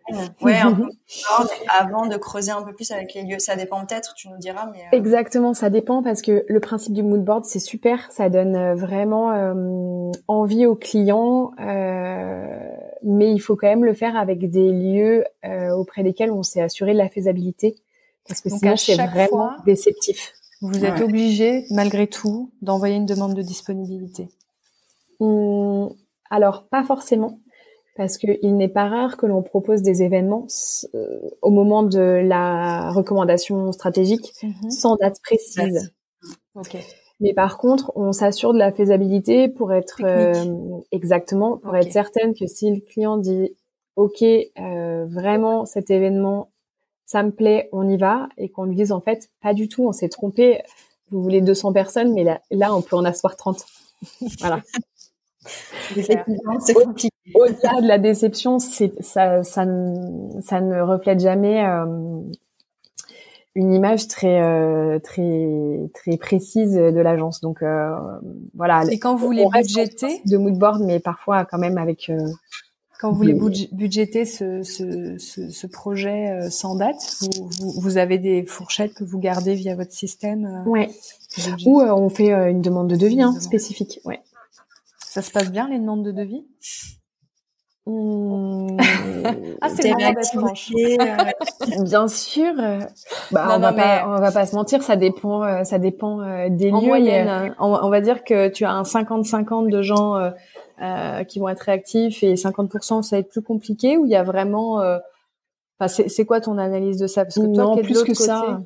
Ouais, 0.41 0.57
un 0.59 0.71
mood 0.71 0.93
board, 1.29 1.49
avant 1.77 2.07
de 2.07 2.17
creuser 2.17 2.53
un 2.53 2.63
peu 2.63 2.73
plus 2.73 2.93
avec 2.93 3.15
les 3.15 3.25
lieux. 3.25 3.41
Ça 3.41 3.57
dépend 3.57 3.85
peut-être, 3.85 4.15
tu 4.15 4.29
nous 4.29 4.39
diras. 4.39 4.71
Mais, 4.73 4.79
euh, 4.79 4.97
Exactement, 4.97 5.55
ça 5.55 5.71
dépend, 5.71 6.05
parce 6.05 6.23
que 6.23 6.45
le 6.47 6.61
principe 6.61 6.93
du 6.93 7.03
mood 7.03 7.25
board, 7.25 7.47
c'est 7.47 7.59
super, 7.59 8.07
ça 8.13 8.31
donne 8.31 8.55
euh, 8.55 8.75
vraiment 8.77 9.33
envie 10.29 10.67
aux 10.67 10.77
clients, 10.77 11.51
mais 11.59 13.33
il 13.33 13.41
faut 13.41 13.57
quand 13.57 13.67
même 13.67 13.85
le 13.85 13.95
faire 13.95 14.17
avec 14.17 14.49
des 14.49 14.71
lieux 14.71 15.25
auprès 15.75 16.05
desquels 16.05 16.31
on 16.31 16.45
s'est 16.45 16.63
assuré 16.63 16.93
de 16.93 16.99
la 16.99 17.09
faisabilité 17.09 17.75
parce 18.29 18.41
que 18.41 18.51
sinon 18.51 18.77
c'est 18.77 18.97
vraiment 18.97 19.51
déceptif. 19.65 20.33
Vous 20.63 20.85
êtes 20.85 21.01
obligé, 21.03 21.67
malgré 21.71 22.07
tout, 22.07 22.51
d'envoyer 22.63 22.97
une 22.97 23.07
demande 23.07 23.35
de 23.35 23.43
disponibilité. 23.43 24.29
Hum, 25.21 25.91
alors 26.31 26.67
pas 26.69 26.83
forcément, 26.83 27.39
parce 27.97 28.19
qu'il 28.19 28.57
n'est 28.57 28.69
pas 28.69 28.89
rare 28.89 29.17
que 29.17 29.27
l'on 29.27 29.43
propose 29.43 29.83
des 29.83 30.03
événements 30.03 30.47
euh, 30.95 31.21
au 31.43 31.51
moment 31.51 31.83
de 31.83 32.01
la 32.01 32.91
recommandation 32.91 33.73
stratégique 33.73 34.33
mhm. 34.43 34.71
sans 34.71 34.97
date 34.97 35.21
précise. 35.23 35.93
Mais 37.21 37.33
par 37.33 37.57
contre, 37.57 37.93
on 37.97 38.13
s'assure 38.13 38.53
de 38.53 38.59
la 38.59 38.73
faisabilité 38.73 39.49
pour 39.49 39.73
être 39.73 40.03
euh, 40.05 40.35
exactement 40.93 41.57
pour 41.57 41.75
être 41.77 41.91
certaine 41.91 42.35
que 42.35 42.47
si 42.47 42.71
le 42.71 42.81
client 42.81 43.17
dit 43.17 43.57
OK, 43.97 44.23
euh, 44.23 45.07
vraiment 45.07 45.65
cet 45.65 45.91
événement 45.91 46.51
ça 47.07 47.23
me 47.23 47.31
plaît, 47.31 47.69
on 47.73 47.89
y 47.89 47.97
va, 47.97 48.29
et 48.37 48.49
qu'on 48.49 48.65
lui 48.65 48.75
dise 48.75 48.93
en 48.93 49.01
fait, 49.01 49.31
pas 49.41 49.55
du 49.55 49.69
tout, 49.69 49.87
on 49.87 49.93
s'est 49.93 50.09
trompé, 50.09 50.61
vous 51.11 51.23
voulez 51.23 51.41
200 51.41 51.73
personnes, 51.73 52.13
mais 52.13 52.25
là, 52.25 52.41
là 52.51 52.75
on 52.75 52.83
peut 52.83 52.97
en 52.97 53.05
asseoir 53.05 53.37
30. 53.37 53.65
voilà. 54.41 54.61
Au-delà 57.35 57.81
de 57.81 57.87
la 57.87 57.99
déception, 57.99 58.59
c'est 58.59 58.93
ça, 59.03 59.45
ça, 59.45 59.65
ne, 59.65 60.41
ça 60.41 60.61
ne 60.61 60.81
reflète 60.81 61.21
jamais 61.21 61.65
euh, 61.65 62.21
une 63.55 63.73
image 63.73 64.09
très 64.09 64.43
euh, 64.43 64.99
très 64.99 65.89
très 65.95 66.17
précise 66.17 66.75
de 66.75 67.01
l'agence. 67.01 67.41
Donc 67.41 67.63
euh, 67.63 67.95
voilà. 68.55 68.83
Et 68.91 68.99
quand 68.99 69.15
vous 69.15 69.27
voulez 69.27 69.47
budgéter 69.53 70.21
de 70.25 70.37
moodboard, 70.37 70.83
mais 70.83 70.99
parfois 70.99 71.45
quand 71.45 71.59
même 71.59 71.79
avec 71.79 72.11
quand 72.99 73.11
vous 73.11 73.17
voulez 73.17 73.69
budgéter 73.73 74.25
ce, 74.25 74.63
ce, 74.63 75.19
ce, 75.19 75.51
ce 75.51 75.67
projet 75.67 76.31
euh, 76.31 76.51
sans 76.51 76.77
date, 76.77 76.97
vous, 77.21 77.49
vous, 77.59 77.81
vous, 77.81 77.99
avez 77.99 78.19
des 78.19 78.45
fourchettes 78.45 78.95
que 78.95 79.05
vous 79.05 79.19
gardez 79.19 79.55
via 79.55 79.75
votre 79.75 79.93
système 79.93 80.47
euh, 80.47 80.71
Ouais. 80.71 80.91
Ou 81.67 81.81
euh, 81.81 81.93
on 81.93 82.09
fait 82.09 82.33
une 82.51 82.63
demande 82.63 82.89
de 82.89 82.97
devis 82.97 83.21
hein, 83.21 83.35
spécifique. 83.41 84.01
Ouais. 84.05 84.21
Ça 84.99 85.23
se 85.23 85.31
passe 85.31 85.51
bien 85.51 85.69
les 85.69 85.79
demandes 85.79 86.05
de 86.05 86.13
devis? 86.13 86.47
Mmh. 87.87 88.77
ah, 89.61 89.69
c'est 89.69 89.93
Bien 91.83 92.09
sûr. 92.09 92.55
Bah, 93.31 93.49
on, 93.55 93.59
va 93.59 93.73
pas, 93.73 94.05
on 94.09 94.21
va 94.21 94.33
pas 94.33 94.47
se 94.47 94.57
mentir, 94.57 94.83
ça 94.83 94.97
dépend, 94.97 95.65
ça 95.65 95.79
dépend 95.79 96.49
des 96.49 96.73
en 96.73 96.81
lieux. 96.81 96.87
Moyenne, 96.87 97.55
on, 97.61 97.67
on, 97.67 97.89
va 97.91 98.01
dire 98.01 98.25
que 98.25 98.49
tu 98.49 98.65
as 98.65 98.73
un 98.73 98.83
50-50 98.83 99.71
de 99.71 99.83
gens 99.83 100.33
euh, 100.83 101.25
qui 101.25 101.39
vont 101.39 101.49
être 101.49 101.61
réactifs 101.61 102.23
et 102.23 102.35
50% 102.35 103.03
ça 103.03 103.17
va 103.17 103.21
être 103.21 103.31
plus 103.31 103.43
compliqué 103.43 103.97
ou 103.97 104.05
il 104.05 104.11
y 104.11 104.17
a 104.17 104.23
vraiment 104.23 104.81
euh, 104.81 104.99
enfin 105.79 105.89
c'est 105.89 106.27
quoi 106.27 106.41
ton 106.41 106.59
analyse 106.59 106.99
de 106.99 107.07
ça? 107.07 107.25
Parce 107.25 107.37
que 107.37 107.55
toi 107.55 107.65
non, 107.65 107.77
plus 107.77 108.03
que 108.03 108.15
ça. 108.15 108.61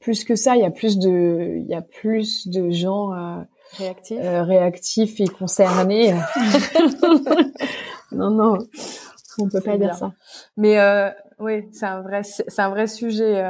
plus 0.00 0.24
que 0.24 0.34
ça 0.34 0.56
il 0.56 0.62
y 0.62 0.64
a 0.64 0.70
plus 0.70 0.98
de 0.98 1.56
il 1.58 1.66
y 1.66 1.74
a 1.74 1.82
plus 1.82 2.48
de 2.48 2.70
gens 2.70 3.12
euh, 3.12 3.42
réactifs? 3.78 4.18
euh, 4.20 4.42
réactifs 4.42 5.20
et 5.20 5.28
concernés. 5.28 6.14
Non 8.12 8.30
non 8.30 8.58
on 9.38 9.48
peut 9.48 9.60
pas 9.60 9.78
dire 9.78 9.94
ça. 9.94 10.12
Mais 10.56 10.80
euh, 10.80 11.10
oui 11.38 11.68
c'est 11.70 11.86
un 11.86 12.02
vrai 12.02 12.24
c'est 12.24 12.58
un 12.58 12.70
vrai 12.70 12.88
sujet 12.88 13.40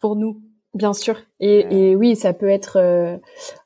pour 0.00 0.16
nous 0.16 0.42
Bien 0.74 0.92
sûr. 0.92 1.16
Et, 1.40 1.90
et, 1.90 1.96
oui, 1.96 2.14
ça 2.14 2.32
peut 2.32 2.48
être, 2.48 2.78
euh, 2.78 3.16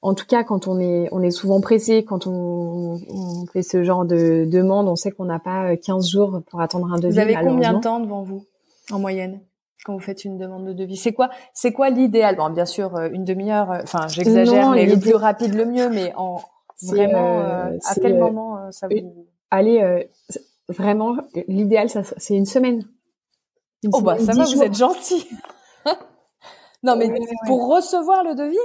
en 0.00 0.14
tout 0.14 0.24
cas, 0.24 0.42
quand 0.42 0.68
on 0.68 0.80
est, 0.80 1.08
on 1.12 1.22
est 1.22 1.30
souvent 1.30 1.60
pressé, 1.60 2.02
quand 2.02 2.26
on, 2.26 2.98
on 3.10 3.46
fait 3.52 3.62
ce 3.62 3.82
genre 3.82 4.06
de 4.06 4.46
demande, 4.46 4.88
on 4.88 4.96
sait 4.96 5.10
qu'on 5.10 5.26
n'a 5.26 5.38
pas 5.38 5.76
15 5.76 6.08
jours 6.08 6.40
pour 6.48 6.62
attendre 6.62 6.90
un 6.90 6.96
devis. 6.98 7.12
Vous 7.12 7.20
avez 7.20 7.34
combien 7.34 7.74
de 7.74 7.80
temps 7.80 8.00
devant 8.00 8.22
vous, 8.22 8.46
en 8.90 8.98
moyenne, 8.98 9.40
quand 9.84 9.92
vous 9.92 10.00
faites 10.00 10.24
une 10.24 10.38
demande 10.38 10.64
de 10.64 10.72
devis? 10.72 10.96
C'est 10.96 11.12
quoi, 11.12 11.28
c'est 11.52 11.72
quoi 11.72 11.90
l'idéal? 11.90 12.36
Bon, 12.36 12.48
bien 12.48 12.64
sûr, 12.64 12.96
euh, 12.96 13.10
une 13.12 13.24
demi-heure. 13.24 13.70
Euh, 13.70 13.80
enfin, 13.82 14.08
j'exagère, 14.08 14.70
mais 14.70 14.86
le 14.86 14.98
plus 14.98 15.14
rapide, 15.14 15.52
le 15.54 15.66
mieux. 15.66 15.90
Mais 15.90 16.14
en 16.16 16.40
vraiment, 16.82 17.40
à 17.40 17.94
quel 18.00 18.18
moment 18.18 18.70
ça 18.70 18.88
vous 18.88 19.26
Allez, 19.50 20.08
vraiment, 20.70 21.16
l'idéal, 21.48 21.90
ça, 21.90 22.00
c'est 22.16 22.34
une 22.34 22.46
semaine. 22.46 22.82
oh 23.92 24.00
bah 24.00 24.18
ça 24.18 24.32
va, 24.32 24.44
vous 24.44 24.62
êtes 24.62 24.74
gentil. 24.74 25.28
Non, 26.84 26.96
mais 26.96 27.10
pour 27.46 27.68
recevoir 27.68 28.22
le 28.22 28.34
devis? 28.34 28.56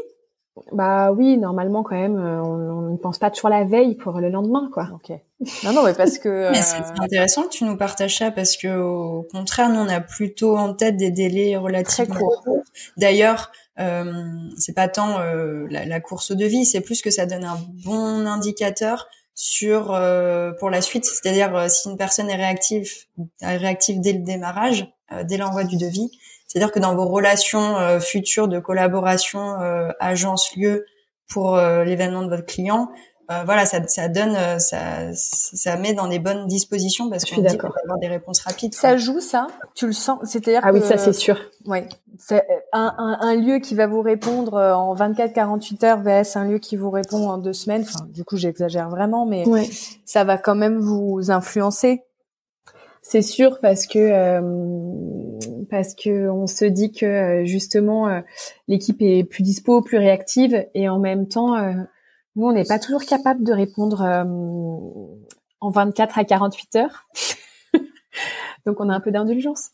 Bah 0.73 1.11
oui, 1.13 1.37
normalement 1.37 1.83
quand 1.83 1.95
même, 1.95 2.17
euh, 2.17 2.43
on, 2.43 2.91
ne 2.91 2.97
pense 2.97 3.17
pas 3.17 3.31
toujours 3.31 3.49
la 3.49 3.63
veille 3.63 3.95
pour 3.95 4.19
le 4.19 4.29
lendemain, 4.29 4.69
quoi. 4.73 4.89
Ok. 4.93 5.17
Non, 5.63 5.71
non, 5.71 5.83
mais 5.83 5.93
parce 5.93 6.17
que. 6.17 6.51
Mais 6.51 6.61
c'est 6.61 6.81
euh, 6.81 7.01
intéressant 7.03 7.43
que 7.43 7.49
tu 7.49 7.63
nous 7.63 7.77
partages 7.77 8.17
ça 8.17 8.29
parce 8.29 8.57
que 8.57 8.67
au 8.77 9.25
contraire, 9.31 9.69
nous 9.69 9.79
on 9.79 9.87
a 9.87 10.01
plutôt 10.01 10.57
en 10.57 10.73
tête 10.73 10.97
des 10.97 11.11
délais 11.11 11.55
relativement 11.55 12.15
courts. 12.15 12.43
D'ailleurs, 12.97 13.51
euh, 13.79 14.33
c'est 14.57 14.75
pas 14.75 14.89
tant 14.89 15.19
euh, 15.19 15.65
la, 15.69 15.85
la, 15.85 16.01
course 16.01 16.31
au 16.31 16.35
devis, 16.35 16.65
c'est 16.65 16.81
plus 16.81 17.01
que 17.01 17.11
ça 17.11 17.25
donne 17.25 17.45
un 17.45 17.57
bon 17.85 18.27
indicateur 18.27 19.07
sur 19.41 19.85
pour 20.59 20.69
la 20.69 20.81
suite. 20.81 21.05
C'est-à-dire 21.05 21.71
si 21.71 21.89
une 21.89 21.97
personne 21.97 22.29
est 22.29 22.35
réactive, 22.35 22.91
réactive 23.41 24.01
dès 24.01 24.13
le 24.13 24.19
démarrage, 24.19 24.87
dès 25.23 25.37
l'envoi 25.37 25.63
du 25.63 25.77
devis, 25.77 26.11
c'est-à-dire 26.49 26.71
que 26.71 26.79
dans 26.79 26.95
vos 26.95 27.05
relations 27.05 27.77
euh, 27.77 27.99
futures 27.99 28.47
de 28.47 28.59
collaboration 28.59 29.61
euh, 29.61 29.91
agence-lieu 29.99 30.85
pour 31.27 31.55
euh, 31.55 31.83
l'événement 31.83 32.23
de 32.23 32.29
votre 32.29 32.47
client, 32.47 32.89
voilà, 33.45 33.65
ça, 33.65 33.85
ça 33.87 34.07
donne, 34.07 34.35
ça, 34.59 35.13
ça 35.13 35.77
met 35.77 35.93
dans 35.93 36.07
des 36.07 36.19
bonnes 36.19 36.47
dispositions 36.47 37.09
parce 37.09 37.25
qu'on 37.25 37.41
va 37.41 37.49
avoir 37.51 37.99
des 37.99 38.07
réponses 38.07 38.41
rapides. 38.41 38.73
Ça 38.73 38.97
joue 38.97 39.19
ça? 39.19 39.47
Tu 39.75 39.85
le 39.85 39.93
sens? 39.93 40.19
C'est-à-dire 40.23 40.61
ah 40.63 40.71
oui, 40.73 40.81
ça 40.81 40.97
c'est 40.97 41.13
sûr. 41.13 41.39
Ouais, 41.65 41.87
c'est 42.17 42.43
un, 42.73 42.93
un, 42.97 43.17
un, 43.21 43.35
lieu 43.35 43.59
qui 43.59 43.75
va 43.75 43.85
vous 43.85 44.01
répondre 44.01 44.55
en 44.55 44.95
24-48 44.95 45.85
heures 45.85 46.01
vs 46.01 46.37
un 46.37 46.45
lieu 46.45 46.57
qui 46.57 46.75
vous 46.75 46.89
répond 46.89 47.29
en 47.29 47.37
deux 47.37 47.53
semaines. 47.53 47.83
Enfin, 47.83 48.07
du 48.09 48.23
coup, 48.23 48.35
j'exagère 48.35 48.89
vraiment, 48.89 49.25
mais 49.25 49.43
ça 50.05 50.23
va 50.23 50.37
quand 50.37 50.55
même 50.55 50.79
vous 50.79 51.29
influencer 51.29 52.03
c'est 53.01 53.21
sûr 53.21 53.59
parce 53.59 53.87
que 53.87 53.99
euh, 53.99 55.65
parce 55.69 55.95
que 55.95 56.29
on 56.29 56.47
se 56.47 56.65
dit 56.65 56.91
que 56.91 57.05
euh, 57.05 57.45
justement 57.45 58.07
euh, 58.07 58.21
l'équipe 58.67 59.01
est 59.01 59.23
plus 59.23 59.43
dispo, 59.43 59.81
plus 59.81 59.97
réactive 59.97 60.67
et 60.73 60.89
en 60.89 60.99
même 60.99 61.27
temps 61.27 61.55
nous 62.39 62.47
on 62.47 62.51
n'est 62.53 62.65
pas 62.65 62.79
toujours 62.79 63.03
capable 63.03 63.43
de 63.43 63.53
répondre 63.53 64.01
en 65.61 65.69
24 65.69 66.17
à 66.17 66.23
48 66.23 66.75
heures. 66.77 67.07
Donc 68.65 68.79
on 68.79 68.89
a 68.89 68.93
un 68.93 68.99
peu 68.99 69.11
d'indulgence. 69.11 69.71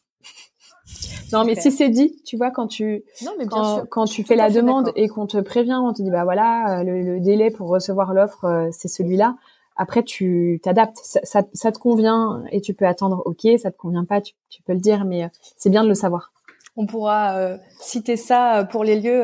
Non, 1.33 1.43
mais 1.43 1.55
si 1.55 1.71
c'est 1.71 1.89
dit, 1.89 2.21
tu 2.23 2.37
vois, 2.37 2.51
quand 2.51 2.67
tu 2.67 3.03
non, 3.23 3.31
mais 3.37 3.47
quand, 3.47 3.85
quand 3.89 4.05
tu 4.05 4.23
fais 4.23 4.35
la 4.35 4.49
demande 4.49 4.91
et 4.95 5.07
qu'on 5.07 5.25
te 5.25 5.37
prévient, 5.37 5.79
on 5.81 5.91
te 5.91 6.01
dit 6.01 6.11
bah 6.11 6.23
voilà, 6.23 6.83
le, 6.83 7.01
le 7.01 7.19
délai 7.19 7.49
pour 7.49 7.67
recevoir 7.67 8.13
l'offre, 8.13 8.69
c'est 8.71 8.87
celui-là. 8.87 9.35
Après, 9.75 10.03
tu 10.03 10.59
t'adaptes. 10.63 10.97
Ça, 11.03 11.19
ça, 11.23 11.43
ça, 11.53 11.71
te 11.71 11.79
convient 11.79 12.43
et 12.51 12.61
tu 12.61 12.73
peux 12.73 12.85
attendre. 12.85 13.21
Ok, 13.25 13.47
ça 13.61 13.71
te 13.71 13.77
convient 13.77 14.05
pas, 14.05 14.21
tu, 14.21 14.33
tu 14.49 14.61
peux 14.61 14.73
le 14.73 14.79
dire, 14.79 15.05
mais 15.05 15.25
euh, 15.25 15.27
c'est 15.57 15.69
bien 15.69 15.83
de 15.83 15.89
le 15.89 15.95
savoir. 15.95 16.31
On 16.77 16.85
pourra 16.85 17.37
euh, 17.37 17.57
citer 17.79 18.17
ça 18.17 18.59
euh, 18.59 18.63
pour 18.63 18.83
les 18.83 18.99
lieux 18.99 19.23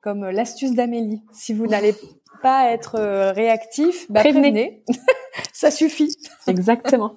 comme 0.00 0.26
l'astuce 0.26 0.74
d'Amélie. 0.74 1.22
Si 1.32 1.54
vous 1.54 1.66
n'allez 1.66 1.94
pas 2.42 2.70
être 2.70 2.98
réactif, 3.32 4.10
bah, 4.10 4.20
prévenez. 4.20 4.82
ça 5.52 5.70
suffit. 5.70 6.14
Exactement. 6.46 7.14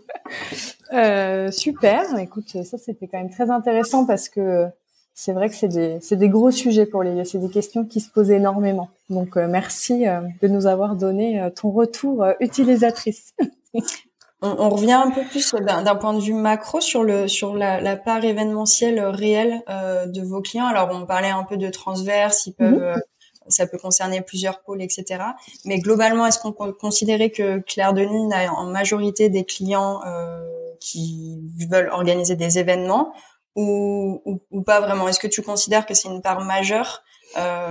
super. 1.52 2.18
Écoute, 2.18 2.64
ça 2.64 2.78
c'était 2.78 3.08
quand 3.08 3.18
même 3.18 3.30
très 3.30 3.50
intéressant 3.50 4.06
parce 4.06 4.30
que 4.30 4.68
c'est 5.14 5.34
vrai 5.34 5.50
que 5.50 5.56
c'est 5.56 5.68
des, 5.68 6.00
c'est 6.02 6.16
des 6.16 6.30
gros 6.30 6.52
sujets 6.52 6.86
pour 6.86 7.04
les 7.04 7.14
lieux. 7.14 7.26
C'est 7.26 7.40
des 7.40 7.50
questions 7.50 7.86
qui 7.86 8.00
se 8.00 8.10
posent 8.10 8.32
énormément. 8.32 8.90
Donc, 9.10 9.36
merci 9.36 10.06
de 10.42 10.48
nous 10.48 10.68
avoir 10.68 10.96
donné 10.96 11.50
ton 11.56 11.72
retour 11.72 12.26
utilisatrice. 12.40 13.34
on, 14.42 14.70
revient 14.70 14.94
un 14.94 15.12
peu 15.12 15.22
plus 15.24 15.54
d'un 15.54 15.96
point 15.96 16.14
de 16.14 16.20
vue 16.20 16.34
macro 16.34 16.82
sur 16.82 17.04
le 17.04 17.28
sur 17.28 17.56
la, 17.56 17.96
part 17.96 18.24
événementielle 18.24 19.00
réelle 19.00 19.62
euh, 19.70 20.08
de 20.08 20.22
vos 20.22 20.42
clients. 20.42 20.66
Alors 20.66 20.90
on 20.92 21.06
parlait 21.06 21.30
un 21.30 21.44
peu 21.44 21.58
de 21.58 21.70
transverse, 21.70 22.48
ils 22.48 22.54
peuvent, 22.54 22.96
mhm. 22.96 23.02
Euh, 23.52 23.56
ça 23.56 23.68
peut 23.68 23.78
concerner 23.78 24.22
plusieurs 24.22 24.62
pôles, 24.62 24.82
etc. 24.82 25.24
Mais 25.66 25.80
globalement, 25.80 26.26
est-ce 26.26 26.40
qu'on 26.40 26.52
peut 26.52 26.74
considérer 26.74 27.32
que 27.32 27.60
Claire 27.60 27.94
de 27.94 28.02
Lune 28.02 28.34
a 28.34 28.52
en 28.54 28.66
majorité 28.66 29.30
des 29.30 29.44
clients 29.44 30.02
euh, 30.06 30.44
qui 30.80 31.40
veulent 31.70 31.90
organiser 31.90 32.36
des 32.36 32.58
événements 32.58 33.14
ou, 33.56 34.40
pas 34.66 34.80
vraiment? 34.80 35.08
Est-ce 35.08 35.20
que 35.20 35.28
tu 35.28 35.42
considères 35.42 35.86
que 35.86 35.94
c'est 35.94 36.08
une 36.08 36.22
part 36.22 36.42
majeure 36.42 37.04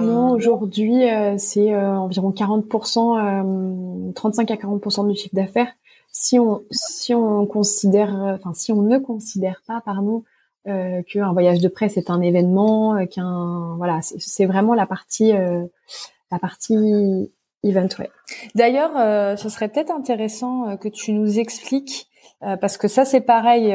Non, 0.01 0.33
aujourd'hui 0.33 1.05
c'est 1.39 1.75
environ 1.75 2.31
40%, 2.31 4.13
35 4.15 4.51
à 4.51 4.55
40% 4.55 5.09
du 5.09 5.17
chiffre 5.17 5.35
d'affaires 5.35 5.73
si 6.13 6.39
on 6.39 6.63
si 6.71 7.15
on 7.15 7.47
considère, 7.47 8.15
enfin 8.15 8.53
si 8.53 8.73
on 8.73 8.83
ne 8.83 8.99
considère 8.99 9.63
pas, 9.67 9.81
pardon, 9.81 10.25
euh, 10.69 11.03
qu'un 11.03 11.33
voyage 11.33 11.61
de 11.61 11.69
presse 11.69 11.97
est 11.97 12.11
un 12.11 12.21
événement, 12.21 12.97
euh, 12.97 13.07
qu'un 13.07 13.75
voilà, 13.77 14.01
c'est 14.03 14.47
vraiment 14.47 14.75
la 14.75 14.87
partie 14.87 15.33
euh, 15.33 15.65
la 16.31 16.39
partie 16.39 17.31
event. 17.63 17.89
Ouais. 17.99 18.11
D'ailleurs, 18.55 18.93
euh, 18.97 19.37
ce 19.37 19.49
serait 19.49 19.69
peut-être 19.69 19.91
intéressant 19.91 20.77
que 20.77 20.89
tu 20.89 21.13
nous 21.13 21.39
expliques 21.39 22.09
parce 22.61 22.79
que 22.79 22.89
ça 22.89 23.05
c'est 23.05 23.21
pareil. 23.21 23.71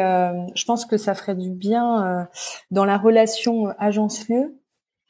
je 0.56 0.66
pense 0.66 0.86
que 0.86 0.98
ça 0.98 1.14
ferait 1.14 1.36
du 1.36 1.52
bien 1.52 2.28
dans 2.72 2.86
la 2.86 2.98
relation 2.98 3.68
agence-lieu 3.78 4.60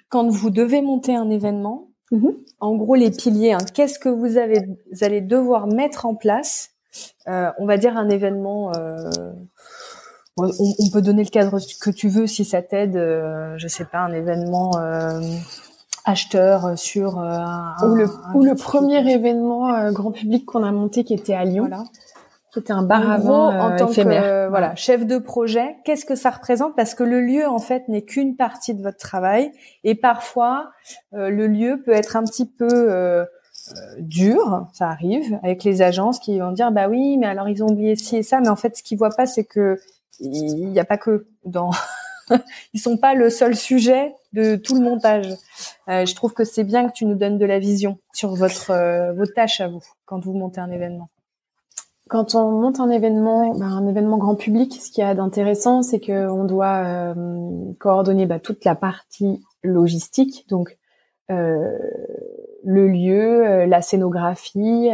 quand 0.10 0.28
vous 0.28 0.50
devez 0.50 0.82
monter 0.82 1.16
un 1.16 1.30
événement. 1.30 1.90
Mm-hmm. 2.12 2.36
En 2.60 2.76
gros, 2.76 2.96
les 2.96 3.12
piliers. 3.12 3.54
Hein, 3.54 3.60
Qu'est-ce 3.74 3.98
que 3.98 4.10
vous 4.10 4.38
avez, 4.38 4.60
vous 4.92 5.04
allez 5.04 5.22
devoir 5.22 5.68
mettre 5.68 6.06
en 6.06 6.16
place 6.16 6.76
euh, 7.28 7.52
on 7.58 7.66
va 7.66 7.78
dire 7.78 7.98
un 7.98 8.10
événement. 8.10 8.72
Euh, 10.40 10.52
on, 10.60 10.90
peut 10.92 11.02
donner 11.02 11.24
le 11.24 11.30
cadre 11.30 11.60
que 11.82 11.90
tu 11.90 12.10
veux 12.10 12.28
si 12.28 12.44
ça 12.44 12.62
t'aide. 12.62 12.98
Euh, 12.98 13.56
je 13.58 13.68
sais 13.68 13.86
pas, 13.86 14.00
un 14.00 14.14
événement 14.14 14.72
acheteur 16.08 16.78
sur 16.78 17.18
un, 17.20 17.76
ou 17.82 17.96
le, 17.96 18.08
ou 18.36 18.44
le 18.44 18.54
premier 18.54 19.10
événement 19.12 19.92
grand 19.92 20.12
public 20.12 20.46
qu'on 20.46 20.64
a 20.64 20.72
monté 20.72 21.04
qui 21.04 21.14
était 21.14 21.34
à 21.34 21.46
Lyon. 21.46 21.66
Voilà. 21.68 21.84
C'était 22.54 22.74
un 22.74 22.84
bar 22.84 23.10
à 23.10 23.18
vin 23.18 23.60
en 23.60 23.76
tant 23.76 23.88
que 23.88 24.48
voilà 24.48 24.76
chef 24.76 25.06
de 25.06 25.18
projet. 25.18 25.76
Qu'est-ce 25.84 26.06
que 26.06 26.16
ça 26.16 26.30
représente? 26.30 26.76
Parce 26.76 26.96
que 26.96 27.04
le 27.04 27.22
lieu 27.22 27.48
en 27.48 27.60
fait 27.60 27.88
n'est 27.90 28.04
qu'une 28.04 28.36
partie 28.36 28.74
de 28.74 28.82
votre 28.82 28.98
travail 28.98 29.52
et 29.84 29.96
parfois 29.96 30.70
le 31.12 31.48
lieu 31.48 31.82
peut 31.84 31.92
être 31.92 32.16
un 32.16 32.24
petit 32.24 32.46
peu 32.46 33.26
euh, 33.74 33.96
dur, 33.98 34.68
ça 34.74 34.90
arrive, 34.90 35.40
avec 35.42 35.64
les 35.64 35.82
agences 35.82 36.20
qui 36.20 36.38
vont 36.38 36.52
dire 36.52 36.72
bah 36.72 36.88
oui, 36.88 37.18
mais 37.18 37.26
alors 37.26 37.50
ils 37.50 37.64
ont 37.64 37.68
oublié 37.68 37.96
ci 37.96 38.18
et 38.18 38.24
ça, 38.24 38.40
mais 38.40 38.50
en 38.50 38.56
fait 38.56 38.78
ce 38.78 38.84
qu'ils 38.84 38.98
voient 38.98 39.10
pas 39.10 39.26
c'est 39.26 39.44
que 39.44 39.80
il 40.20 40.70
n'y 40.72 40.80
a 40.80 40.86
pas 40.86 40.98
que 40.98 41.28
dans 41.44 41.72
ils 42.74 42.80
sont 42.80 42.98
pas 42.98 43.14
le 43.14 43.30
seul 43.30 43.56
sujet 43.56 44.14
de 44.34 44.56
tout 44.56 44.76
le 44.76 44.82
montage. 44.82 45.28
Euh, 45.90 46.06
je 46.06 46.16
trouve 46.16 46.34
que 46.34 46.44
c'est 46.44 46.64
bien 46.64 46.88
que 46.88 46.94
tu 46.94 47.06
nous 47.06 47.16
donnes 47.16 47.38
de 47.38 47.46
la 47.46 47.60
vision 47.60 47.98
sur 48.14 48.36
votre 48.36 48.72
euh, 48.72 49.14
vos 49.14 49.26
tâches 49.26 49.62
à 49.62 49.68
vous 49.68 49.84
quand 50.06 50.24
vous 50.24 50.34
montez 50.34 50.60
un 50.60 50.72
événement. 50.72 51.10
Quand 52.08 52.36
on 52.36 52.52
monte 52.52 52.80
un 52.80 52.92
événement, 52.92 53.56
ben, 53.56 53.66
un 53.66 53.88
événement 53.88 54.18
grand 54.18 54.36
public, 54.36 54.80
ce 54.80 54.92
qu'il 54.92 55.04
y 55.04 55.08
a 55.08 55.16
d'intéressant, 55.16 55.82
c'est 55.82 56.00
qu'on 56.00 56.44
doit 56.44 56.84
euh, 56.86 57.74
coordonner 57.80 58.28
bah, 58.28 58.40
toute 58.40 58.64
la 58.64 58.76
partie 58.76 59.44
logistique, 59.64 60.46
donc 60.50 60.78
le 61.28 62.88
lieu, 62.88 63.66
la 63.66 63.82
scénographie, 63.82 64.92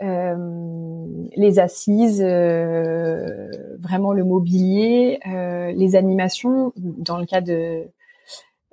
les 0.00 1.58
assises, 1.58 2.22
vraiment 2.22 4.12
le 4.12 4.24
mobilier, 4.24 5.20
les 5.74 5.96
animations. 5.96 6.72
Dans 6.76 7.18
le 7.18 7.26
cas 7.26 7.40
de 7.40 7.84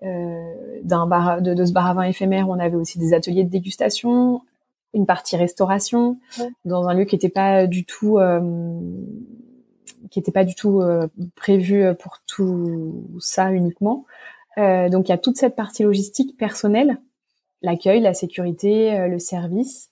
d'un 0.02 1.08
bar 1.08 1.42
de, 1.42 1.66
ce 1.66 1.72
bar 1.72 1.88
à 1.88 1.94
vin 1.94 2.04
éphémère, 2.04 2.48
on 2.50 2.60
avait 2.60 2.76
aussi 2.76 3.00
des 3.00 3.14
ateliers 3.14 3.44
de 3.44 3.50
dégustation, 3.50 4.42
une 4.94 5.06
partie 5.06 5.36
restauration 5.36 6.18
dans 6.66 6.88
un 6.88 6.94
lieu 6.94 7.06
qui 7.06 7.16
n'était 7.16 7.30
pas 7.30 7.66
du 7.66 7.84
tout 7.84 8.20
qui 10.12 10.20
n'était 10.20 10.32
pas 10.32 10.46
du 10.46 10.56
tout 10.56 10.82
prévu 11.36 11.84
pour 12.00 12.20
tout 12.26 13.04
ça 13.20 13.52
uniquement. 13.52 14.06
Euh, 14.58 14.90
donc 14.90 15.08
il 15.08 15.12
y 15.12 15.16
a 15.16 15.18
toute 15.18 15.38
cette 15.38 15.56
partie 15.56 15.84
logistique 15.84 16.38
personnelle, 16.38 16.98
l'accueil, 17.62 18.02
la 18.02 18.14
sécurité, 18.14 18.98
euh, 18.98 19.08
le 19.08 19.20
service, 19.20 19.90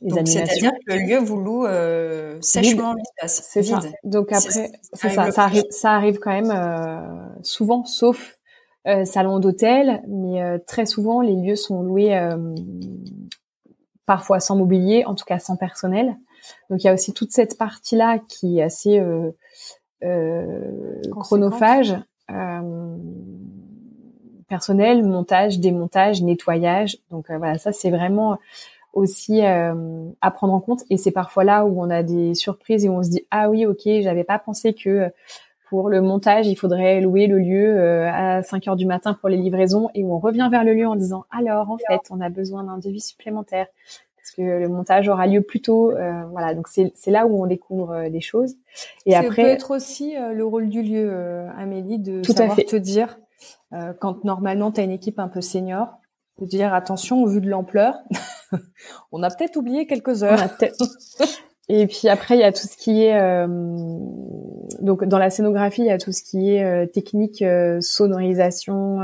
C'est-à-dire 0.00 0.72
que 0.86 0.92
le 0.92 0.98
lieu 1.06 1.18
vous 1.18 1.38
loue 1.38 1.66
euh, 1.66 2.38
sèchement 2.40 2.94
l'espace. 2.94 3.42
C'est 3.48 3.62
ça. 3.62 3.80
Donc 4.04 4.32
après, 4.32 4.70
c'est 4.92 5.08
ça, 5.08 5.30
ça 5.30 5.44
arrive, 5.44 5.64
ça 5.70 5.92
arrive 5.92 6.18
quand 6.18 6.32
même 6.32 6.50
euh, 6.50 7.42
souvent, 7.42 7.84
sauf 7.84 8.38
euh, 8.86 9.04
salon 9.04 9.38
d'hôtel, 9.38 10.02
mais 10.08 10.58
très 10.66 10.86
souvent 10.86 11.20
les 11.20 11.34
lieux 11.34 11.56
sont 11.56 11.82
loués 11.82 12.18
parfois 14.04 14.40
sans 14.40 14.56
mobilier, 14.56 15.04
en 15.06 15.14
tout 15.14 15.24
cas 15.24 15.38
sans 15.38 15.56
personnel. 15.56 16.16
Donc 16.70 16.84
il 16.84 16.86
y 16.86 16.90
a 16.90 16.94
aussi 16.94 17.12
toute 17.12 17.32
cette 17.32 17.58
partie-là 17.58 18.18
qui 18.28 18.58
est 18.58 18.62
assez 18.62 19.02
chronophage. 21.10 21.96
Euh, 22.30 22.96
personnel, 24.48 25.04
montage, 25.04 25.58
démontage, 25.58 26.22
nettoyage. 26.22 26.98
Donc 27.10 27.30
euh, 27.30 27.38
voilà, 27.38 27.58
ça 27.58 27.72
c'est 27.72 27.90
vraiment 27.90 28.38
aussi 28.96 29.44
euh, 29.44 29.74
à 30.20 30.30
prendre 30.30 30.54
en 30.54 30.60
compte. 30.60 30.82
Et 30.90 30.96
c'est 30.96 31.12
parfois 31.12 31.44
là 31.44 31.64
où 31.64 31.80
on 31.80 31.90
a 31.90 32.02
des 32.02 32.34
surprises 32.34 32.84
et 32.84 32.88
où 32.88 32.94
on 32.94 33.02
se 33.02 33.10
dit 33.10 33.26
ah 33.30 33.48
oui 33.50 33.66
ok, 33.66 33.82
j'avais 34.00 34.24
pas 34.24 34.38
pensé 34.38 34.74
que 34.74 35.10
pour 35.68 35.88
le 35.88 36.00
montage, 36.00 36.46
il 36.46 36.54
faudrait 36.56 37.00
louer 37.00 37.26
le 37.26 37.38
lieu 37.38 37.76
euh, 37.76 38.10
à 38.12 38.42
5 38.42 38.68
heures 38.68 38.76
du 38.76 38.86
matin 38.86 39.14
pour 39.14 39.28
les 39.28 39.36
livraisons 39.36 39.90
et 39.94 40.02
où 40.02 40.12
on 40.12 40.18
revient 40.18 40.48
vers 40.50 40.64
le 40.64 40.74
lieu 40.74 40.86
en 40.86 40.96
disant 40.96 41.24
alors 41.30 41.70
en 41.70 41.78
fait 41.78 42.00
on 42.10 42.20
a 42.20 42.28
besoin 42.28 42.64
d'un 42.64 42.78
devis 42.78 43.00
supplémentaire 43.00 43.66
parce 44.16 44.30
que 44.32 44.42
le 44.42 44.68
montage 44.68 45.08
aura 45.08 45.26
lieu 45.26 45.40
plus 45.40 45.60
tôt. 45.60 45.92
voilà, 46.32 46.54
donc 46.54 46.66
c'est 46.66 47.10
là 47.10 47.26
où 47.26 47.40
on 47.40 47.46
découvre 47.46 48.08
des 48.08 48.20
choses. 48.20 48.56
Et 49.04 49.14
après, 49.14 49.42
peut 49.42 49.48
être 49.48 49.70
aussi 49.70 50.14
le 50.16 50.44
rôle 50.44 50.68
du 50.68 50.82
lieu, 50.82 51.46
Amélie, 51.56 52.00
de 52.00 52.22
tout 52.22 52.32
savoir 52.32 52.54
à 52.54 52.56
fait. 52.56 52.64
te 52.64 52.74
dire 52.74 53.18
euh, 53.72 53.92
quand 53.98 54.24
normalement 54.24 54.70
tu 54.70 54.80
as 54.80 54.84
une 54.84 54.90
équipe 54.90 55.18
un 55.18 55.28
peu 55.28 55.40
senior, 55.40 55.98
de 56.38 56.46
dire 56.46 56.74
attention 56.74 57.22
au 57.22 57.26
vu 57.26 57.40
de 57.40 57.48
l'ampleur, 57.48 57.94
on 59.12 59.22
a 59.22 59.30
peut-être 59.30 59.56
oublié 59.56 59.86
quelques 59.86 60.22
heures. 60.22 60.38
Et 61.68 61.88
puis 61.88 62.08
après, 62.08 62.36
il 62.36 62.40
y 62.40 62.44
a 62.44 62.52
tout 62.52 62.66
ce 62.68 62.76
qui 62.76 63.02
est 63.02 63.18
euh, 63.20 63.48
donc 64.80 65.04
dans 65.04 65.18
la 65.18 65.30
scénographie, 65.30 65.82
il 65.82 65.88
y 65.88 65.90
a 65.90 65.98
tout 65.98 66.12
ce 66.12 66.22
qui 66.22 66.54
est 66.54 66.64
euh, 66.64 66.86
technique, 66.86 67.44
sonorisation, 67.80 69.00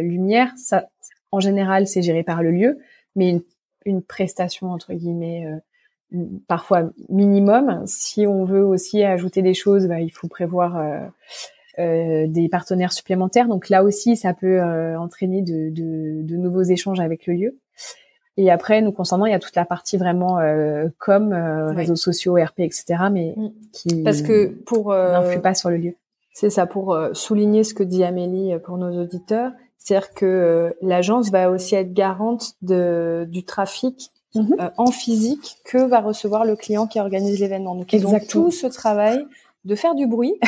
lumière. 0.00 0.50
Ça, 0.56 0.86
en 1.30 1.40
général, 1.40 1.86
c'est 1.86 2.00
géré 2.00 2.22
par 2.22 2.42
le 2.42 2.52
lieu, 2.52 2.78
mais 3.16 3.28
une, 3.28 3.42
une 3.84 4.02
prestation 4.02 4.70
entre 4.70 4.94
guillemets 4.94 5.46
parfois 6.48 6.84
minimum. 7.10 7.82
Si 7.86 8.26
on 8.26 8.44
veut 8.44 8.64
aussi 8.64 9.02
ajouter 9.02 9.42
des 9.42 9.54
choses, 9.54 9.86
bah, 9.86 10.00
il 10.00 10.10
faut 10.10 10.28
prévoir 10.28 11.10
euh, 11.78 12.26
des 12.26 12.48
partenaires 12.48 12.92
supplémentaires. 12.92 13.48
Donc 13.48 13.68
là 13.68 13.84
aussi, 13.84 14.16
ça 14.16 14.32
peut 14.32 14.60
euh, 14.60 14.98
entraîner 14.98 15.42
de, 15.42 15.68
de, 15.70 16.22
de, 16.22 16.36
nouveaux 16.36 16.62
échanges 16.62 17.00
avec 17.00 17.26
le 17.26 17.34
lieu. 17.34 17.58
Et 18.38 18.50
après, 18.50 18.80
nous 18.80 18.92
concernant, 18.92 19.26
il 19.26 19.32
y 19.32 19.34
a 19.34 19.38
toute 19.38 19.56
la 19.56 19.64
partie 19.64 19.96
vraiment 19.96 20.38
euh, 20.38 20.88
com, 20.98 21.32
euh, 21.32 21.72
réseaux 21.72 21.96
sociaux, 21.96 22.34
RP, 22.34 22.60
etc. 22.60 22.84
Mais 23.12 23.34
mm. 23.36 23.50
qui 23.72 24.02
parce 24.02 24.22
que 24.22 24.46
pour 24.46 24.92
n'influe 24.92 25.40
pas 25.40 25.54
sur 25.54 25.70
le 25.70 25.76
lieu. 25.76 25.94
C'est 26.32 26.50
ça 26.50 26.66
pour 26.66 26.98
souligner 27.12 27.64
ce 27.64 27.72
que 27.72 27.82
dit 27.82 28.04
Amélie 28.04 28.58
pour 28.64 28.76
nos 28.76 29.02
auditeurs, 29.02 29.52
c'est-à-dire 29.78 30.12
que 30.12 30.74
l'agence 30.82 31.30
va 31.30 31.50
aussi 31.50 31.74
être 31.74 31.94
garante 31.94 32.56
de, 32.60 33.26
du 33.30 33.44
trafic 33.44 34.10
mm-hmm. 34.34 34.70
en 34.76 34.90
physique 34.90 35.58
que 35.64 35.78
va 35.78 36.00
recevoir 36.00 36.44
le 36.44 36.54
client 36.54 36.86
qui 36.86 37.00
organise 37.00 37.40
l'événement. 37.40 37.74
Donc 37.74 37.92
ils 37.94 38.06
ont 38.06 38.18
tout 38.18 38.50
ce 38.50 38.66
travail 38.66 39.26
de 39.66 39.74
faire 39.74 39.94
du 39.96 40.06
bruit 40.06 40.38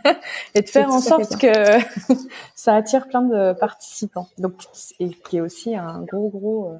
et 0.54 0.62
de 0.62 0.68
faire 0.68 0.90
en 0.90 1.00
sorte 1.00 1.36
que 1.36 1.78
ça 2.54 2.74
attire 2.74 3.06
plein 3.06 3.22
de 3.22 3.52
participants. 3.52 4.28
Donc, 4.38 4.54
et 4.98 5.10
qui 5.10 5.36
est 5.36 5.40
aussi 5.40 5.76
un 5.76 6.00
gros 6.00 6.30
gros. 6.30 6.68
Euh, 6.68 6.78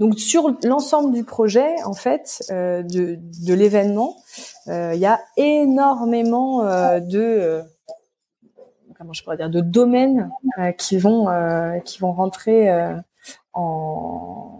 donc 0.00 0.18
sur 0.18 0.56
l'ensemble 0.64 1.12
du 1.12 1.22
projet, 1.22 1.74
en 1.84 1.92
fait, 1.92 2.42
euh, 2.50 2.82
de, 2.82 3.18
de 3.46 3.54
l'événement, 3.54 4.16
euh, 4.68 4.92
il 4.94 5.00
y 5.00 5.06
a 5.06 5.20
énormément 5.36 6.64
de 7.00 7.62
comment 8.96 9.12
je 9.12 9.22
pourrais 9.22 9.36
dire 9.36 9.50
de 9.50 9.60
domaines 9.60 10.30
qui 10.78 10.96
vont 10.96 11.26
qui 11.84 11.98
vont 11.98 12.12
rentrer 12.12 12.70
en, 13.52 14.53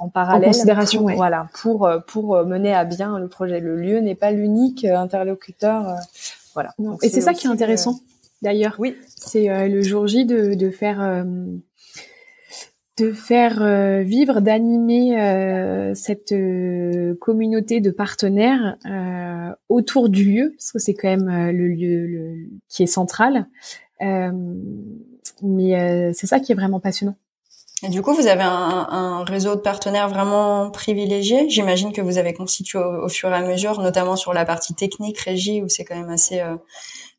en 0.00 0.08
parallèle 0.08 0.48
en 0.48 0.52
considération, 0.52 1.06
voilà 1.14 1.48
pour 1.60 1.88
pour 2.06 2.44
mener 2.44 2.74
à 2.74 2.84
bien 2.84 3.18
le 3.18 3.28
projet. 3.28 3.60
Le 3.60 3.76
lieu 3.76 4.00
n'est 4.00 4.14
pas 4.14 4.32
l'unique 4.32 4.84
interlocuteur 4.84 5.96
voilà. 6.54 6.74
Et 7.02 7.08
c'est 7.08 7.20
ça 7.20 7.34
qui 7.34 7.46
est 7.46 7.50
intéressant 7.50 8.00
D'ailleurs, 8.42 8.76
oui, 8.78 8.96
c'est 9.06 9.68
le 9.68 9.82
jour 9.82 10.06
J 10.06 10.24
de, 10.24 10.54
de 10.54 10.70
faire 10.70 11.24
de 12.96 13.12
faire 13.12 14.02
vivre, 14.02 14.40
d'animer 14.40 15.92
cette 15.94 16.34
communauté 17.20 17.80
de 17.80 17.90
partenaires 17.90 18.76
autour 19.68 20.08
du 20.08 20.24
lieu, 20.24 20.54
parce 20.56 20.72
que 20.72 20.78
c'est 20.78 20.94
quand 20.94 21.08
même 21.08 21.50
le 21.50 21.68
lieu 21.68 22.48
qui 22.68 22.82
est 22.82 22.86
central. 22.86 23.46
mais 24.00 26.12
c'est 26.14 26.26
ça 26.26 26.40
qui 26.40 26.52
est 26.52 26.56
vraiment 26.56 26.80
passionnant. 26.80 27.16
Et 27.82 27.88
du 27.88 28.02
coup, 28.02 28.12
vous 28.14 28.26
avez 28.26 28.42
un, 28.42 28.86
un 28.90 29.24
réseau 29.24 29.54
de 29.54 29.60
partenaires 29.60 30.08
vraiment 30.08 30.70
privilégié. 30.70 31.48
J'imagine 31.48 31.92
que 31.92 32.02
vous 32.02 32.18
avez 32.18 32.34
constitué 32.34 32.78
au, 32.78 33.08
fur 33.08 33.30
et 33.30 33.34
à 33.34 33.40
mesure, 33.40 33.80
notamment 33.80 34.16
sur 34.16 34.34
la 34.34 34.44
partie 34.44 34.74
technique, 34.74 35.18
régie, 35.18 35.62
où 35.62 35.68
c'est 35.68 35.84
quand 35.84 35.96
même 35.96 36.10
assez 36.10 36.40
euh, 36.40 36.56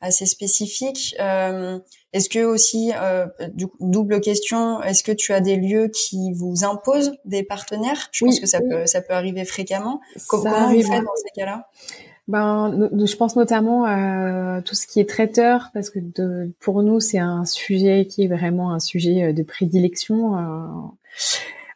assez 0.02 0.26
spécifique. 0.26 1.16
Euh, 1.20 1.80
est-ce 2.14 2.30
que 2.30 2.44
aussi, 2.44 2.92
euh, 2.96 3.26
du, 3.54 3.68
double 3.80 4.22
question, 4.22 4.82
est-ce 4.84 5.04
que 5.04 5.12
tu 5.12 5.34
as 5.34 5.40
des 5.40 5.56
lieux 5.56 5.88
qui 5.88 6.32
vous 6.34 6.64
imposent 6.64 7.14
des 7.26 7.44
partenaires? 7.44 8.10
Je 8.12 8.26
pense 8.26 8.40
que 8.40 8.48
ça 8.48 8.60
peut 8.60 8.86
ça 8.86 9.02
peut 9.02 9.14
arriver 9.14 9.46
fréquemment. 9.46 10.02
Comment 10.28 10.70
vous 10.70 10.82
faites 10.82 11.04
dans 11.04 11.16
ces 11.16 11.40
cas-là? 11.40 11.70
Ben, 12.32 12.90
je 12.94 13.16
pense 13.18 13.36
notamment 13.36 13.86
à 13.86 14.62
tout 14.64 14.74
ce 14.74 14.88
qui 14.88 15.00
est 15.00 15.10
traiteur, 15.10 15.70
parce 15.74 15.90
que 15.90 16.00
de, 16.00 16.52
pour 16.60 16.82
nous, 16.82 17.00
c'est 17.00 17.20
un 17.20 17.46
sujet 17.46 18.06
qui 18.06 18.24
est 18.24 18.28
vraiment 18.28 18.74
un 18.74 18.80
sujet 18.80 19.26
euh, 19.26 19.34
de 19.34 19.44
prédilection 19.44 20.38
euh, 20.38 20.68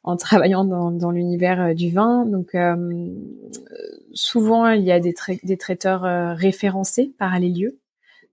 en 0.05 0.15
travaillant 0.15 0.63
dans, 0.63 0.91
dans 0.91 1.11
l'univers 1.11 1.61
euh, 1.61 1.73
du 1.73 1.91
vin. 1.91 2.25
Donc, 2.25 2.55
euh, 2.55 3.09
souvent, 4.13 4.69
il 4.69 4.83
y 4.83 4.91
a 4.91 4.99
des, 4.99 5.13
traiteurs 5.57 6.37
référencés 6.37 7.13
par 7.17 7.37
les 7.39 7.49
lieux. 7.49 7.79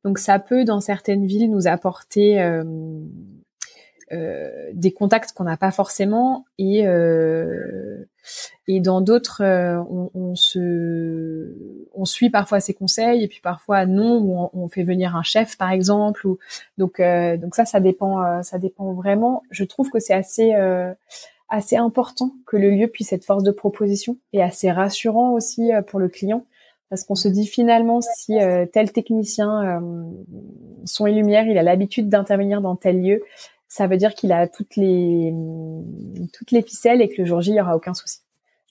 Donc, 0.05 0.19
ça 0.19 0.39
peut, 0.39 0.65
dans 0.65 0.81
certaines 0.81 1.27
villes, 1.27 1.51
nous 1.51 1.67
apporter 1.67 2.41
euh, 2.41 2.63
des 4.75 4.93
contacts 4.93 5.33
qu'on 5.33 5.45
n'a 5.45 5.57
pas 5.57 5.71
forcément 5.71 6.45
et 6.59 6.87
euh, 6.87 8.05
et 8.69 8.81
dans 8.81 9.01
d'autres 9.01 9.43
euh, 9.43 9.79
on, 9.89 10.11
on, 10.15 10.35
se 10.35 11.89
on 11.95 12.05
suit 12.05 12.29
parfois 12.29 12.61
ses 12.61 12.75
conseils 12.75 13.25
et 13.25 13.29
puis 13.29 13.41
parfois 13.43 13.87
non 13.87 14.19
ou 14.19 14.51
on, 14.53 14.69
fait 14.69 14.83
venir 14.83 15.17
un 15.17 15.23
chef 15.23 15.57
par 15.57 15.71
exemple 15.71 16.27
ou 16.27 16.39
donc 16.77 17.01
donc 17.01 17.55
ça 17.55 17.65
ça 17.65 17.81
dépend 17.81 18.43
ça 18.43 18.59
dépend 18.59 18.93
vraiment. 18.93 19.43
Je 19.51 19.65
trouve 19.65 19.91
que 19.91 19.99
c'est 19.99 20.15
assez 20.15 20.53
assez 21.49 21.77
important 21.77 22.33
que 22.47 22.57
le 22.57 22.71
lieu 22.71 22.89
puisse 22.89 23.13
être 23.13 23.25
force 23.25 23.43
de 23.43 23.51
proposition 23.51 24.19
et 24.33 24.43
assez 24.43 24.71
rassurant 24.71 25.33
aussi 25.33 25.71
pour 25.87 26.01
le 26.01 26.09
client 26.09 26.45
parce 26.91 27.05
qu'on 27.05 27.15
se 27.15 27.29
dit 27.29 27.47
finalement 27.47 28.01
si 28.03 28.37
tel 28.73 28.93
technicien 28.93 29.83
son 30.85 31.07
et 31.07 31.13
lumière 31.13 31.47
il 31.47 31.57
a 31.57 31.63
l'habitude 31.63 32.09
d'intervenir 32.09 32.61
dans 32.61 32.77
tel 32.77 33.03
lieu 33.03 33.23
ça 33.73 33.87
veut 33.87 33.97
dire 33.97 34.15
qu'il 34.15 34.33
a 34.33 34.49
toutes 34.49 34.77
les 34.77 35.33
toutes 36.35 36.51
les 36.51 36.61
ficelles 36.61 37.01
et 37.01 37.09
que 37.09 37.23
le 37.23 37.25
jour 37.25 37.41
J 37.41 37.53
il 37.53 37.57
y 37.57 37.61
aura 37.61 37.75
aucun 37.75 37.95
souci. 37.95 38.19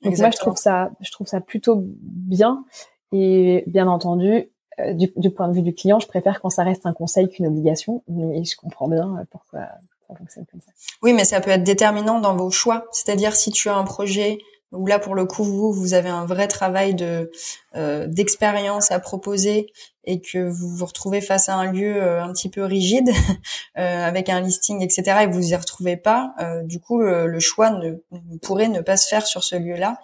Donc 0.03 0.15
moi 0.19 0.29
je 0.29 0.37
trouve 0.37 0.57
ça 0.57 0.91
je 0.99 1.09
trouve 1.09 1.25
ça 1.25 1.41
plutôt 1.41 1.83
bien 1.83 2.63
et 3.11 3.63
bien 3.65 3.87
entendu 3.87 4.51
euh, 4.79 4.93
du, 4.93 5.11
du, 5.15 5.31
point 5.31 5.47
de 5.47 5.53
vue 5.53 5.63
du 5.63 5.73
client, 5.73 5.99
je 5.99 6.07
préfère 6.07 6.39
quand 6.39 6.51
ça 6.51 6.63
reste 6.63 6.85
un 6.85 6.93
conseil 6.93 7.27
qu'une 7.29 7.47
obligation, 7.47 8.03
mais 8.07 8.43
je 8.43 8.55
comprends 8.55 8.87
bien 8.87 9.25
pourquoi 9.31 9.61
ça 10.07 10.15
fonctionne 10.15 10.45
comme 10.49 10.61
ça. 10.61 10.71
Oui, 11.01 11.13
mais 11.13 11.25
ça 11.25 11.41
peut 11.41 11.49
être 11.49 11.63
déterminant 11.63 12.21
dans 12.21 12.35
vos 12.37 12.51
choix. 12.51 12.85
C'est-à-dire 12.91 13.35
si 13.35 13.51
tu 13.51 13.69
as 13.69 13.75
un 13.75 13.83
projet 13.83 14.37
où 14.71 14.87
là 14.87 14.99
pour 14.99 15.15
le 15.15 15.25
coup 15.25 15.43
vous 15.43 15.71
vous 15.71 15.93
avez 15.93 16.09
un 16.09 16.25
vrai 16.25 16.47
travail 16.47 16.95
de 16.95 17.31
euh, 17.75 18.07
d'expérience 18.07 18.91
à 18.91 18.99
proposer 18.99 19.67
et 20.05 20.19
que 20.19 20.39
vous 20.39 20.69
vous 20.69 20.85
retrouvez 20.85 21.21
face 21.21 21.49
à 21.49 21.55
un 21.55 21.71
lieu 21.71 22.01
euh, 22.01 22.23
un 22.23 22.31
petit 22.31 22.49
peu 22.49 22.63
rigide 22.63 23.09
euh, 23.77 24.05
avec 24.05 24.29
un 24.29 24.41
listing 24.41 24.81
etc 24.81 25.19
et 25.23 25.27
vous 25.27 25.51
y 25.51 25.55
retrouvez 25.55 25.97
pas 25.97 26.33
euh, 26.39 26.63
du 26.63 26.79
coup 26.79 27.01
le, 27.01 27.39
choix 27.39 27.69
ne, 27.71 27.93
pourrait 28.41 28.67
ne 28.67 28.81
pas 28.81 28.97
se 28.97 29.07
faire 29.07 29.25
sur 29.27 29.43
ce 29.43 29.55
lieu 29.55 29.75
là 29.75 29.97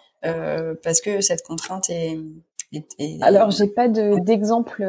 parce 0.83 0.99
que 0.99 1.21
cette 1.21 1.41
contrainte 1.43 1.89
est, 1.89 2.17
est, 2.73 3.21
alors 3.21 3.49
j'ai 3.49 3.67
pas 3.67 3.87
d'exemple 3.87 4.85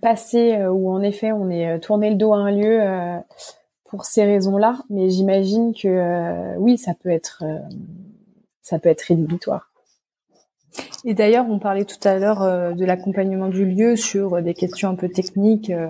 passé 0.00 0.64
où 0.66 0.92
en 0.92 1.02
effet 1.02 1.32
on 1.32 1.50
est 1.50 1.80
tourné 1.80 2.10
le 2.10 2.14
dos 2.14 2.32
à 2.32 2.36
un 2.36 2.52
lieu 2.52 2.80
pour 3.84 4.04
ces 4.04 4.24
raisons 4.24 4.58
là 4.58 4.78
mais 4.90 5.10
j'imagine 5.10 5.74
que 5.74 6.56
oui 6.58 6.78
ça 6.78 6.92
peut 6.94 7.10
être 7.10 7.42
ça 8.62 8.78
peut 8.78 8.88
être 8.88 9.02
rédhibitoire 9.02 9.68
et 11.04 11.14
d'ailleurs, 11.14 11.46
on 11.48 11.58
parlait 11.58 11.84
tout 11.84 12.00
à 12.04 12.18
l'heure 12.18 12.42
euh, 12.42 12.72
de 12.72 12.84
l'accompagnement 12.84 13.48
du 13.48 13.64
lieu 13.64 13.96
sur 13.96 14.34
euh, 14.34 14.42
des 14.42 14.54
questions 14.54 14.88
un 14.88 14.94
peu 14.94 15.08
techniques, 15.08 15.70
euh, 15.70 15.88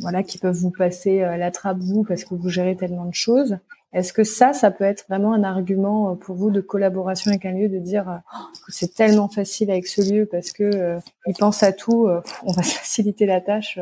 voilà, 0.00 0.22
qui 0.22 0.38
peuvent 0.38 0.56
vous 0.56 0.70
passer 0.70 1.20
la 1.20 1.50
trappe 1.50 1.78
vous 1.78 2.04
parce 2.04 2.24
que 2.24 2.34
vous 2.34 2.48
gérez 2.48 2.76
tellement 2.76 3.04
de 3.04 3.14
choses. 3.14 3.58
Est-ce 3.92 4.12
que 4.14 4.24
ça, 4.24 4.54
ça 4.54 4.70
peut 4.70 4.84
être 4.84 5.04
vraiment 5.08 5.34
un 5.34 5.44
argument 5.44 6.16
pour 6.16 6.34
vous 6.34 6.50
de 6.50 6.62
collaboration 6.62 7.30
avec 7.30 7.44
un 7.44 7.52
lieu, 7.52 7.68
de 7.68 7.78
dire 7.78 8.22
oh, 8.34 8.36
que 8.66 8.72
c'est 8.72 8.94
tellement 8.94 9.28
facile 9.28 9.70
avec 9.70 9.86
ce 9.86 10.00
lieu 10.10 10.24
parce 10.24 10.52
que 10.52 10.96
il 11.26 11.34
pense 11.34 11.62
à 11.62 11.72
tout, 11.72 12.08
on 12.44 12.52
va 12.52 12.62
faciliter 12.62 13.26
la 13.26 13.42
tâche. 13.42 13.78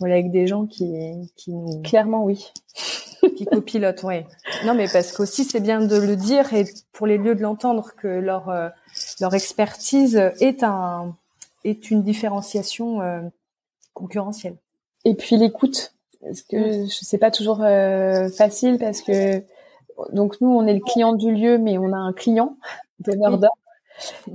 voilà, 0.00 0.14
avec 0.14 0.32
des 0.32 0.48
gens 0.48 0.66
qui, 0.66 0.92
qui 1.36 1.54
nous... 1.54 1.80
clairement 1.82 2.24
oui 2.24 2.52
qui 3.34 3.44
copilotent, 3.44 4.02
oui. 4.02 4.24
Non, 4.64 4.74
mais 4.74 4.88
parce 4.92 5.12
qu'aussi 5.12 5.44
c'est 5.44 5.60
bien 5.60 5.80
de 5.80 5.96
le 5.96 6.16
dire 6.16 6.52
et 6.54 6.64
pour 6.92 7.06
les 7.06 7.18
lieux 7.18 7.34
de 7.34 7.42
l'entendre 7.42 7.92
que 7.96 8.08
leur 8.08 8.48
euh, 8.48 8.68
leur 9.20 9.34
expertise 9.34 10.16
est 10.40 10.62
un 10.62 11.16
est 11.64 11.90
une 11.90 12.02
différenciation 12.02 13.00
euh, 13.00 13.20
concurrentielle. 13.94 14.56
Et 15.04 15.14
puis 15.14 15.36
l'écoute, 15.36 15.94
parce 16.22 16.42
que 16.42 16.84
mm. 16.84 16.88
je 16.88 17.04
sais 17.04 17.18
pas 17.18 17.30
toujours 17.30 17.62
euh, 17.62 18.28
facile 18.28 18.78
parce 18.78 19.02
que 19.02 19.42
donc 20.12 20.40
nous 20.40 20.48
on 20.48 20.66
est 20.66 20.74
le 20.74 20.80
client 20.80 21.12
du 21.14 21.32
lieu, 21.32 21.58
mais 21.58 21.78
on 21.78 21.92
a 21.92 21.98
un 21.98 22.12
client 22.12 22.56
donneur 23.00 23.38
d'ordre. 23.38 23.56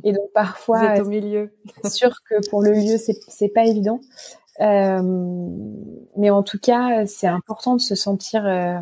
Et 0.03 0.11
donc 0.11 0.31
parfois, 0.33 0.95
Vous 0.95 1.05
au 1.05 1.09
milieu. 1.09 1.53
C'est 1.83 1.91
sûr 1.91 2.11
que 2.27 2.49
pour 2.49 2.63
le 2.63 2.71
lieu, 2.71 2.97
c'est 2.97 3.15
c'est 3.27 3.49
pas 3.49 3.65
évident. 3.65 4.01
Euh, 4.59 5.01
mais 6.17 6.29
en 6.29 6.43
tout 6.43 6.59
cas, 6.59 7.05
c'est 7.05 7.27
important 7.27 7.75
de 7.75 7.81
se 7.81 7.95
sentir 7.95 8.45
euh, 8.45 8.79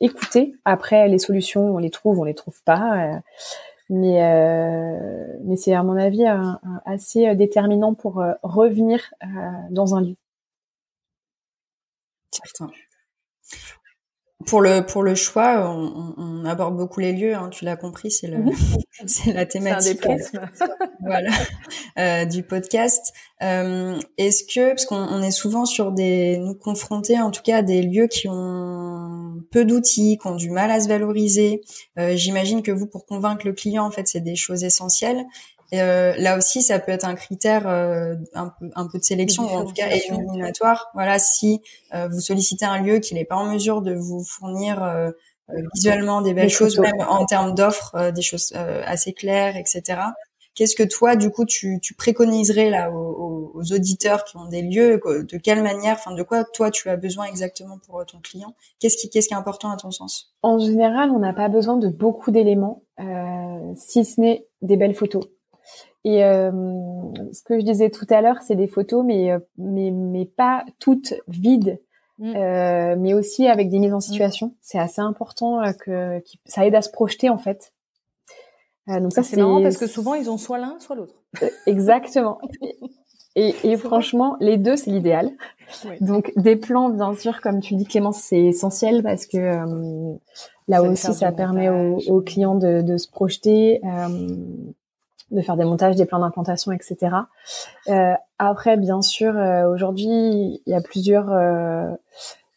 écouté. 0.00 0.54
Après, 0.64 1.08
les 1.08 1.18
solutions, 1.18 1.74
on 1.74 1.78
les 1.78 1.90
trouve, 1.90 2.18
on 2.18 2.24
les 2.24 2.34
trouve 2.34 2.62
pas. 2.64 3.14
Euh, 3.14 3.18
mais 3.90 4.20
mais 5.44 5.56
c'est 5.56 5.72
à 5.72 5.82
mon 5.82 5.96
avis 5.96 6.24
assez 6.84 7.34
déterminant 7.34 7.94
pour 7.94 8.22
revenir 8.42 9.14
dans 9.70 9.94
un 9.94 10.02
lieu. 10.02 10.16
Certain. 12.30 12.70
Pour 14.46 14.60
le 14.60 14.86
pour 14.86 15.02
le 15.02 15.16
choix, 15.16 15.68
on, 15.68 16.14
on 16.16 16.44
aborde 16.44 16.76
beaucoup 16.76 17.00
les 17.00 17.12
lieux. 17.12 17.34
Hein, 17.34 17.50
tu 17.50 17.64
l'as 17.64 17.76
compris, 17.76 18.10
c'est 18.12 18.28
le 18.28 18.38
mhm. 18.38 18.52
c'est 19.06 19.32
la 19.32 19.46
thématique 19.46 20.06
euh, 20.06 20.16
voilà 21.00 21.30
euh, 21.98 22.24
du 22.24 22.44
podcast. 22.44 23.12
Euh, 23.42 23.98
Est-ce 24.16 24.44
que 24.44 24.68
parce 24.70 24.86
qu'on 24.86 24.96
on 24.96 25.22
est 25.22 25.32
souvent 25.32 25.64
sur 25.64 25.90
des 25.90 26.38
nous 26.38 26.54
confrontés 26.54 27.20
en 27.20 27.32
tout 27.32 27.42
cas 27.42 27.58
à 27.58 27.62
des 27.62 27.82
lieux 27.82 28.06
qui 28.06 28.28
ont 28.28 29.42
peu 29.50 29.64
d'outils, 29.64 30.18
qui 30.20 30.26
ont 30.28 30.36
du 30.36 30.50
mal 30.50 30.70
à 30.70 30.80
se 30.80 30.88
valoriser. 30.88 31.62
Euh, 31.98 32.14
J'imagine 32.14 32.62
que 32.62 32.70
vous 32.70 32.86
pour 32.86 33.06
convaincre 33.06 33.44
le 33.44 33.52
client 33.52 33.84
en 33.84 33.90
fait 33.90 34.06
c'est 34.06 34.20
des 34.20 34.36
choses 34.36 34.62
essentielles. 34.62 35.24
Euh, 35.74 36.14
là 36.16 36.38
aussi, 36.38 36.62
ça 36.62 36.78
peut 36.78 36.92
être 36.92 37.04
un 37.04 37.14
critère 37.14 37.68
euh, 37.68 38.14
un, 38.34 38.48
peu, 38.48 38.70
un 38.74 38.86
peu 38.88 38.98
de 38.98 39.04
sélection, 39.04 39.44
ou 39.44 39.56
en 39.56 39.64
tout 39.64 39.74
cas 39.74 39.88
éliminatoire. 39.88 40.90
Voilà, 40.94 41.18
si 41.18 41.60
euh, 41.94 42.08
vous 42.08 42.20
sollicitez 42.20 42.64
un 42.64 42.82
lieu 42.82 42.98
qui 42.98 43.14
n'est 43.14 43.26
pas 43.26 43.36
en 43.36 43.52
mesure 43.52 43.82
de 43.82 43.94
vous 43.94 44.24
fournir 44.24 44.82
euh, 44.82 45.10
visuellement 45.74 46.22
des 46.22 46.34
belles 46.34 46.50
choses, 46.50 46.78
même 46.78 47.00
en 47.06 47.24
termes 47.26 47.54
d'offres, 47.54 48.10
des 48.10 48.22
choses 48.22 48.52
assez 48.84 49.12
claires, 49.12 49.56
etc. 49.56 50.00
Qu'est-ce 50.54 50.74
que 50.74 50.82
toi, 50.82 51.16
du 51.16 51.30
coup, 51.30 51.44
tu, 51.44 51.78
tu 51.80 51.94
préconiserais 51.94 52.68
là 52.68 52.90
aux, 52.90 53.52
aux, 53.54 53.72
auditeurs 53.72 54.24
qui 54.24 54.36
ont 54.36 54.46
des 54.46 54.60
lieux 54.60 55.00
De 55.06 55.38
quelle 55.38 55.62
manière, 55.62 55.94
enfin, 55.94 56.12
de 56.12 56.22
quoi 56.22 56.44
toi 56.44 56.70
tu 56.70 56.90
as 56.90 56.96
besoin 56.96 57.26
exactement 57.26 57.78
pour 57.86 58.04
ton 58.04 58.18
client? 58.18 58.54
Qu'est-ce 58.78 58.96
qui, 58.96 59.08
qu'est-ce 59.08 59.28
qui 59.28 59.34
est 59.34 59.38
important 59.38 59.70
à 59.70 59.76
ton 59.76 59.90
sens? 59.90 60.34
En 60.42 60.58
général, 60.58 61.10
on 61.12 61.18
n'a 61.18 61.32
pas 61.32 61.48
besoin 61.48 61.76
de 61.76 61.88
beaucoup 61.88 62.30
d'éléments, 62.30 62.82
si 63.76 64.04
ce 64.04 64.20
n'est 64.20 64.46
des 64.60 64.76
belles 64.76 64.94
photos. 64.94 65.24
Et 66.08 66.24
euh, 66.24 66.50
ce 67.34 67.42
que 67.42 67.60
je 67.60 67.64
disais 67.66 67.90
tout 67.90 68.06
à 68.08 68.22
l'heure, 68.22 68.40
c'est 68.40 68.54
des 68.54 68.66
photos, 68.66 69.04
mais 69.04 69.30
euh, 69.30 69.40
mais 69.58 69.90
mais 69.90 70.24
pas 70.24 70.64
toutes 70.78 71.12
vides, 71.28 71.78
mm. 72.18 72.34
euh, 72.34 72.96
mais 72.98 73.12
aussi 73.12 73.46
avec 73.46 73.68
des 73.68 73.78
mises 73.78 73.92
en 73.92 74.00
situation. 74.00 74.54
C'est 74.62 74.78
assez 74.78 75.02
important 75.02 75.60
que, 75.78 76.22
ça 76.46 76.66
aide 76.66 76.74
à 76.74 76.80
se 76.80 76.88
projeter 76.90 77.28
en 77.28 77.36
fait. 77.36 77.74
Euh, 78.88 79.00
donc 79.00 79.12
ça 79.12 79.22
c'est 79.22 79.36
marrant 79.36 79.62
parce 79.62 79.76
que 79.76 79.86
souvent 79.86 80.14
ils 80.14 80.30
ont 80.30 80.38
soit 80.38 80.56
l'un 80.56 80.78
soit 80.80 80.96
l'autre. 80.96 81.12
Exactement. 81.66 82.38
Et, 83.36 83.54
et 83.64 83.76
franchement, 83.76 84.38
les 84.40 84.56
deux, 84.56 84.76
c'est 84.76 84.90
l'idéal. 84.90 85.30
Donc, 86.00 86.32
des 86.36 86.56
plans, 86.56 86.88
bien 86.88 87.14
sûr, 87.14 87.42
comme 87.42 87.60
tu 87.60 87.74
dis, 87.74 87.84
Clémence, 87.84 88.22
c'est 88.22 88.40
essentiel 88.40 89.02
parce 89.02 89.26
que 89.26 89.60
là 90.68 90.82
aussi, 90.82 91.12
ça 91.12 91.32
permet 91.32 91.68
aux, 91.68 91.98
aux, 92.08 92.22
clients 92.22 92.54
de, 92.54 92.80
de 92.80 92.96
se 92.96 93.10
projeter. 93.10 93.80
Euh, 93.84 94.36
de 95.30 95.42
faire 95.42 95.56
des 95.56 95.64
montages, 95.64 95.96
des 95.96 96.06
plans 96.06 96.20
d'implantation, 96.20 96.72
etc. 96.72 97.16
Euh, 97.88 98.14
après, 98.38 98.76
bien 98.76 99.02
sûr, 99.02 99.36
euh, 99.36 99.68
aujourd'hui, 99.68 100.06
il 100.08 100.70
y 100.70 100.74
a 100.74 100.80
plusieurs 100.80 101.30
euh, 101.32 101.90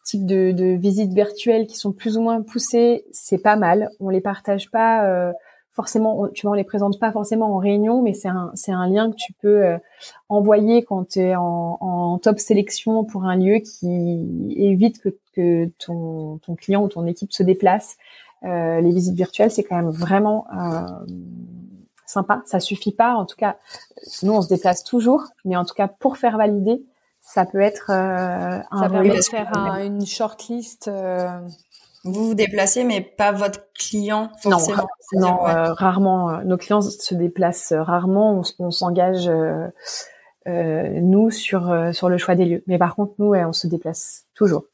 types 0.05 0.25
de, 0.25 0.51
de, 0.51 0.77
visites 0.77 1.13
virtuelles 1.13 1.67
qui 1.67 1.75
sont 1.75 1.91
plus 1.91 2.17
ou 2.17 2.21
moins 2.21 2.41
poussées. 2.41 3.05
C'est 3.11 3.39
pas 3.41 3.55
mal. 3.55 3.89
On 3.99 4.09
les 4.09 4.21
partage 4.21 4.69
pas 4.69 5.05
euh, 5.05 5.33
forcément, 5.73 6.27
tu 6.33 6.43
vois, 6.43 6.51
on 6.51 6.55
les 6.55 6.63
présente 6.63 6.99
pas 6.99 7.11
forcément 7.11 7.53
en 7.55 7.57
réunion, 7.57 8.01
mais 8.01 8.13
c'est 8.13 8.27
un, 8.27 8.51
c'est 8.53 8.71
un 8.71 8.87
lien 8.87 9.11
que 9.11 9.15
tu 9.15 9.33
peux 9.33 9.77
envoyer 10.29 10.83
quand 10.83 11.09
tu 11.09 11.19
es 11.19 11.35
en, 11.35 11.77
en, 11.79 12.17
top 12.19 12.39
sélection 12.39 13.03
pour 13.03 13.23
un 13.23 13.37
lieu 13.37 13.59
qui 13.59 14.53
évite 14.57 14.99
que, 15.01 15.09
que 15.33 15.71
ton, 15.79 16.39
ton 16.39 16.55
client 16.55 16.83
ou 16.83 16.89
ton 16.89 17.05
équipe 17.07 17.31
se 17.31 17.41
déplace. 17.41 17.97
les 18.43 18.91
visites 18.91 19.15
virtuelles, 19.15 19.49
c'est 19.49 19.63
quand 19.63 19.77
même 19.77 19.91
vraiment 19.91 20.45
sympa. 22.11 22.41
Ça 22.45 22.59
suffit 22.59 22.93
pas. 22.93 23.15
En 23.15 23.25
tout 23.25 23.35
cas, 23.35 23.57
nous, 24.23 24.33
on 24.33 24.41
se 24.41 24.49
déplace 24.49 24.83
toujours, 24.83 25.23
mais 25.45 25.55
en 25.55 25.65
tout 25.65 25.73
cas, 25.73 25.87
pour 25.87 26.17
faire 26.17 26.37
valider, 26.37 26.83
ça 27.21 27.45
peut 27.45 27.61
être 27.61 27.89
euh, 27.89 28.59
un 28.71 28.83
ça 28.83 28.89
permet 28.89 29.15
de 29.15 29.21
faire 29.21 29.51
une 29.83 30.05
shortlist. 30.05 30.87
Euh... 30.87 31.39
Vous 32.03 32.29
vous 32.29 32.33
déplacez, 32.33 32.83
mais 32.83 33.01
pas 33.01 33.31
votre 33.31 33.71
client 33.73 34.31
forcément. 34.41 34.87
Non, 35.13 35.19
non 35.21 35.47
euh, 35.47 35.73
rarement. 35.73 36.29
Euh, 36.31 36.43
nos 36.43 36.57
clients 36.57 36.81
se 36.81 37.13
déplacent 37.13 37.73
rarement. 37.73 38.41
On, 38.57 38.71
s'engage 38.71 39.29
euh, 39.29 39.69
nous 40.47 41.29
sur 41.29 41.93
sur 41.93 42.09
le 42.09 42.17
choix 42.17 42.33
des 42.33 42.45
lieux. 42.45 42.63
Mais 42.65 42.79
par 42.79 42.95
contre, 42.95 43.13
nous, 43.19 43.27
ouais, 43.27 43.45
on 43.45 43.53
se 43.53 43.67
déplace 43.67 44.25
toujours, 44.33 44.65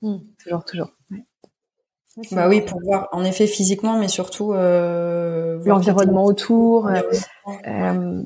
hmm. 0.00 0.16
toujours, 0.42 0.64
toujours. 0.64 0.88
Ouais. 1.10 1.24
Bah 2.32 2.48
oui, 2.48 2.60
pour 2.60 2.80
voir 2.82 3.08
en 3.12 3.24
effet 3.24 3.46
physiquement, 3.46 3.98
mais 3.98 4.08
surtout 4.08 4.52
euh, 4.52 5.62
l'environnement 5.64 6.24
autour. 6.24 6.88
Euh, 6.88 7.00
euh, 7.68 8.22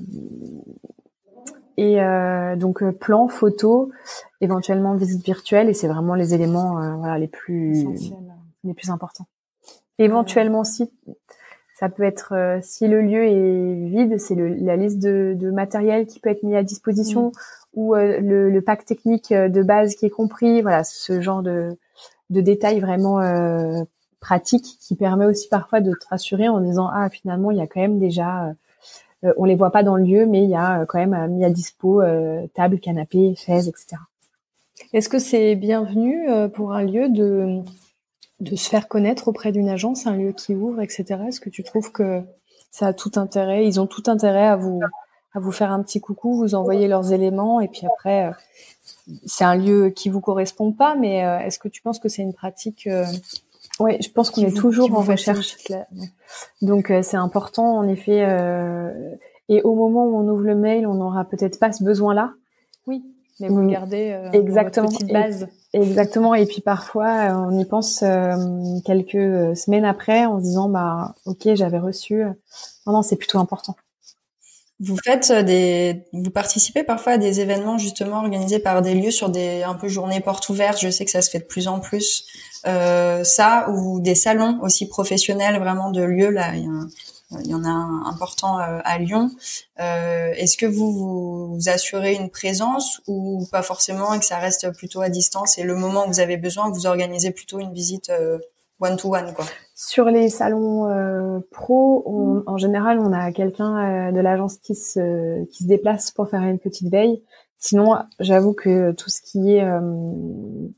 et 1.77 2.01
euh, 2.01 2.57
donc 2.57 2.83
plan, 2.93 3.29
photo, 3.29 3.91
éventuellement 4.41 4.95
visite 4.95 5.25
virtuelle, 5.25 5.69
et 5.69 5.75
c'est 5.75 5.89
vraiment 5.89 6.15
les 6.15 6.33
éléments 6.33 6.99
voilà 6.99 7.19
les 7.19 7.29
plus 7.29 7.85
les 8.65 8.75
plus 8.75 8.91
importants. 8.91 9.27
Éventuellement, 9.99 10.65
si 10.65 10.91
ça 11.79 11.91
peut 11.91 12.05
être 12.05 12.59
si 12.63 12.89
le 12.89 13.03
lieu 13.03 13.25
est 13.25 13.87
vide, 13.87 14.19
c'est 14.19 14.35
la 14.35 14.77
liste 14.77 14.99
de, 14.99 15.35
de, 15.39 15.51
matériel 15.51 16.07
qui 16.07 16.21
peut 16.21 16.31
être 16.31 16.43
mis 16.43 16.57
à 16.57 16.63
disposition 16.63 17.27
mm. 17.27 17.33
ou 17.75 17.95
le, 17.95 18.49
le, 18.49 18.63
pack 18.63 18.87
technique 18.87 19.31
de 19.31 19.63
base 19.63 19.95
qui 19.95 20.07
est 20.07 20.11
compris. 20.11 20.63
Voilà, 20.63 20.85
ce 20.85 21.21
genre 21.21 21.43
de 21.43 21.77
de 22.31 22.41
détails 22.41 22.81
vraiment 22.81 23.21
euh, 23.21 23.83
pratiques 24.21 24.79
qui 24.81 24.95
permet 24.97 25.27
aussi 25.27 25.49
parfois 25.49 25.81
de 25.81 25.93
te 25.93 26.09
rassurer 26.09 26.49
en 26.49 26.61
disant 26.61 26.89
ah 26.93 27.09
finalement 27.09 27.51
il 27.51 27.59
y 27.59 27.61
a 27.61 27.67
quand 27.67 27.81
même 27.81 27.99
déjà 27.99 28.55
euh, 29.25 29.33
on 29.37 29.45
les 29.45 29.55
voit 29.55 29.71
pas 29.71 29.83
dans 29.83 29.97
le 29.97 30.05
lieu 30.05 30.27
mais 30.27 30.43
il 30.45 30.51
y 30.51 30.55
a 30.55 30.81
euh, 30.81 30.87
quand 30.87 31.05
même 31.05 31.31
mis 31.33 31.45
à 31.45 31.51
dispo 31.51 32.03
table, 32.55 32.81
canapé, 32.81 33.35
chaise, 33.37 33.69
etc. 33.69 33.97
Est-ce 34.93 35.09
que 35.09 35.19
c'est 35.19 35.55
bienvenu 35.55 36.27
pour 36.55 36.73
un 36.73 36.83
lieu 36.83 37.09
de 37.09 37.61
de 38.41 38.57
se 38.57 38.69
faire 38.69 38.89
connaître 38.89 39.29
auprès 39.29 39.53
d'une 39.53 39.69
agence, 39.69 40.07
un 40.07 40.17
lieu 40.17 40.33
qui 40.33 40.55
ouvre, 40.55 40.83
etc. 40.83 41.05
Est-ce 41.29 41.41
que 41.41 41.51
tu 41.51 41.63
trouves 41.63 41.93
que 41.93 42.23
ça 42.73 42.89
a 42.89 42.93
tout 42.93 43.13
intérêt 43.15 43.67
Ils 43.67 43.81
ont 43.81 43.87
tout 43.87 44.03
intérêt 44.07 44.47
à 44.47 44.57
vous 44.57 44.81
à 45.35 45.41
vous 45.41 45.53
faire 45.53 45.73
un 45.73 45.83
petit 45.83 46.01
coucou, 46.01 46.37
vous 46.37 46.55
envoyer 46.55 46.89
leurs 46.89 47.13
éléments 47.13 47.61
et 47.61 47.69
puis 47.69 47.87
après 47.87 48.31
c'est 49.27 49.45
un 49.45 49.57
lieu 49.57 49.91
qui 49.91 50.09
vous 50.09 50.21
correspond 50.21 50.73
pas, 50.73 50.95
mais 50.95 51.25
euh, 51.25 51.39
est-ce 51.41 51.59
que 51.59 51.69
tu 51.69 51.83
penses 51.83 51.99
que 51.99 52.09
c'est 52.09 52.23
une 52.23 52.33
pratique 52.33 52.87
euh, 52.87 53.05
Oui, 53.81 53.97
je 54.01 54.09
pense 54.09 54.31
qu'on 54.31 54.43
est 54.43 54.57
toujours 54.57 54.97
en 54.97 55.03
recherche. 55.03 55.57
Donc 56.63 56.91
euh, 56.91 57.03
c'est 57.03 57.17
important 57.17 57.77
en 57.77 57.89
effet. 57.89 58.21
et 59.49 59.63
au 59.63 59.75
moment 59.75 60.07
où 60.07 60.17
on 60.17 60.29
ouvre 60.29 60.45
le 60.45 60.55
mail, 60.55 60.87
on 60.87 60.95
n'aura 60.95 61.25
peut-être 61.25 61.59
pas 61.59 61.73
ce 61.73 61.85
besoin-là. 61.85 62.33
Oui, 62.87 63.03
mais 63.41 63.49
vous 63.49 63.63
le 63.63 63.69
gardez 63.69 64.19
exactement 64.33 64.89
petite 64.89 65.13
base. 65.13 65.49
exactement. 65.73 66.35
Et 66.35 66.47
puis 66.47 66.63
parfois, 66.63 67.47
on 67.49 67.59
y 67.59 67.65
pense 67.65 68.03
quelques 68.85 69.57
semaines 69.57 69.85
après 69.85 70.25
en 70.25 70.39
se 70.39 70.45
disant 70.45 70.69
bah 70.69 71.15
ok, 71.27 71.55
j'avais 71.55 71.79
reçu. 71.79 72.25
Non, 72.87 72.93
non, 72.95 73.03
c'est 73.03 73.17
plutôt 73.17 73.39
important. 73.39 73.77
Vous 74.81 74.97
faites 75.05 75.31
euh, 75.31 75.43
des, 75.43 76.05
vous 76.13 76.31
participez 76.31 76.83
parfois 76.83 77.13
à 77.13 77.19
des 77.19 77.41
événements 77.41 77.79
justement 77.79 78.19
organisés 78.19 78.59
par 78.59 78.83
des 78.83 78.95
lieux 78.95 79.13
sur 79.13 79.31
des 79.31 79.63
un 79.63 79.75
peu 79.75 79.89
journées 79.89 80.21
portes 80.21 80.49
ouvertes. 80.49 80.81
Je 80.81 80.91
sais 80.91 81.05
que 81.05 81.11
ça 81.11 81.23
se 81.23 81.31
fait 81.31 81.39
de 81.39 81.45
plus 81.45 81.69
en 81.69 81.79
plus. 81.79 82.25
Euh, 82.67 83.25
ça 83.25 83.69
ou 83.71 84.01
des 84.01 84.15
salons 84.15 84.59
aussi 84.63 84.89
professionnels 84.89 85.59
vraiment 85.59 85.91
de 85.91 86.03
lieux 86.03 86.31
là. 86.31 86.55
Il 86.57 87.51
y, 87.51 87.55
en 87.55 87.65
a 87.65 87.69
un 87.69 88.07
important 88.07 88.59
euh, 88.59 88.79
à 88.85 88.99
Lyon. 88.99 89.31
Euh, 89.81 90.33
Est-ce 90.35 90.57
que 90.57 90.67
vous, 90.67 91.57
vous, 91.57 91.69
assurez 91.69 92.15
une 92.15 92.31
présence 92.31 93.01
ou 93.07 93.47
pas 93.51 93.63
forcément 93.63 94.15
et 94.15 94.19
que 94.19 94.25
ça 94.25 94.39
reste 94.39 94.71
plutôt 94.73 95.01
à 95.01 95.09
distance 95.09 95.59
et 95.59 95.63
le 95.63 95.75
moment 95.75 96.07
où 96.07 96.09
vous 96.09 96.21
avez 96.21 96.37
besoin, 96.37 96.71
vous 96.71 96.87
organisez 96.87 97.33
plutôt 97.33 97.59
une 97.59 97.73
visite 97.73 98.11
one 98.81 98.97
to 98.97 99.15
one 99.15 99.33
quoi. 99.35 99.45
Sur 99.75 100.07
les 100.07 100.29
salons 100.29 100.89
euh, 100.89 101.41
pro, 101.51 102.03
on, 102.07 102.43
en 102.47 102.57
général, 102.57 102.99
on 102.99 103.13
a 103.13 103.33
quelqu'un 103.33 104.09
euh, 104.09 104.13
de 104.13 104.21
l'agence 104.21 104.57
qui 104.59 104.75
se 104.75 105.45
qui 105.47 105.65
se 105.65 105.69
déplace 105.69 106.11
pour 106.11 106.29
faire 106.29 106.43
une 106.43 106.59
petite 106.59 106.91
veille. 106.91 107.23
Sinon, 107.59 107.97
j'avoue 108.21 108.53
que 108.53 108.93
tout 108.93 109.11
ce 109.11 109.21
qui 109.23 109.57
est 109.57 109.65
euh, 109.65 110.69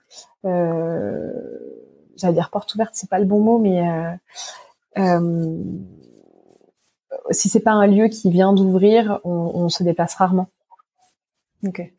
j'allais 2.16 2.34
dire 2.34 2.50
porte 2.50 2.74
ouverte, 2.74 2.92
c'est 2.94 3.10
pas 3.10 3.18
le 3.18 3.24
bon 3.24 3.40
mot, 3.40 3.58
mais 3.58 3.82
si 7.30 7.48
c'est 7.48 7.60
pas 7.60 7.72
un 7.72 7.86
lieu 7.86 8.08
qui 8.08 8.30
vient 8.30 8.52
d'ouvrir, 8.52 9.20
on, 9.24 9.50
on 9.54 9.68
se 9.68 9.82
déplace 9.82 10.14
rarement. 10.14 10.48
Ok. 11.66 11.92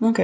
Ok. 0.00 0.20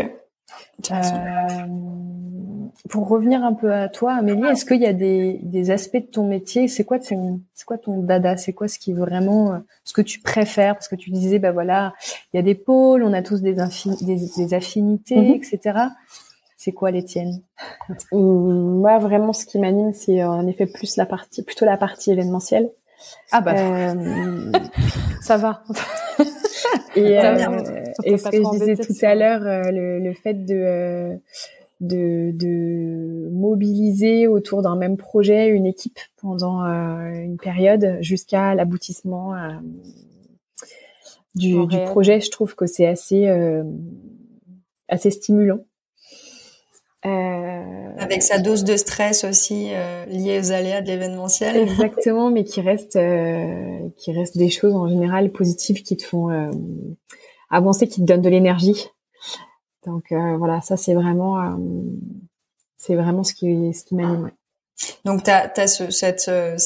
Euh, 2.87 2.89
pour 2.89 3.09
revenir 3.09 3.45
un 3.45 3.53
peu 3.53 3.73
à 3.73 3.89
toi, 3.89 4.15
Amélie, 4.15 4.47
est-ce 4.47 4.65
qu'il 4.65 4.81
y 4.81 4.87
a 4.87 4.93
des, 4.93 5.41
des, 5.43 5.71
aspects 5.71 5.97
de 5.97 6.11
ton 6.11 6.27
métier 6.27 6.69
C'est 6.69 6.85
quoi 6.85 6.99
ton, 6.99 7.41
c'est 7.55 7.65
quoi 7.65 7.79
ton 7.79 8.03
dada 8.03 8.37
C'est 8.37 8.53
quoi 8.53 8.69
ce 8.69 8.79
qui 8.79 8.93
vraiment, 8.93 9.53
euh, 9.53 9.59
ce 9.85 9.93
que 9.93 10.03
tu 10.03 10.21
préfères? 10.21 10.75
Parce 10.75 10.89
que 10.89 10.97
tu 10.97 11.11
disais, 11.11 11.39
bah 11.39 11.53
voilà, 11.53 11.95
il 12.33 12.37
y 12.37 12.41
a 12.41 12.43
des 12.43 12.55
pôles, 12.55 13.03
on 13.03 13.13
a 13.13 13.23
tous 13.23 13.43
des, 13.43 13.55
des, 13.55 14.55
affinités, 14.55 15.17
mhm. 15.17 15.35
etc. 15.35 15.79
C'est 16.57 16.73
quoi 16.73 16.91
les 16.91 17.05
tiennes? 17.05 17.43
Moi, 18.13 18.99
vraiment, 18.99 19.33
ce 19.33 19.47
qui 19.47 19.59
m'anime, 19.59 19.93
c'est 19.93 20.25
en 20.25 20.47
effet 20.47 20.67
plus 20.67 20.97
la 20.97 21.07
partie, 21.07 21.43
plutôt 21.43 21.65
la 21.65 21.77
partie 21.77 22.11
événementielle. 22.11 22.71
Ah 23.31 23.41
bah, 23.41 23.55
euh... 23.57 24.53
ça 25.21 25.37
va. 25.37 25.63
et, 26.97 27.19
euh, 27.19 27.61
et 28.05 28.19
ce 28.19 28.29
que 28.29 28.37
je 28.37 28.51
disais 28.59 28.77
tout 28.77 28.95
à 29.03 29.15
l'heure, 29.15 29.43
euh, 29.43 29.71
le, 29.71 29.99
le, 30.01 30.13
fait 30.15 30.35
de, 30.35 30.55
euh, 30.55 31.17
de, 31.81 32.33
de 32.35 33.29
mobiliser 33.31 34.27
autour 34.27 34.63
d'un 34.63 34.77
même 34.77 34.97
projet 34.97 35.49
une 35.49 35.67
équipe 35.67 35.99
pendant 36.21 36.63
une 36.63 37.37
période 37.37 37.99
jusqu'à 38.01 38.55
l'aboutissement 38.55 39.35
du, 41.35 41.67
du, 41.67 41.79
projet, 41.85 42.21
je 42.21 42.31
trouve 42.31 42.55
que 42.57 42.67
c'est 42.67 42.87
assez 42.87 43.27
assez 44.89 45.11
stimulant. 45.11 45.61
Euh, 47.07 47.93
Avec 47.99 48.23
sa 48.23 48.39
dose 48.39 48.65
de 48.65 48.77
stress 48.77 49.23
aussi 49.23 49.69
euh, 49.71 50.05
liée 50.07 50.41
aux 50.41 50.51
aléas 50.51 50.81
de 50.81 50.89
l'événementiel. 50.89 51.57
Exactement, 51.57 52.31
mais 52.31 52.43
qui 52.43 52.61
reste, 52.61 52.97
euh, 52.97 53.89
qui 53.97 54.13
reste 54.13 54.37
des 54.37 54.51
choses 54.51 54.75
en 54.75 54.89
général 54.89 55.31
positives 55.31 55.83
qui 55.83 55.97
te 55.97 56.05
font 56.05 56.31
euh, 56.31 56.51
avancer, 57.51 57.87
qui 57.87 58.01
te 58.01 58.07
donnent 58.07 58.23
de 58.23 58.29
l'énergie. 58.29 58.89
Donc 59.89 60.13
euh, 60.13 60.37
voilà, 60.37 60.61
ça 60.61 60.77
c'est 60.77 60.95
vraiment, 60.95 61.59
c'est 62.77 62.95
vraiment 62.95 63.25
ce 63.25 63.35
qui, 63.35 63.73
ce 63.73 63.85
qui 63.85 63.95
m'anime. 63.95 64.31
Donc, 65.05 65.25
tu 65.25 65.31
as, 65.31 65.67
ce, 65.67 65.91
cette, 65.91 66.29
euh, 66.29 66.57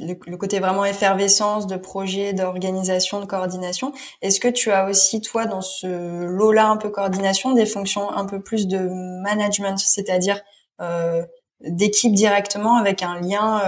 le, 0.00 0.36
côté 0.36 0.58
vraiment 0.58 0.84
effervescence 0.84 1.66
de 1.66 1.76
projet, 1.76 2.32
d'organisation, 2.32 3.20
de 3.20 3.26
coordination. 3.26 3.92
Est-ce 4.22 4.40
que 4.40 4.48
tu 4.48 4.72
as 4.72 4.86
aussi, 4.88 5.20
toi, 5.20 5.46
dans 5.46 5.60
ce 5.60 5.86
lot-là 6.24 6.68
un 6.68 6.76
peu 6.76 6.90
coordination, 6.90 7.52
des 7.52 7.66
fonctions 7.66 8.10
un 8.10 8.26
peu 8.26 8.40
plus 8.40 8.66
de 8.66 8.78
management, 9.22 9.78
c'est-à-dire 9.78 10.40
euh, 10.80 11.24
d'équipe 11.60 12.12
directement 12.12 12.76
avec 12.76 13.02
un 13.02 13.20
lien, 13.20 13.62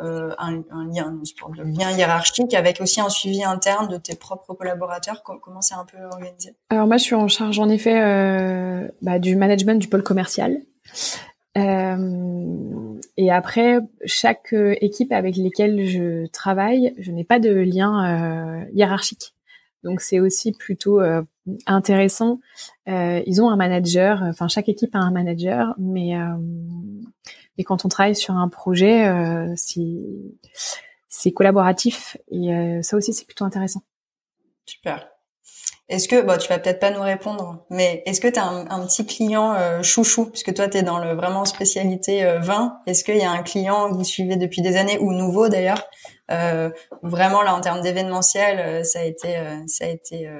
euh, 0.00 0.30
un, 0.38 0.62
lien, 0.86 1.20
lien 1.64 1.90
hiérarchique, 1.90 2.54
avec 2.54 2.80
aussi 2.80 3.00
un 3.00 3.08
suivi 3.08 3.42
interne 3.42 3.88
de 3.88 3.96
tes 3.96 4.14
propres 4.14 4.54
collaborateurs 4.54 5.22
Comment 5.24 5.60
c'est 5.60 5.74
un 5.74 5.84
peu 5.84 5.98
organisé? 6.12 6.54
Alors 6.70 6.86
moi, 6.86 6.98
je 6.98 7.02
suis 7.02 7.14
en 7.16 7.26
charge 7.26 7.58
en 7.58 7.68
effet 7.68 8.00
euh, 8.00 8.88
bah, 9.02 9.18
du 9.18 9.34
management 9.34 9.80
du 9.80 9.88
pôle 9.88 10.04
commercial. 10.04 10.58
Euh, 11.56 12.94
et 13.16 13.32
après, 13.32 13.78
chaque 14.04 14.54
équipe 14.80 15.10
avec 15.10 15.36
lesquelles 15.36 15.84
je 15.86 16.26
travaille, 16.26 16.94
je 16.98 17.10
n'ai 17.10 17.24
pas 17.24 17.40
de 17.40 17.50
lien 17.50 18.66
hiérarchique. 18.72 19.34
Donc 19.82 20.00
c'est 20.00 20.20
aussi 20.20 20.52
plutôt 20.52 21.00
intéressant. 21.66 22.38
Ils 22.86 23.42
ont 23.42 23.50
un 23.50 23.56
manager, 23.56 24.22
enfin 24.22 24.46
chaque 24.46 24.68
équipe 24.68 24.94
a 24.94 24.98
un 24.98 25.10
manager, 25.10 25.74
mais 25.78 26.14
mais 27.58 27.64
quand 27.64 27.84
on 27.84 27.88
travaille 27.88 28.16
sur 28.16 28.34
un 28.34 28.48
projet, 28.48 29.12
si 29.56 30.38
c'est 31.08 31.32
collaboratif 31.32 32.16
et 32.30 32.50
ça 32.82 32.96
aussi 32.96 33.12
c'est 33.12 33.26
plutôt 33.26 33.44
intéressant. 33.44 33.82
Super. 34.64 35.08
Est-ce 35.88 36.06
que, 36.06 36.20
bon, 36.20 36.36
tu 36.36 36.48
vas 36.48 36.58
peut-être 36.58 36.80
pas 36.80 36.90
nous 36.90 37.00
répondre, 37.00 37.64
mais 37.70 38.02
est-ce 38.04 38.20
que 38.20 38.28
tu 38.28 38.38
as 38.38 38.44
un, 38.44 38.86
petit 38.86 39.06
client 39.06 39.54
euh, 39.54 39.82
chouchou, 39.82 40.26
puisque 40.26 40.52
toi, 40.52 40.68
tu 40.68 40.76
es 40.76 40.82
dans 40.82 40.98
le 40.98 41.14
vraiment 41.14 41.46
spécialité 41.46 42.24
euh, 42.24 42.40
vin. 42.40 42.78
Est-ce 42.86 43.04
qu'il 43.04 43.16
y 43.16 43.24
a 43.24 43.30
un 43.30 43.42
client 43.42 43.88
que 43.90 43.94
vous 43.94 44.04
suivez 44.04 44.36
depuis 44.36 44.60
des 44.60 44.76
années, 44.76 44.98
ou 44.98 45.14
nouveau 45.14 45.48
d'ailleurs, 45.48 45.88
euh, 46.30 46.68
vraiment 47.02 47.40
là, 47.40 47.54
en 47.54 47.62
termes 47.62 47.80
d'événementiel, 47.80 48.58
euh, 48.58 48.84
ça 48.84 49.00
a 49.00 49.04
été... 49.04 49.38
ça 49.66 49.86
a 49.86 49.88
été 49.88 50.30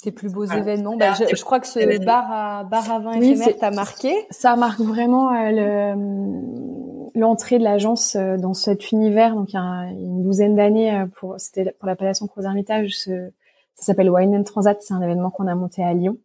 tes 0.00 0.12
plus 0.12 0.30
beaux 0.30 0.44
événements. 0.44 0.96
Bah, 0.96 1.14
je, 1.14 1.34
je, 1.34 1.44
crois 1.44 1.60
que 1.60 1.66
ce 1.66 2.04
bar 2.04 2.26
à, 2.30 2.64
bar 2.64 2.90
à 2.90 2.98
vin 3.00 3.12
éphémère 3.12 3.56
t'a 3.56 3.70
marqué. 3.70 4.14
Ça 4.30 4.56
marque 4.56 4.80
vraiment 4.80 5.30
l'entrée 7.14 7.58
de 7.58 7.64
l'agence 7.64 8.16
dans 8.16 8.54
cet 8.54 8.92
univers. 8.92 9.34
Donc, 9.34 9.52
il 9.52 9.56
y 9.56 9.58
a 9.58 9.90
une 9.90 10.22
douzaine 10.22 10.54
d'années, 10.54 11.04
pour 11.16 11.34
c'était 11.38 11.74
pour 11.78 11.86
l'appellation 11.86 12.26
Croix 12.26 12.44
Hermitage, 12.44 12.98
ce, 12.98 13.30
ça 13.80 13.86
s'appelle 13.86 14.10
Wine 14.10 14.36
and 14.36 14.44
Transat. 14.44 14.80
C'est 14.80 14.94
un 14.94 15.00
événement 15.00 15.30
qu'on 15.30 15.46
a 15.46 15.54
monté 15.54 15.82
à 15.82 15.94
Lyon, 15.94 16.18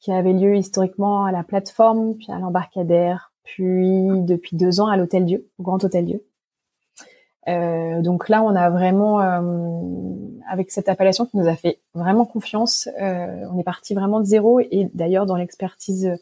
qui 0.00 0.12
avait 0.12 0.32
lieu 0.32 0.56
historiquement 0.56 1.24
à 1.24 1.32
la 1.32 1.44
plateforme, 1.44 2.16
puis 2.16 2.30
à 2.30 2.38
l'embarcadère, 2.38 3.32
puis 3.44 4.08
depuis 4.22 4.56
deux 4.56 4.80
ans 4.80 4.88
à 4.88 4.96
l'Hôtel 4.96 5.24
Dieu, 5.24 5.48
au 5.58 5.62
Grand 5.62 5.82
Hôtel 5.82 6.04
Dieu. 6.04 6.24
Euh, 7.48 8.00
donc 8.02 8.28
là, 8.28 8.42
on 8.42 8.54
a 8.54 8.70
vraiment, 8.70 9.20
euh, 9.20 9.40
avec 10.48 10.70
cette 10.70 10.88
appellation 10.88 11.26
qui 11.26 11.36
nous 11.36 11.48
a 11.48 11.56
fait 11.56 11.78
vraiment 11.94 12.24
confiance, 12.24 12.88
euh, 13.00 13.44
on 13.52 13.58
est 13.58 13.64
parti 13.64 13.94
vraiment 13.94 14.20
de 14.20 14.26
zéro. 14.26 14.60
Et 14.60 14.90
d'ailleurs, 14.94 15.26
dans 15.26 15.36
l'expertise 15.36 16.18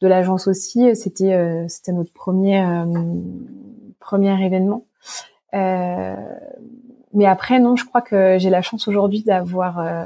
de 0.00 0.08
l'agence 0.08 0.46
aussi, 0.46 0.94
c'était 0.94 1.66
c'était 1.68 1.92
notre 1.92 2.12
premier 2.12 2.62
premier 3.98 4.44
événement. 4.44 4.84
Mais 7.16 7.24
après, 7.24 7.58
non, 7.60 7.76
je 7.76 7.86
crois 7.86 8.02
que 8.02 8.36
j'ai 8.38 8.50
la 8.50 8.60
chance 8.60 8.88
aujourd'hui 8.88 9.22
d'avoir 9.22 9.78
euh, 9.78 10.04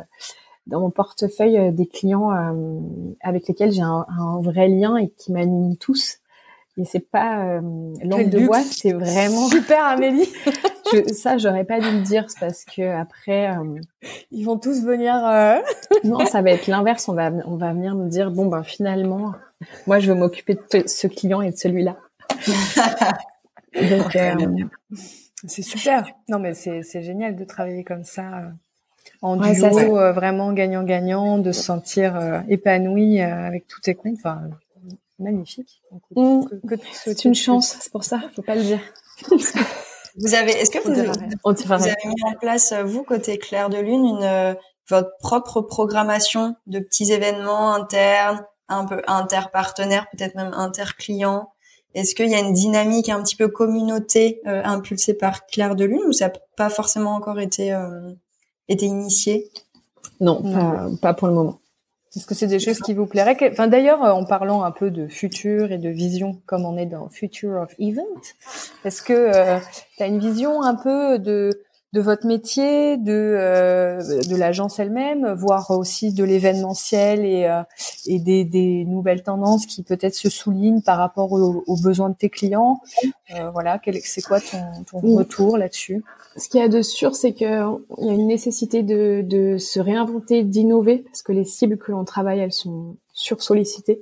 dans 0.69 0.81
mon 0.81 0.91
portefeuille 0.91 1.59
euh, 1.59 1.73
des 1.73 1.87
clients 1.87 2.31
euh, 2.33 2.81
avec 3.21 3.49
lesquels 3.49 3.73
j'ai 3.73 3.83
un, 3.83 4.07
vrai 4.43 4.69
lien 4.69 4.97
et 4.97 5.09
qui 5.09 5.33
m'animent 5.33 5.77
tous. 5.77 6.19
Et 6.77 6.85
c'est 6.85 7.11
pas 7.11 7.61
langue 8.03 8.31
de 8.31 8.47
bois, 8.47 8.63
c'est 8.63 8.93
vraiment 8.93 9.49
super 9.51 9.85
Amélie. 9.85 10.29
je, 10.93 11.13
ça, 11.13 11.37
j'aurais 11.37 11.65
pas 11.65 11.81
dû 11.81 11.91
le 11.91 12.03
dire 12.03 12.27
parce 12.39 12.65
que 12.65 12.83
après, 12.97 13.51
ils 14.31 14.45
vont 14.45 14.57
tous 14.57 14.83
venir. 14.83 15.15
non, 16.05 16.25
ça 16.27 16.43
va 16.43 16.51
être 16.53 16.69
l'inverse. 16.69 17.09
On 17.09 17.15
va, 17.15 17.31
on 17.47 17.57
va 17.57 17.73
venir 17.73 17.95
me 17.95 18.09
dire 18.09 18.31
bon 18.31 18.47
ben 18.47 18.63
finalement, 18.63 19.33
moi 19.87 19.99
je 19.99 20.11
veux 20.13 20.19
m'occuper 20.19 20.55
de 20.55 20.87
ce 20.87 21.07
client 21.07 21.43
et 21.43 21.51
de 21.51 21.57
celui-là. 21.57 21.97
Donc, 23.75 24.17
c'est 25.47 25.63
super. 25.63 26.07
Non, 26.29 26.39
mais 26.39 26.55
c'est 26.55 27.03
génial 27.03 27.37
de 27.37 27.45
travailler 27.45 27.85
comme 27.85 28.05
ça 28.05 28.39
euh, 28.39 28.51
en 29.23 29.37
duo, 29.37 29.99
euh, 29.99 30.13
vraiment 30.13 30.53
gagnant-gagnant, 30.53 31.39
de 31.39 31.53
se 31.53 31.63
sentir 31.63 32.17
euh, 32.17 32.41
épanoui 32.49 33.21
avec 33.21 33.67
tous 33.67 33.81
tes 33.81 33.95
comptes. 33.95 34.17
Enfin, 34.19 34.43
magnifique. 35.21 35.83
Mmh. 36.17 36.41
c'est 36.93 37.25
une 37.25 37.35
chance, 37.35 37.77
c'est 37.81 37.93
pour 37.93 38.05
ça, 38.05 38.21
faut 38.37 38.43
pas 38.43 38.57
le 38.57 38.63
dire. 38.63 38.81
vous 40.17 40.35
avez, 40.35 40.53
est-ce 40.53 40.71
que 40.71 40.79
vous, 40.79 40.99
avez, 40.99 41.11
vous 41.45 41.73
avez 41.73 42.07
mis 42.07 42.23
en 42.25 42.33
place, 42.41 42.73
vous, 42.73 43.05
côté 43.05 43.39
Claire 43.39 43.71
de 43.71 43.79
Lune, 43.79 44.05
une, 44.05 44.57
votre 44.89 45.11
propre 45.21 45.61
programmation 45.61 46.57
de 46.67 46.81
petits 46.81 47.13
événements 47.13 47.75
internes, 47.75 48.45
un 48.69 48.85
peu 48.85 49.03
interpartenaires, 49.07 50.07
peut-être 50.11 50.35
même 50.35 50.53
interclients? 50.55 51.53
Est-ce 51.95 52.15
qu'il 52.15 52.31
y 52.31 52.35
a 52.35 52.41
une 52.41 52.53
dynamique 52.53 53.09
un 53.09 53.23
petit 53.23 53.37
peu 53.37 53.49
communauté 53.49 54.41
euh, 54.47 54.63
impulsée 54.65 55.15
par 55.15 55.47
Claire 55.47 55.75
de 55.75 55.85
Lune 55.85 56.03
ou 56.07 56.13
ça 56.13 56.29
n'a 56.29 56.33
pas 56.57 56.71
forcément 56.71 57.15
encore 57.15 57.41
été 57.41 57.73
euh, 57.73 58.13
été 58.69 58.87
initié? 58.87 59.51
Non, 60.21 60.43
Pas, 61.01 61.15
pour 61.15 61.29
le 61.29 61.35
moment. 61.35 61.60
Est-ce 62.17 62.27
que 62.27 62.35
c'est 62.35 62.49
des 62.49 62.59
choses 62.59 62.81
qui 62.81 62.93
vous 62.93 63.07
plairaient 63.07 63.37
Enfin, 63.53 63.69
d'ailleurs, 63.69 64.05
euh, 64.05 64.11
en 64.11 64.25
parlant 64.25 64.65
un 64.65 64.73
peu 64.73 64.91
de 64.91 65.07
futur 65.07 65.71
et 65.71 65.79
de 65.79 65.89
vision, 65.89 66.41
comme 66.47 66.65
on 66.65 66.77
est 66.77 66.87
dans 66.87 67.09
Future 67.09 67.61
of 67.61 67.75
Event, 67.79 68.03
est-ce 68.85 69.03
que 69.03 69.31
tu 69.97 70.03
as 70.03 70.07
une 70.07 70.19
vision 70.19 70.63
un 70.63 70.75
peu 70.75 71.19
de 71.19 71.63
de 71.93 72.01
votre 72.01 72.27
métier, 72.27 72.97
de 72.97 73.13
euh, 73.13 73.99
de 74.29 74.37
l'agence 74.37 74.79
elle-même, 74.79 75.33
voire 75.33 75.71
aussi 75.71 76.13
de 76.13 76.23
l'événementiel 76.23 77.25
et 77.25 77.47
euh, 77.47 77.63
et 78.07 78.21
des, 78.21 78.45
des 78.45 78.85
nouvelles 78.85 79.25
tendances 79.25 79.67
qui 79.67 79.83
peut-être 79.83 80.15
se 80.15 80.31
soulignent 80.31 80.83
par 80.83 80.99
rapport 80.99 81.33
aux, 81.33 81.77
besoins 81.83 82.11
de 82.11 82.15
tes 82.15 82.31
clients. 82.31 82.81
Euh, 83.35 83.51
voilà, 83.51 83.81
c'est 84.05 84.23
quoi 84.23 84.41
ton, 84.41 84.85
ton 84.89 85.17
retour 85.17 85.59
là-dessus? 85.59 86.05
Ce 86.37 86.49
qu'il 86.49 86.61
y 86.61 86.63
a 86.63 86.69
de 86.69 86.81
sûr, 86.81 87.17
c'est 87.17 87.33
qu'il 87.33 87.49
y 87.49 87.53
a 87.53 87.69
une 87.99 88.29
nécessité 88.29 88.85
de, 88.85 89.23
de 89.25 89.59
se 89.59 89.81
réinventer, 89.81 90.45
d'innover, 90.45 90.99
parce 90.99 91.23
que 91.23 91.33
les 91.33 91.45
cibles 91.45 91.77
que 91.77 91.91
l'on 91.91 92.05
travaille, 92.05 92.39
elles 92.39 92.53
sont 92.53 92.97
sursollicitées. 93.13 94.01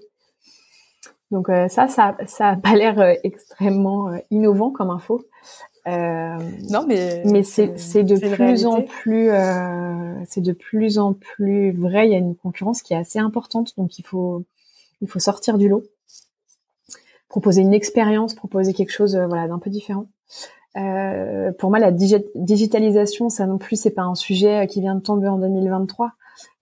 Donc 1.31 1.49
ça, 1.69 1.89
ça, 1.89 2.17
ça 2.27 2.49
a 2.49 2.57
pas 2.57 2.75
l'air 2.75 3.17
extrêmement 3.23 4.11
innovant 4.31 4.71
comme 4.71 4.91
info. 4.91 5.25
Euh, 5.89 6.39
non, 6.71 6.85
mais 6.87 7.23
mais 7.25 7.43
c'est 7.43 7.69
de 8.05 8.35
plus 8.35 8.67
en 8.67 8.83
plus 8.83 9.31
euh, 9.31 10.15
c'est 10.27 10.41
de 10.41 10.53
plus 10.53 10.99
en 10.99 11.15
plus 11.15 11.73
vrai. 11.73 12.09
Il 12.09 12.13
y 12.13 12.15
a 12.15 12.19
une 12.19 12.35
concurrence 12.35 12.83
qui 12.83 12.93
est 12.93 12.97
assez 12.97 13.19
importante, 13.19 13.75
donc 13.79 13.99
il 13.99 14.05
faut 14.05 14.45
il 15.01 15.09
faut 15.09 15.19
sortir 15.19 15.57
du 15.57 15.69
lot, 15.69 15.85
proposer 17.29 17.63
une 17.63 17.73
expérience, 17.73 18.35
proposer 18.35 18.75
quelque 18.75 18.91
chose 18.91 19.17
euh, 19.17 19.27
voilà 19.27 19.49
d'un 19.49 19.59
peu 19.59 19.71
différent. 19.71 20.07
Euh, 20.77 21.53
pour 21.53 21.71
moi, 21.71 21.79
la 21.79 21.91
digitalisation, 21.91 23.31
ça 23.31 23.47
non 23.47 23.59
plus, 23.59 23.81
c'est 23.81 23.91
pas 23.91 24.03
un 24.03 24.15
sujet 24.15 24.67
qui 24.69 24.81
vient 24.81 24.95
de 24.95 25.01
tomber 25.01 25.27
en 25.27 25.39
2023, 25.39 26.13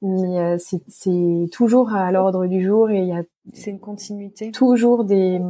mais 0.03 0.57
c'est 0.59 1.51
toujours 1.51 1.93
à 1.93 2.13
l'ordre 2.13 2.47
du 2.47 2.65
jour 2.65 2.91
et 2.91 2.99
il 2.99 3.09
y 3.09 3.13
a 3.13 3.23
c'est 3.53 3.71
une 3.71 3.81
continuité. 3.81 4.53
Toujours 4.53 5.05
des 5.05 5.41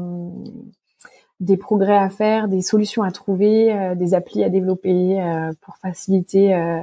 des 1.41 1.57
progrès 1.57 1.97
à 1.97 2.09
faire, 2.09 2.49
des 2.49 2.63
solutions 2.63 3.03
à 3.03 3.11
trouver, 3.11 3.73
euh, 3.73 3.95
des 3.95 4.15
applis 4.15 4.43
à 4.43 4.49
développer 4.49 5.21
euh, 5.21 5.53
pour 5.61 5.77
faciliter 5.77 6.55
euh, 6.55 6.81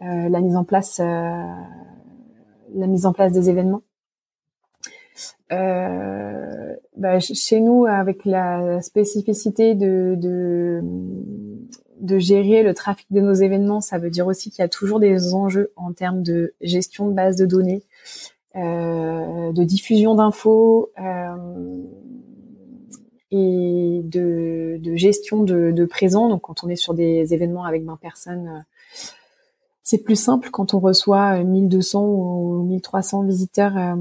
la 0.00 0.40
mise 0.40 0.56
en 0.56 0.64
place 0.64 0.98
la 0.98 2.86
mise 2.88 3.06
en 3.06 3.12
place 3.12 3.32
des 3.32 3.50
événements. 3.50 3.82
Bah, 5.50 7.20
chez 7.20 7.60
nous, 7.60 7.84
avec 7.86 8.24
la 8.24 8.80
spécificité 8.82 9.74
de, 9.74 10.82
gérer 12.18 12.64
le 12.64 12.74
trafic 12.74 13.06
de 13.12 13.20
nos 13.20 13.34
événements, 13.34 13.80
ça 13.80 13.98
veut 13.98 14.10
dire 14.10 14.26
aussi 14.26 14.50
qu'il 14.50 14.62
y 14.62 14.64
a 14.64 14.68
toujours 14.68 14.98
des 14.98 15.32
enjeux 15.34 15.70
en 15.76 15.92
termes 15.92 16.22
de 16.22 16.54
gestion 16.60 17.06
de 17.08 17.12
base 17.12 17.36
de 17.36 17.46
données, 17.46 17.84
de 18.56 19.64
diffusion 19.64 20.16
d'infos, 20.16 20.90
et 23.30 24.00
de, 24.04 24.80
gestion 24.94 25.42
de, 25.42 25.84
présent. 25.84 26.28
Donc, 26.28 26.42
quand 26.42 26.64
on 26.64 26.68
est 26.68 26.76
sur 26.76 26.94
des 26.94 27.34
événements 27.34 27.64
avec 27.64 27.84
20 27.84 27.96
personnes, 27.96 28.48
euh, 28.48 28.60
c'est 29.82 29.98
plus 29.98 30.16
simple. 30.16 30.50
Quand 30.50 30.74
on 30.74 30.80
reçoit 30.80 31.42
1200 31.42 32.02
euh, 32.02 32.06
ou 32.06 32.62
1300 32.64 33.24
visiteurs 33.24 33.76
euh, 33.76 33.94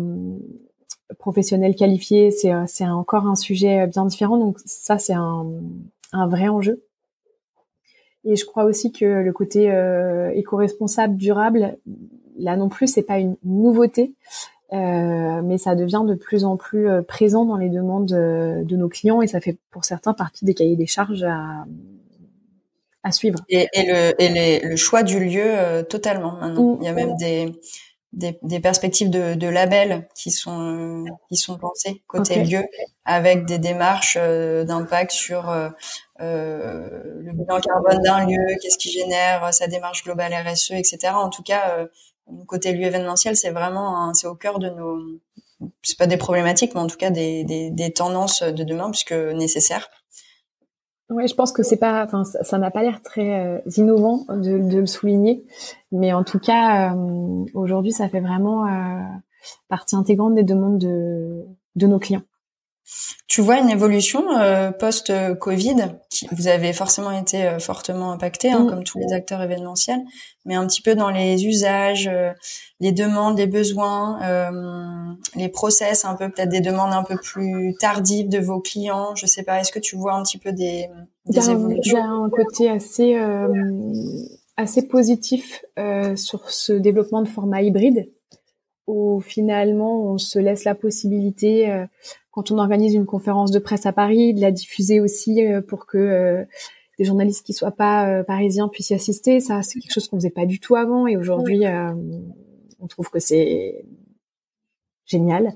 professionnels 1.19 1.75
qualifiés, 1.75 2.31
c'est, 2.31 2.85
encore 2.85 3.27
un 3.27 3.35
sujet 3.35 3.87
bien 3.87 4.05
différent. 4.05 4.37
Donc, 4.37 4.57
ça, 4.65 4.97
c'est 4.97 5.13
un, 5.13 5.45
un 6.11 6.27
vrai 6.27 6.47
enjeu. 6.47 6.83
Et 8.25 8.37
je 8.37 8.45
crois 8.45 8.63
aussi 8.63 8.93
que 8.93 9.03
le 9.03 9.33
côté 9.33 9.63
éco-responsable, 10.33 11.17
durable, 11.17 11.77
là 12.37 12.55
non 12.55 12.69
plus, 12.69 12.87
c'est 12.87 13.03
pas 13.03 13.19
une 13.19 13.35
nouveauté. 13.43 14.13
Euh, 14.73 15.41
mais 15.43 15.59
ça 15.59 15.75
devient 15.75 16.01
de 16.07 16.15
plus 16.15 16.45
en 16.45 16.57
plus 16.57 16.89
euh, 16.89 17.03
présent 17.03 17.45
dans 17.45 17.57
les 17.57 17.69
demandes 17.69 18.11
euh, 18.11 18.63
de 18.63 18.75
nos 18.75 18.89
clients 18.89 19.21
et 19.21 19.27
ça 19.27 19.39
fait 19.39 19.55
pour 19.69 19.85
certains 19.85 20.13
partie 20.13 20.45
des 20.45 20.55
cahiers 20.55 20.75
des 20.75 20.87
charges 20.87 21.23
à, 21.23 21.65
à 23.03 23.11
suivre. 23.11 23.37
Et, 23.49 23.67
et, 23.73 23.85
le, 23.85 24.19
et 24.19 24.29
les, 24.29 24.59
le 24.61 24.75
choix 24.75 25.03
du 25.03 25.19
lieu 25.19 25.83
totalement 25.89 26.37
maintenant. 26.37 26.79
Il 26.81 26.85
y 26.85 26.87
a 26.87 26.93
même 26.93 27.15
des, 27.17 27.51
des, 28.13 28.39
des 28.41 28.59
perspectives 28.59 29.11
de, 29.11 29.35
de, 29.35 29.47
labels 29.47 30.07
qui 30.15 30.31
sont 30.31 31.05
qui 31.29 31.37
sont 31.37 31.59
pensées 31.59 32.01
côté 32.07 32.43
lieu 32.43 32.63
avec 33.05 33.45
des 33.45 33.59
démarches 33.59 34.17
d'impact 34.17 35.11
sur 35.11 35.51
euh, 35.51 35.69
le 37.21 37.31
bilan 37.31 37.59
carbone 37.59 38.01
d'un 38.01 38.25
lieu, 38.25 38.57
qu'est-ce 38.59 38.77
qui 38.79 38.91
génère 38.91 39.53
sa 39.53 39.67
démarche 39.67 40.03
globale 40.03 40.33
RSE, 40.33 40.71
etc. 40.71 41.13
En 41.13 41.29
tout 41.29 41.43
cas, 41.43 41.87
côté 42.47 42.73
lieu 42.73 42.83
événementiel, 42.83 43.35
c'est 43.35 43.51
vraiment, 43.51 44.13
c'est 44.13 44.27
au 44.27 44.35
cœur 44.35 44.59
de 44.59 44.69
nos, 44.69 44.99
c'est 45.81 45.97
pas 45.97 46.07
des 46.07 46.17
problématiques, 46.17 46.73
mais 46.75 46.81
en 46.81 46.87
tout 46.87 46.97
cas 46.97 47.09
des, 47.09 47.43
des, 47.43 47.69
des 47.69 47.91
tendances 47.91 48.43
de 48.43 48.63
demain, 48.63 48.89
puisque 48.91 49.13
nécessaire. 49.13 49.89
Oui, 51.09 51.27
je 51.27 51.35
pense 51.35 51.51
que 51.51 51.63
c'est 51.63 51.77
pas, 51.77 52.05
enfin, 52.05 52.23
ça 52.23 52.57
n'a 52.57 52.71
pas 52.71 52.81
l'air 52.81 53.01
très 53.01 53.45
euh, 53.45 53.59
innovant 53.77 54.25
de, 54.29 54.57
de, 54.57 54.79
le 54.79 54.85
souligner, 54.85 55.43
mais 55.91 56.13
en 56.13 56.23
tout 56.23 56.39
cas, 56.39 56.95
euh, 56.95 57.45
aujourd'hui, 57.53 57.91
ça 57.91 58.07
fait 58.09 58.21
vraiment 58.21 58.65
euh, 58.65 59.01
partie 59.67 59.95
intégrante 59.95 60.33
des 60.33 60.43
demandes 60.43 60.79
de, 60.79 61.43
de 61.75 61.87
nos 61.87 61.99
clients. 61.99 62.23
Tu 63.27 63.41
vois 63.41 63.57
une 63.57 63.69
évolution 63.69 64.37
euh, 64.37 64.71
post-Covid 64.71 65.95
qui 66.09 66.27
Vous 66.33 66.47
avez 66.47 66.73
forcément 66.73 67.11
été 67.11 67.45
euh, 67.45 67.59
fortement 67.59 68.11
impacté, 68.11 68.51
hein, 68.51 68.65
mm. 68.65 68.69
comme 68.69 68.83
tous 68.83 68.99
les 68.99 69.13
acteurs 69.13 69.41
événementiels, 69.41 70.01
mais 70.45 70.55
un 70.55 70.67
petit 70.67 70.81
peu 70.81 70.93
dans 70.93 71.09
les 71.09 71.45
usages, 71.45 72.07
euh, 72.07 72.31
les 72.79 72.91
demandes, 72.91 73.37
les 73.37 73.47
besoins, 73.47 74.19
les 75.35 75.49
process, 75.49 76.03
un 76.05 76.15
peu 76.15 76.29
peut-être 76.29 76.49
des 76.49 76.59
demandes 76.59 76.93
un 76.93 77.03
peu 77.03 77.15
plus 77.15 77.73
tardives 77.79 78.27
de 78.27 78.39
vos 78.39 78.59
clients. 78.59 79.15
Je 79.15 79.25
sais 79.25 79.43
pas. 79.43 79.59
Est-ce 79.59 79.71
que 79.71 79.79
tu 79.79 79.95
vois 79.95 80.13
un 80.13 80.23
petit 80.23 80.37
peu 80.37 80.51
des, 80.51 80.89
des 81.25 81.49
évolutions? 81.49 81.97
Il 81.97 82.01
y 82.01 82.03
a 82.03 82.09
un 82.09 82.29
côté 82.29 82.69
assez 82.69 83.17
assez 84.57 84.87
positif 84.87 85.63
sur 86.15 86.51
ce 86.51 86.73
développement 86.73 87.21
de 87.21 87.27
format 87.27 87.61
hybride 87.61 88.11
où 88.85 89.21
finalement 89.21 90.03
on 90.11 90.17
se 90.17 90.39
laisse 90.39 90.65
la 90.65 90.75
possibilité 90.75 91.85
quand 92.33 92.49
on 92.49 92.57
organise 92.57 92.95
une 92.95 93.05
conférence 93.05 93.51
de 93.51 93.59
presse 93.59 93.85
à 93.85 93.93
Paris, 93.93 94.33
de 94.33 94.41
la 94.41 94.51
diffuser 94.51 94.99
aussi 94.99 95.45
euh, 95.45 95.61
pour 95.61 95.85
que 95.85 95.99
euh, 95.99 96.43
des 96.97 97.05
journalistes 97.05 97.45
qui 97.45 97.53
soient 97.53 97.71
pas 97.71 98.09
euh, 98.09 98.23
parisiens 98.23 98.67
puissent 98.67 98.89
y 98.89 98.95
assister. 98.95 99.39
Ça, 99.39 99.61
c'est 99.61 99.79
quelque 99.79 99.93
chose 99.93 100.07
qu'on 100.07 100.17
faisait 100.17 100.31
pas 100.31 100.47
du 100.47 100.59
tout 100.59 100.75
avant, 100.75 101.05
et 101.05 101.15
aujourd'hui, 101.15 101.63
on 102.79 102.87
trouve 102.87 103.09
que 103.11 103.19
c'est 103.19 103.85
génial. 105.05 105.53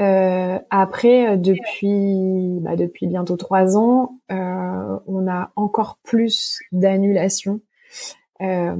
Euh, 0.00 0.58
après, 0.70 1.38
depuis 1.38 2.58
bah, 2.60 2.76
depuis 2.76 3.06
bientôt 3.06 3.36
trois 3.36 3.76
ans, 3.78 4.18
euh, 4.30 4.98
on 5.06 5.26
a 5.26 5.52
encore 5.56 5.98
plus 6.02 6.58
d'annulations 6.72 7.60
euh, 8.42 8.74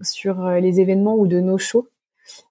sur 0.00 0.50
les 0.50 0.80
événements 0.80 1.16
ou 1.16 1.28
de 1.28 1.38
nos 1.38 1.58
shows. 1.58 1.86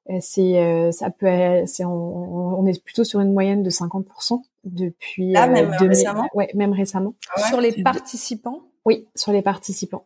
Euh, 0.09 0.17
c'est 0.19 0.59
euh, 0.59 0.91
ça 0.91 1.09
peut 1.09 1.27
c'est 1.65 1.85
on, 1.85 2.65
est 2.65 2.83
plutôt 2.83 3.03
sur 3.03 3.19
une 3.19 3.33
moyenne 3.33 3.63
de 3.63 3.69
50% 3.69 4.41
depuis 4.63 5.35
ah, 5.35 5.47
même 5.47 5.71
récemment? 5.71 6.27
Ouais 6.33 6.49
même 6.53 6.73
récemment. 6.73 7.13
Ah 7.35 7.47
sur 7.47 7.61
les 7.61 7.83
participants? 7.83 8.61
Oui 8.85 9.07
sur 9.15 9.31
les 9.31 9.41
participants. 9.41 10.05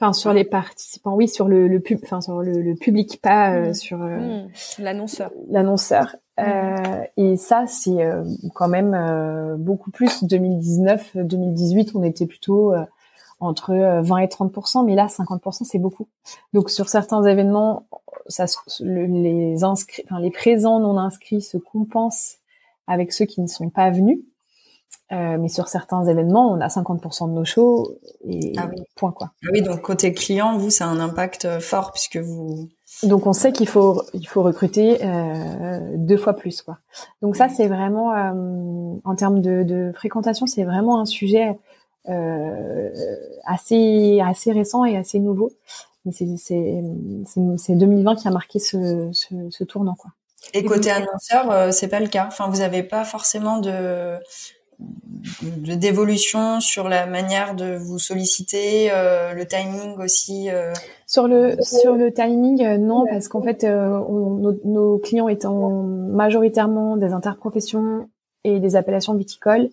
Enfin 0.00 0.12
sur 0.12 0.32
les 0.32 0.44
participants 0.44 1.14
oui 1.14 1.28
sur 1.28 1.48
le, 1.48 1.66
le 1.66 1.80
pub 1.80 1.98
enfin 2.04 2.20
sur 2.20 2.40
le, 2.40 2.74
public 2.74 3.20
pas 3.20 3.54
euh, 3.54 3.70
mmh. 3.70 3.74
sur 3.74 3.98
mmh. 3.98 4.48
l'annonceur. 4.78 5.30
l'annonceur. 5.50 6.16
Mmh. 6.38 7.02
et 7.16 7.36
ça 7.36 7.66
c'est 7.66 7.98
quand 8.54 8.68
même 8.68 9.56
beaucoup 9.58 9.90
plus. 9.90 10.24
2019 10.24 11.16
2018 11.16 11.92
on 11.94 12.02
était 12.04 12.26
plutôt 12.26 12.74
entre 13.40 13.74
20 14.02 14.18
et 14.18 14.26
30% 14.26 14.84
mais 14.84 14.94
là 14.94 15.06
50% 15.06 15.64
c'est 15.64 15.78
beaucoup 15.78 16.08
donc 16.52 16.70
sur 16.70 16.88
certains 16.88 17.22
événements 17.24 17.86
ça, 18.28 18.46
les 18.80 19.64
inscrits, 19.64 20.02
enfin, 20.06 20.20
les 20.20 20.30
présents 20.30 20.80
non 20.80 20.98
inscrits 20.98 21.42
se 21.42 21.56
compensent 21.56 22.36
avec 22.86 23.12
ceux 23.12 23.24
qui 23.24 23.40
ne 23.40 23.46
sont 23.46 23.70
pas 23.70 23.90
venus. 23.90 24.20
Euh, 25.10 25.38
mais 25.38 25.48
sur 25.48 25.68
certains 25.68 26.04
événements, 26.04 26.52
on 26.52 26.60
a 26.60 26.68
50% 26.68 27.28
de 27.28 27.32
nos 27.32 27.44
shows 27.44 27.98
et 28.26 28.52
ah 28.58 28.68
point 28.94 29.10
quoi. 29.10 29.30
Ah 29.42 29.48
oui, 29.52 29.62
donc 29.62 29.80
côté 29.80 30.12
client, 30.12 30.58
vous, 30.58 30.68
a 30.80 30.84
un 30.84 31.00
impact 31.00 31.46
euh, 31.46 31.60
fort 31.60 31.92
puisque 31.92 32.18
vous. 32.18 32.68
Donc 33.04 33.26
on 33.26 33.32
sait 33.32 33.52
qu'il 33.52 33.68
faut 33.68 34.02
il 34.12 34.28
faut 34.28 34.42
recruter 34.42 34.98
euh, 35.02 35.94
deux 35.96 36.18
fois 36.18 36.34
plus 36.34 36.60
quoi. 36.60 36.78
Donc 37.22 37.36
ça 37.36 37.48
c'est 37.48 37.68
vraiment 37.68 38.12
euh, 38.12 38.98
en 39.04 39.14
termes 39.14 39.40
de, 39.40 39.62
de 39.62 39.92
fréquentation, 39.94 40.46
c'est 40.46 40.64
vraiment 40.64 41.00
un 41.00 41.06
sujet 41.06 41.48
euh, 41.48 41.52
assez 42.06 44.20
assez 44.20 44.52
récent 44.52 44.84
et 44.84 44.96
assez 44.96 45.18
nouveau 45.18 45.50
c'est 46.12 47.74
2020 47.74 48.16
qui 48.16 48.28
a 48.28 48.30
marqué 48.30 48.58
ce, 48.58 49.10
ce, 49.12 49.64
tournant 49.64 49.94
quoi. 49.94 50.10
Et, 50.54 50.64
côté 50.64 50.90
annonceur, 50.90 51.50
euh, 51.50 51.70
c'est 51.72 51.88
pas 51.88 52.00
le 52.00 52.06
cas? 52.06 52.26
Enfin, 52.26 52.48
vous 52.48 52.58
n'avez 52.58 52.82
pas 52.82 53.04
forcément 53.04 53.58
de 53.58 54.16
d'évolution 55.42 56.60
sur 56.60 56.88
la 56.88 57.06
manière 57.06 57.56
de 57.56 57.76
vous 57.76 57.98
solliciter, 57.98 58.90
euh, 58.92 59.34
le 59.34 59.44
timing 59.44 59.98
aussi. 59.98 60.48
Euh? 60.50 60.72
Sur 61.04 61.26
le 61.26 61.56
sur 61.60 61.96
le 61.96 62.12
timing, 62.12 62.76
non, 62.76 63.04
parce 63.10 63.26
qu'en 63.26 63.42
fait, 63.42 63.64
nos, 63.64 64.98
clients 64.98 65.28
étant 65.28 65.70
majoritairement 65.70 66.96
des 66.96 67.12
interprofessions 67.12 68.08
et 68.44 68.60
des 68.60 68.76
appellations 68.76 69.14
viticoles, 69.14 69.68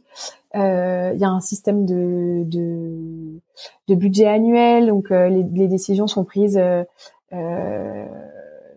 euh, 0.56 1.12
il 1.14 1.20
y 1.20 1.26
a 1.26 1.30
un 1.30 1.41
système 1.41 1.86
de, 1.86 2.43
de, 2.45 3.41
de 3.88 3.95
budget 3.95 4.28
annuel, 4.28 4.88
donc 4.88 5.12
euh, 5.12 5.28
les, 5.28 5.43
les, 5.43 5.68
décisions 5.68 6.08
sont 6.08 6.24
prises 6.24 6.58
euh, 6.58 8.06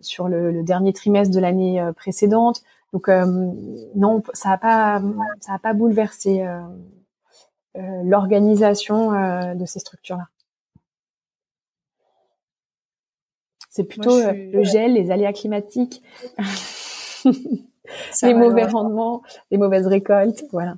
sur 0.01 0.27
le, 0.27 0.51
le, 0.51 0.63
dernier 0.63 0.91
trimestre 0.91 1.33
de 1.33 1.39
l'année 1.39 1.81
précédente. 1.95 2.63
Donc 2.91 3.07
non, 3.95 4.23
ça 4.33 4.49
n'a 4.49 4.57
pas 4.57 5.01
ça 5.41 5.53
a 5.53 5.59
pas 5.59 5.73
bouleversé 5.73 6.43
l'organisation 7.75 9.11
de 9.53 9.65
ces 9.65 9.79
structures-là. 9.79 10.27
C'est 13.69 13.83
plutôt 13.83 14.19
le 14.19 14.63
gel, 14.63 14.93
les 14.93 15.11
aléas 15.11 15.33
climatiques. 15.33 16.01
les 18.23 18.33
mauvais 18.33 18.65
rendements, 18.65 19.21
les 19.51 19.57
mauvaises 19.57 19.85
récoltes, 19.85 20.45
voilà. 20.51 20.75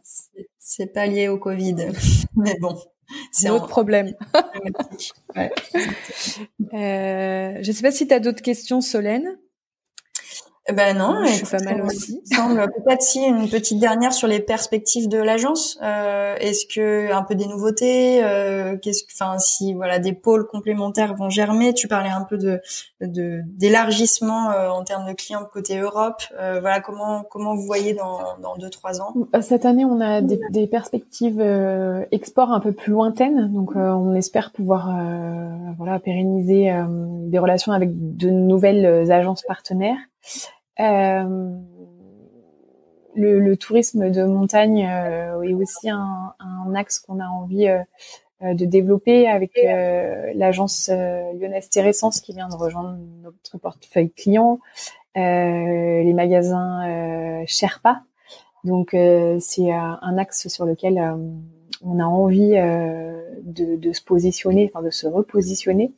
C'est 0.74 0.94
pas 0.94 1.06
lié 1.06 1.28
au 1.28 1.38
Covid, 1.38 1.76
mais 2.38 2.58
bon. 2.58 2.78
C'est 3.34 3.50
un 3.50 3.56
autre 3.56 3.68
problème. 3.68 4.14
ouais. 5.36 5.52
euh, 6.74 7.60
je 7.62 7.72
sais 7.74 7.82
pas 7.82 7.92
si 7.92 8.08
tu 8.08 8.14
as 8.14 8.22
d'autres 8.22 8.42
questions, 8.42 8.80
Solène. 8.80 9.38
Eh 10.72 10.74
ben 10.74 10.98
non, 10.98 11.26
je 11.26 11.34
suis 11.34 11.46
pas 11.46 11.62
mal 11.66 11.82
aussi. 11.82 12.24
Peut-être 12.32 13.02
si 13.02 13.20
une 13.20 13.50
petite 13.50 13.80
dernière 13.80 14.14
sur 14.14 14.30
les 14.30 14.40
perspectives 14.40 15.10
de 15.10 15.18
l'agence. 15.18 15.78
Euh, 15.84 16.36
Est-ce 16.40 16.66
que 16.66 17.12
un 17.12 17.24
peu 17.24 17.36
des 17.36 17.46
nouveautés, 17.46 18.24
euh, 18.24 18.78
qu'est-ce, 18.78 19.04
enfin 19.14 19.38
si 19.38 19.74
voilà 19.74 20.00
des 20.00 20.14
pôles 20.14 20.48
complémentaires 20.48 21.14
vont 21.16 21.30
germer. 21.30 21.74
Tu 21.74 21.90
parlais 21.90 22.10
un 22.10 22.22
peu 22.22 22.38
de 22.38 22.62
d'élargissement 23.02 24.52
euh, 24.52 24.70
en 24.70 24.86
termes 24.86 25.06
de 25.10 25.14
clients 25.14 25.44
côté 25.52 25.78
Europe. 25.78 26.22
Euh, 26.40 26.62
voilà 26.62 26.80
comment 26.80 27.24
comment 27.30 27.54
vous 27.54 27.66
voyez 27.66 27.94
dans 27.94 28.20
dans 28.42 28.56
deux 28.56 28.70
trois 28.70 29.02
ans? 29.02 29.14
Cette 29.42 29.66
année, 29.66 29.84
on 29.84 30.00
a 30.00 30.22
des, 30.22 30.40
des 30.52 30.68
perspectives 30.68 31.42
export 32.12 32.54
un 32.54 32.62
peu 32.62 32.72
plus 32.72 32.94
lointaines, 32.94 33.52
donc 33.52 33.76
on 33.76 34.14
espère 34.14 34.52
pouvoir 34.52 34.90
voilà 35.78 36.00
pérenniser 36.00 36.74
des 37.28 37.40
relations 37.40 37.74
avec 37.74 37.90
de 37.94 38.30
nouvelles 38.30 39.12
agences 39.12 39.42
partenaires. 39.42 39.98
Euh, 40.82 41.58
le, 43.14 43.56
tourisme 43.56 44.10
de 44.10 44.24
montagne 44.24 44.88
euh, 44.90 45.42
est 45.44 45.54
aussi 45.54 45.90
un, 45.90 46.34
un 46.40 46.76
axe 46.76 47.00
qu'on 47.00 47.20
a 47.20 47.28
envie 47.28 47.68
euh, 47.68 48.54
de 48.54 48.66
développer 48.66 49.28
avec 49.28 49.52
l'agence 50.34 50.90
lyonnaise 50.90 51.70
Terrescence 51.70 52.22
qui 52.22 52.34
vient 52.34 52.50
de 52.50 52.56
rejoindre 52.56 52.98
notre 53.22 53.60
portefeuille 53.60 54.10
client, 54.10 54.60
les 55.16 56.14
magasins 56.16 57.44
Sherpa. 57.46 58.02
Donc 58.64 58.96
c'est 59.40 59.72
un 59.72 60.18
axe 60.18 60.48
sur 60.48 60.66
lequel 60.66 61.00
on 61.84 62.00
a 62.00 62.06
envie 62.06 62.54
de, 63.44 63.76
de, 63.76 63.94
se 63.94 64.02
positionner, 64.02 64.72
enfin 64.74 64.84
de 64.84 64.90
se 64.90 65.06
repositionner. 65.06 65.94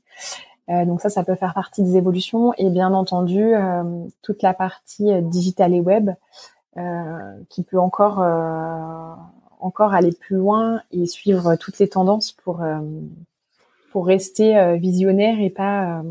Euh, 0.73 0.85
donc 0.85 1.01
ça, 1.01 1.09
ça 1.09 1.23
peut 1.23 1.35
faire 1.35 1.53
partie 1.53 1.83
des 1.83 1.97
évolutions 1.97 2.53
et 2.57 2.69
bien 2.69 2.93
entendu 2.93 3.53
euh, 3.53 3.83
toute 4.21 4.41
la 4.41 4.53
partie 4.53 5.11
euh, 5.11 5.21
digitale 5.21 5.73
et 5.73 5.81
web 5.81 6.11
qui 7.49 7.61
peut 7.61 7.77
encore 7.77 8.17
encore 9.59 9.93
aller 9.93 10.11
plus 10.11 10.37
loin 10.37 10.81
et 10.89 11.05
suivre 11.05 11.55
toutes 11.55 11.77
les 11.77 11.87
tendances 11.87 12.31
pour 12.31 12.63
pour 13.91 14.07
rester 14.07 14.75
visionnaire 14.79 15.39
et 15.39 15.51
pas 15.51 16.01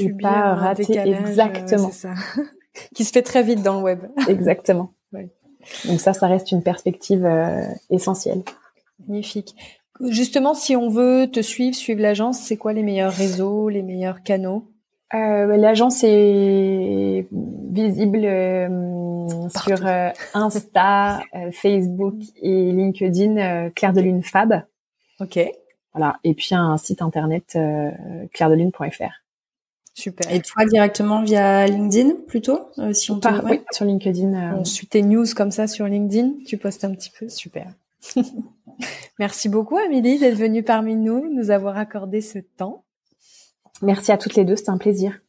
et 0.00 0.12
pas 0.12 0.56
rater 0.56 0.98
exactement 0.98 1.92
ça. 1.92 2.14
qui 2.96 3.04
se 3.04 3.12
fait 3.12 3.22
très 3.22 3.44
vite 3.44 3.62
dans 3.62 3.76
le 3.76 3.84
web. 3.84 4.00
exactement. 4.28 4.90
Donc 5.84 6.00
ça, 6.00 6.12
ça 6.12 6.26
reste 6.26 6.50
une 6.50 6.64
perspective 6.64 7.24
essentielle. 7.88 8.42
Magnifique. 9.06 9.54
Justement, 10.00 10.54
si 10.54 10.76
on 10.76 10.88
veut 10.88 11.28
te 11.30 11.40
suivre, 11.40 11.74
suivre 11.74 12.00
l'agence, 12.00 12.38
c'est 12.40 12.56
quoi 12.56 12.72
les 12.72 12.82
meilleurs 12.82 13.12
réseaux, 13.12 13.68
les 13.68 13.82
meilleurs 13.82 14.22
canaux? 14.22 14.68
Euh, 15.14 15.56
L'agence 15.56 16.02
est 16.02 17.28
visible 17.30 18.24
euh, 18.24 19.28
sur 19.48 19.86
euh, 19.86 20.10
Insta, 20.34 21.20
euh, 21.34 21.50
Facebook 21.52 22.16
et 22.42 22.72
LinkedIn 22.72 23.70
Claire 23.70 23.92
de 23.92 24.00
Lune 24.00 24.22
Fab. 24.22 24.62
Ok. 25.20 25.38
Voilà. 25.94 26.18
Et 26.24 26.34
puis 26.34 26.54
un 26.54 26.76
site 26.76 27.02
internet 27.02 27.56
clairedelune.fr. 28.32 29.22
Super. 29.94 30.30
Et 30.30 30.42
toi 30.42 30.66
directement 30.66 31.22
via 31.22 31.66
LinkedIn 31.66 32.16
plutôt 32.26 32.68
si 32.92 33.10
on 33.10 33.18
Par, 33.18 33.42
Oui, 33.44 33.62
sur 33.70 33.86
LinkedIn. 33.86 34.56
On 34.58 34.64
suit 34.64 34.88
tes 34.88 35.02
news 35.02 35.24
comme 35.34 35.50
ça 35.50 35.66
sur 35.66 35.86
LinkedIn. 35.86 36.32
Tu 36.46 36.58
postes 36.58 36.84
un 36.84 36.92
petit 36.92 37.10
peu. 37.18 37.28
Super. 37.30 37.68
Merci 39.18 39.48
beaucoup, 39.48 39.76
Amélie, 39.76 40.18
d'être 40.18 40.36
venue 40.36 40.62
parmi 40.62 40.96
nous, 40.96 41.32
nous 41.32 41.50
avoir 41.50 41.76
accordé 41.76 42.20
ce 42.20 42.38
temps. 42.38 42.84
Merci 43.82 44.12
à 44.12 44.18
toutes 44.18 44.34
les 44.34 44.44
deux, 44.44 44.56
c'est 44.56 44.70
un 44.70 44.78
plaisir. 44.78 45.20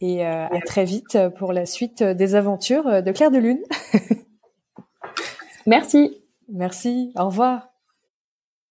Et 0.00 0.26
euh, 0.26 0.46
à 0.46 0.60
très 0.66 0.84
vite 0.84 1.16
pour 1.38 1.52
la 1.52 1.64
suite 1.64 2.02
des 2.02 2.34
aventures 2.34 3.02
de 3.02 3.12
Claire 3.12 3.30
de 3.30 3.38
Lune. 3.38 3.62
Merci. 5.66 6.18
Merci. 6.48 7.12
Au 7.16 7.26
revoir. 7.26 7.71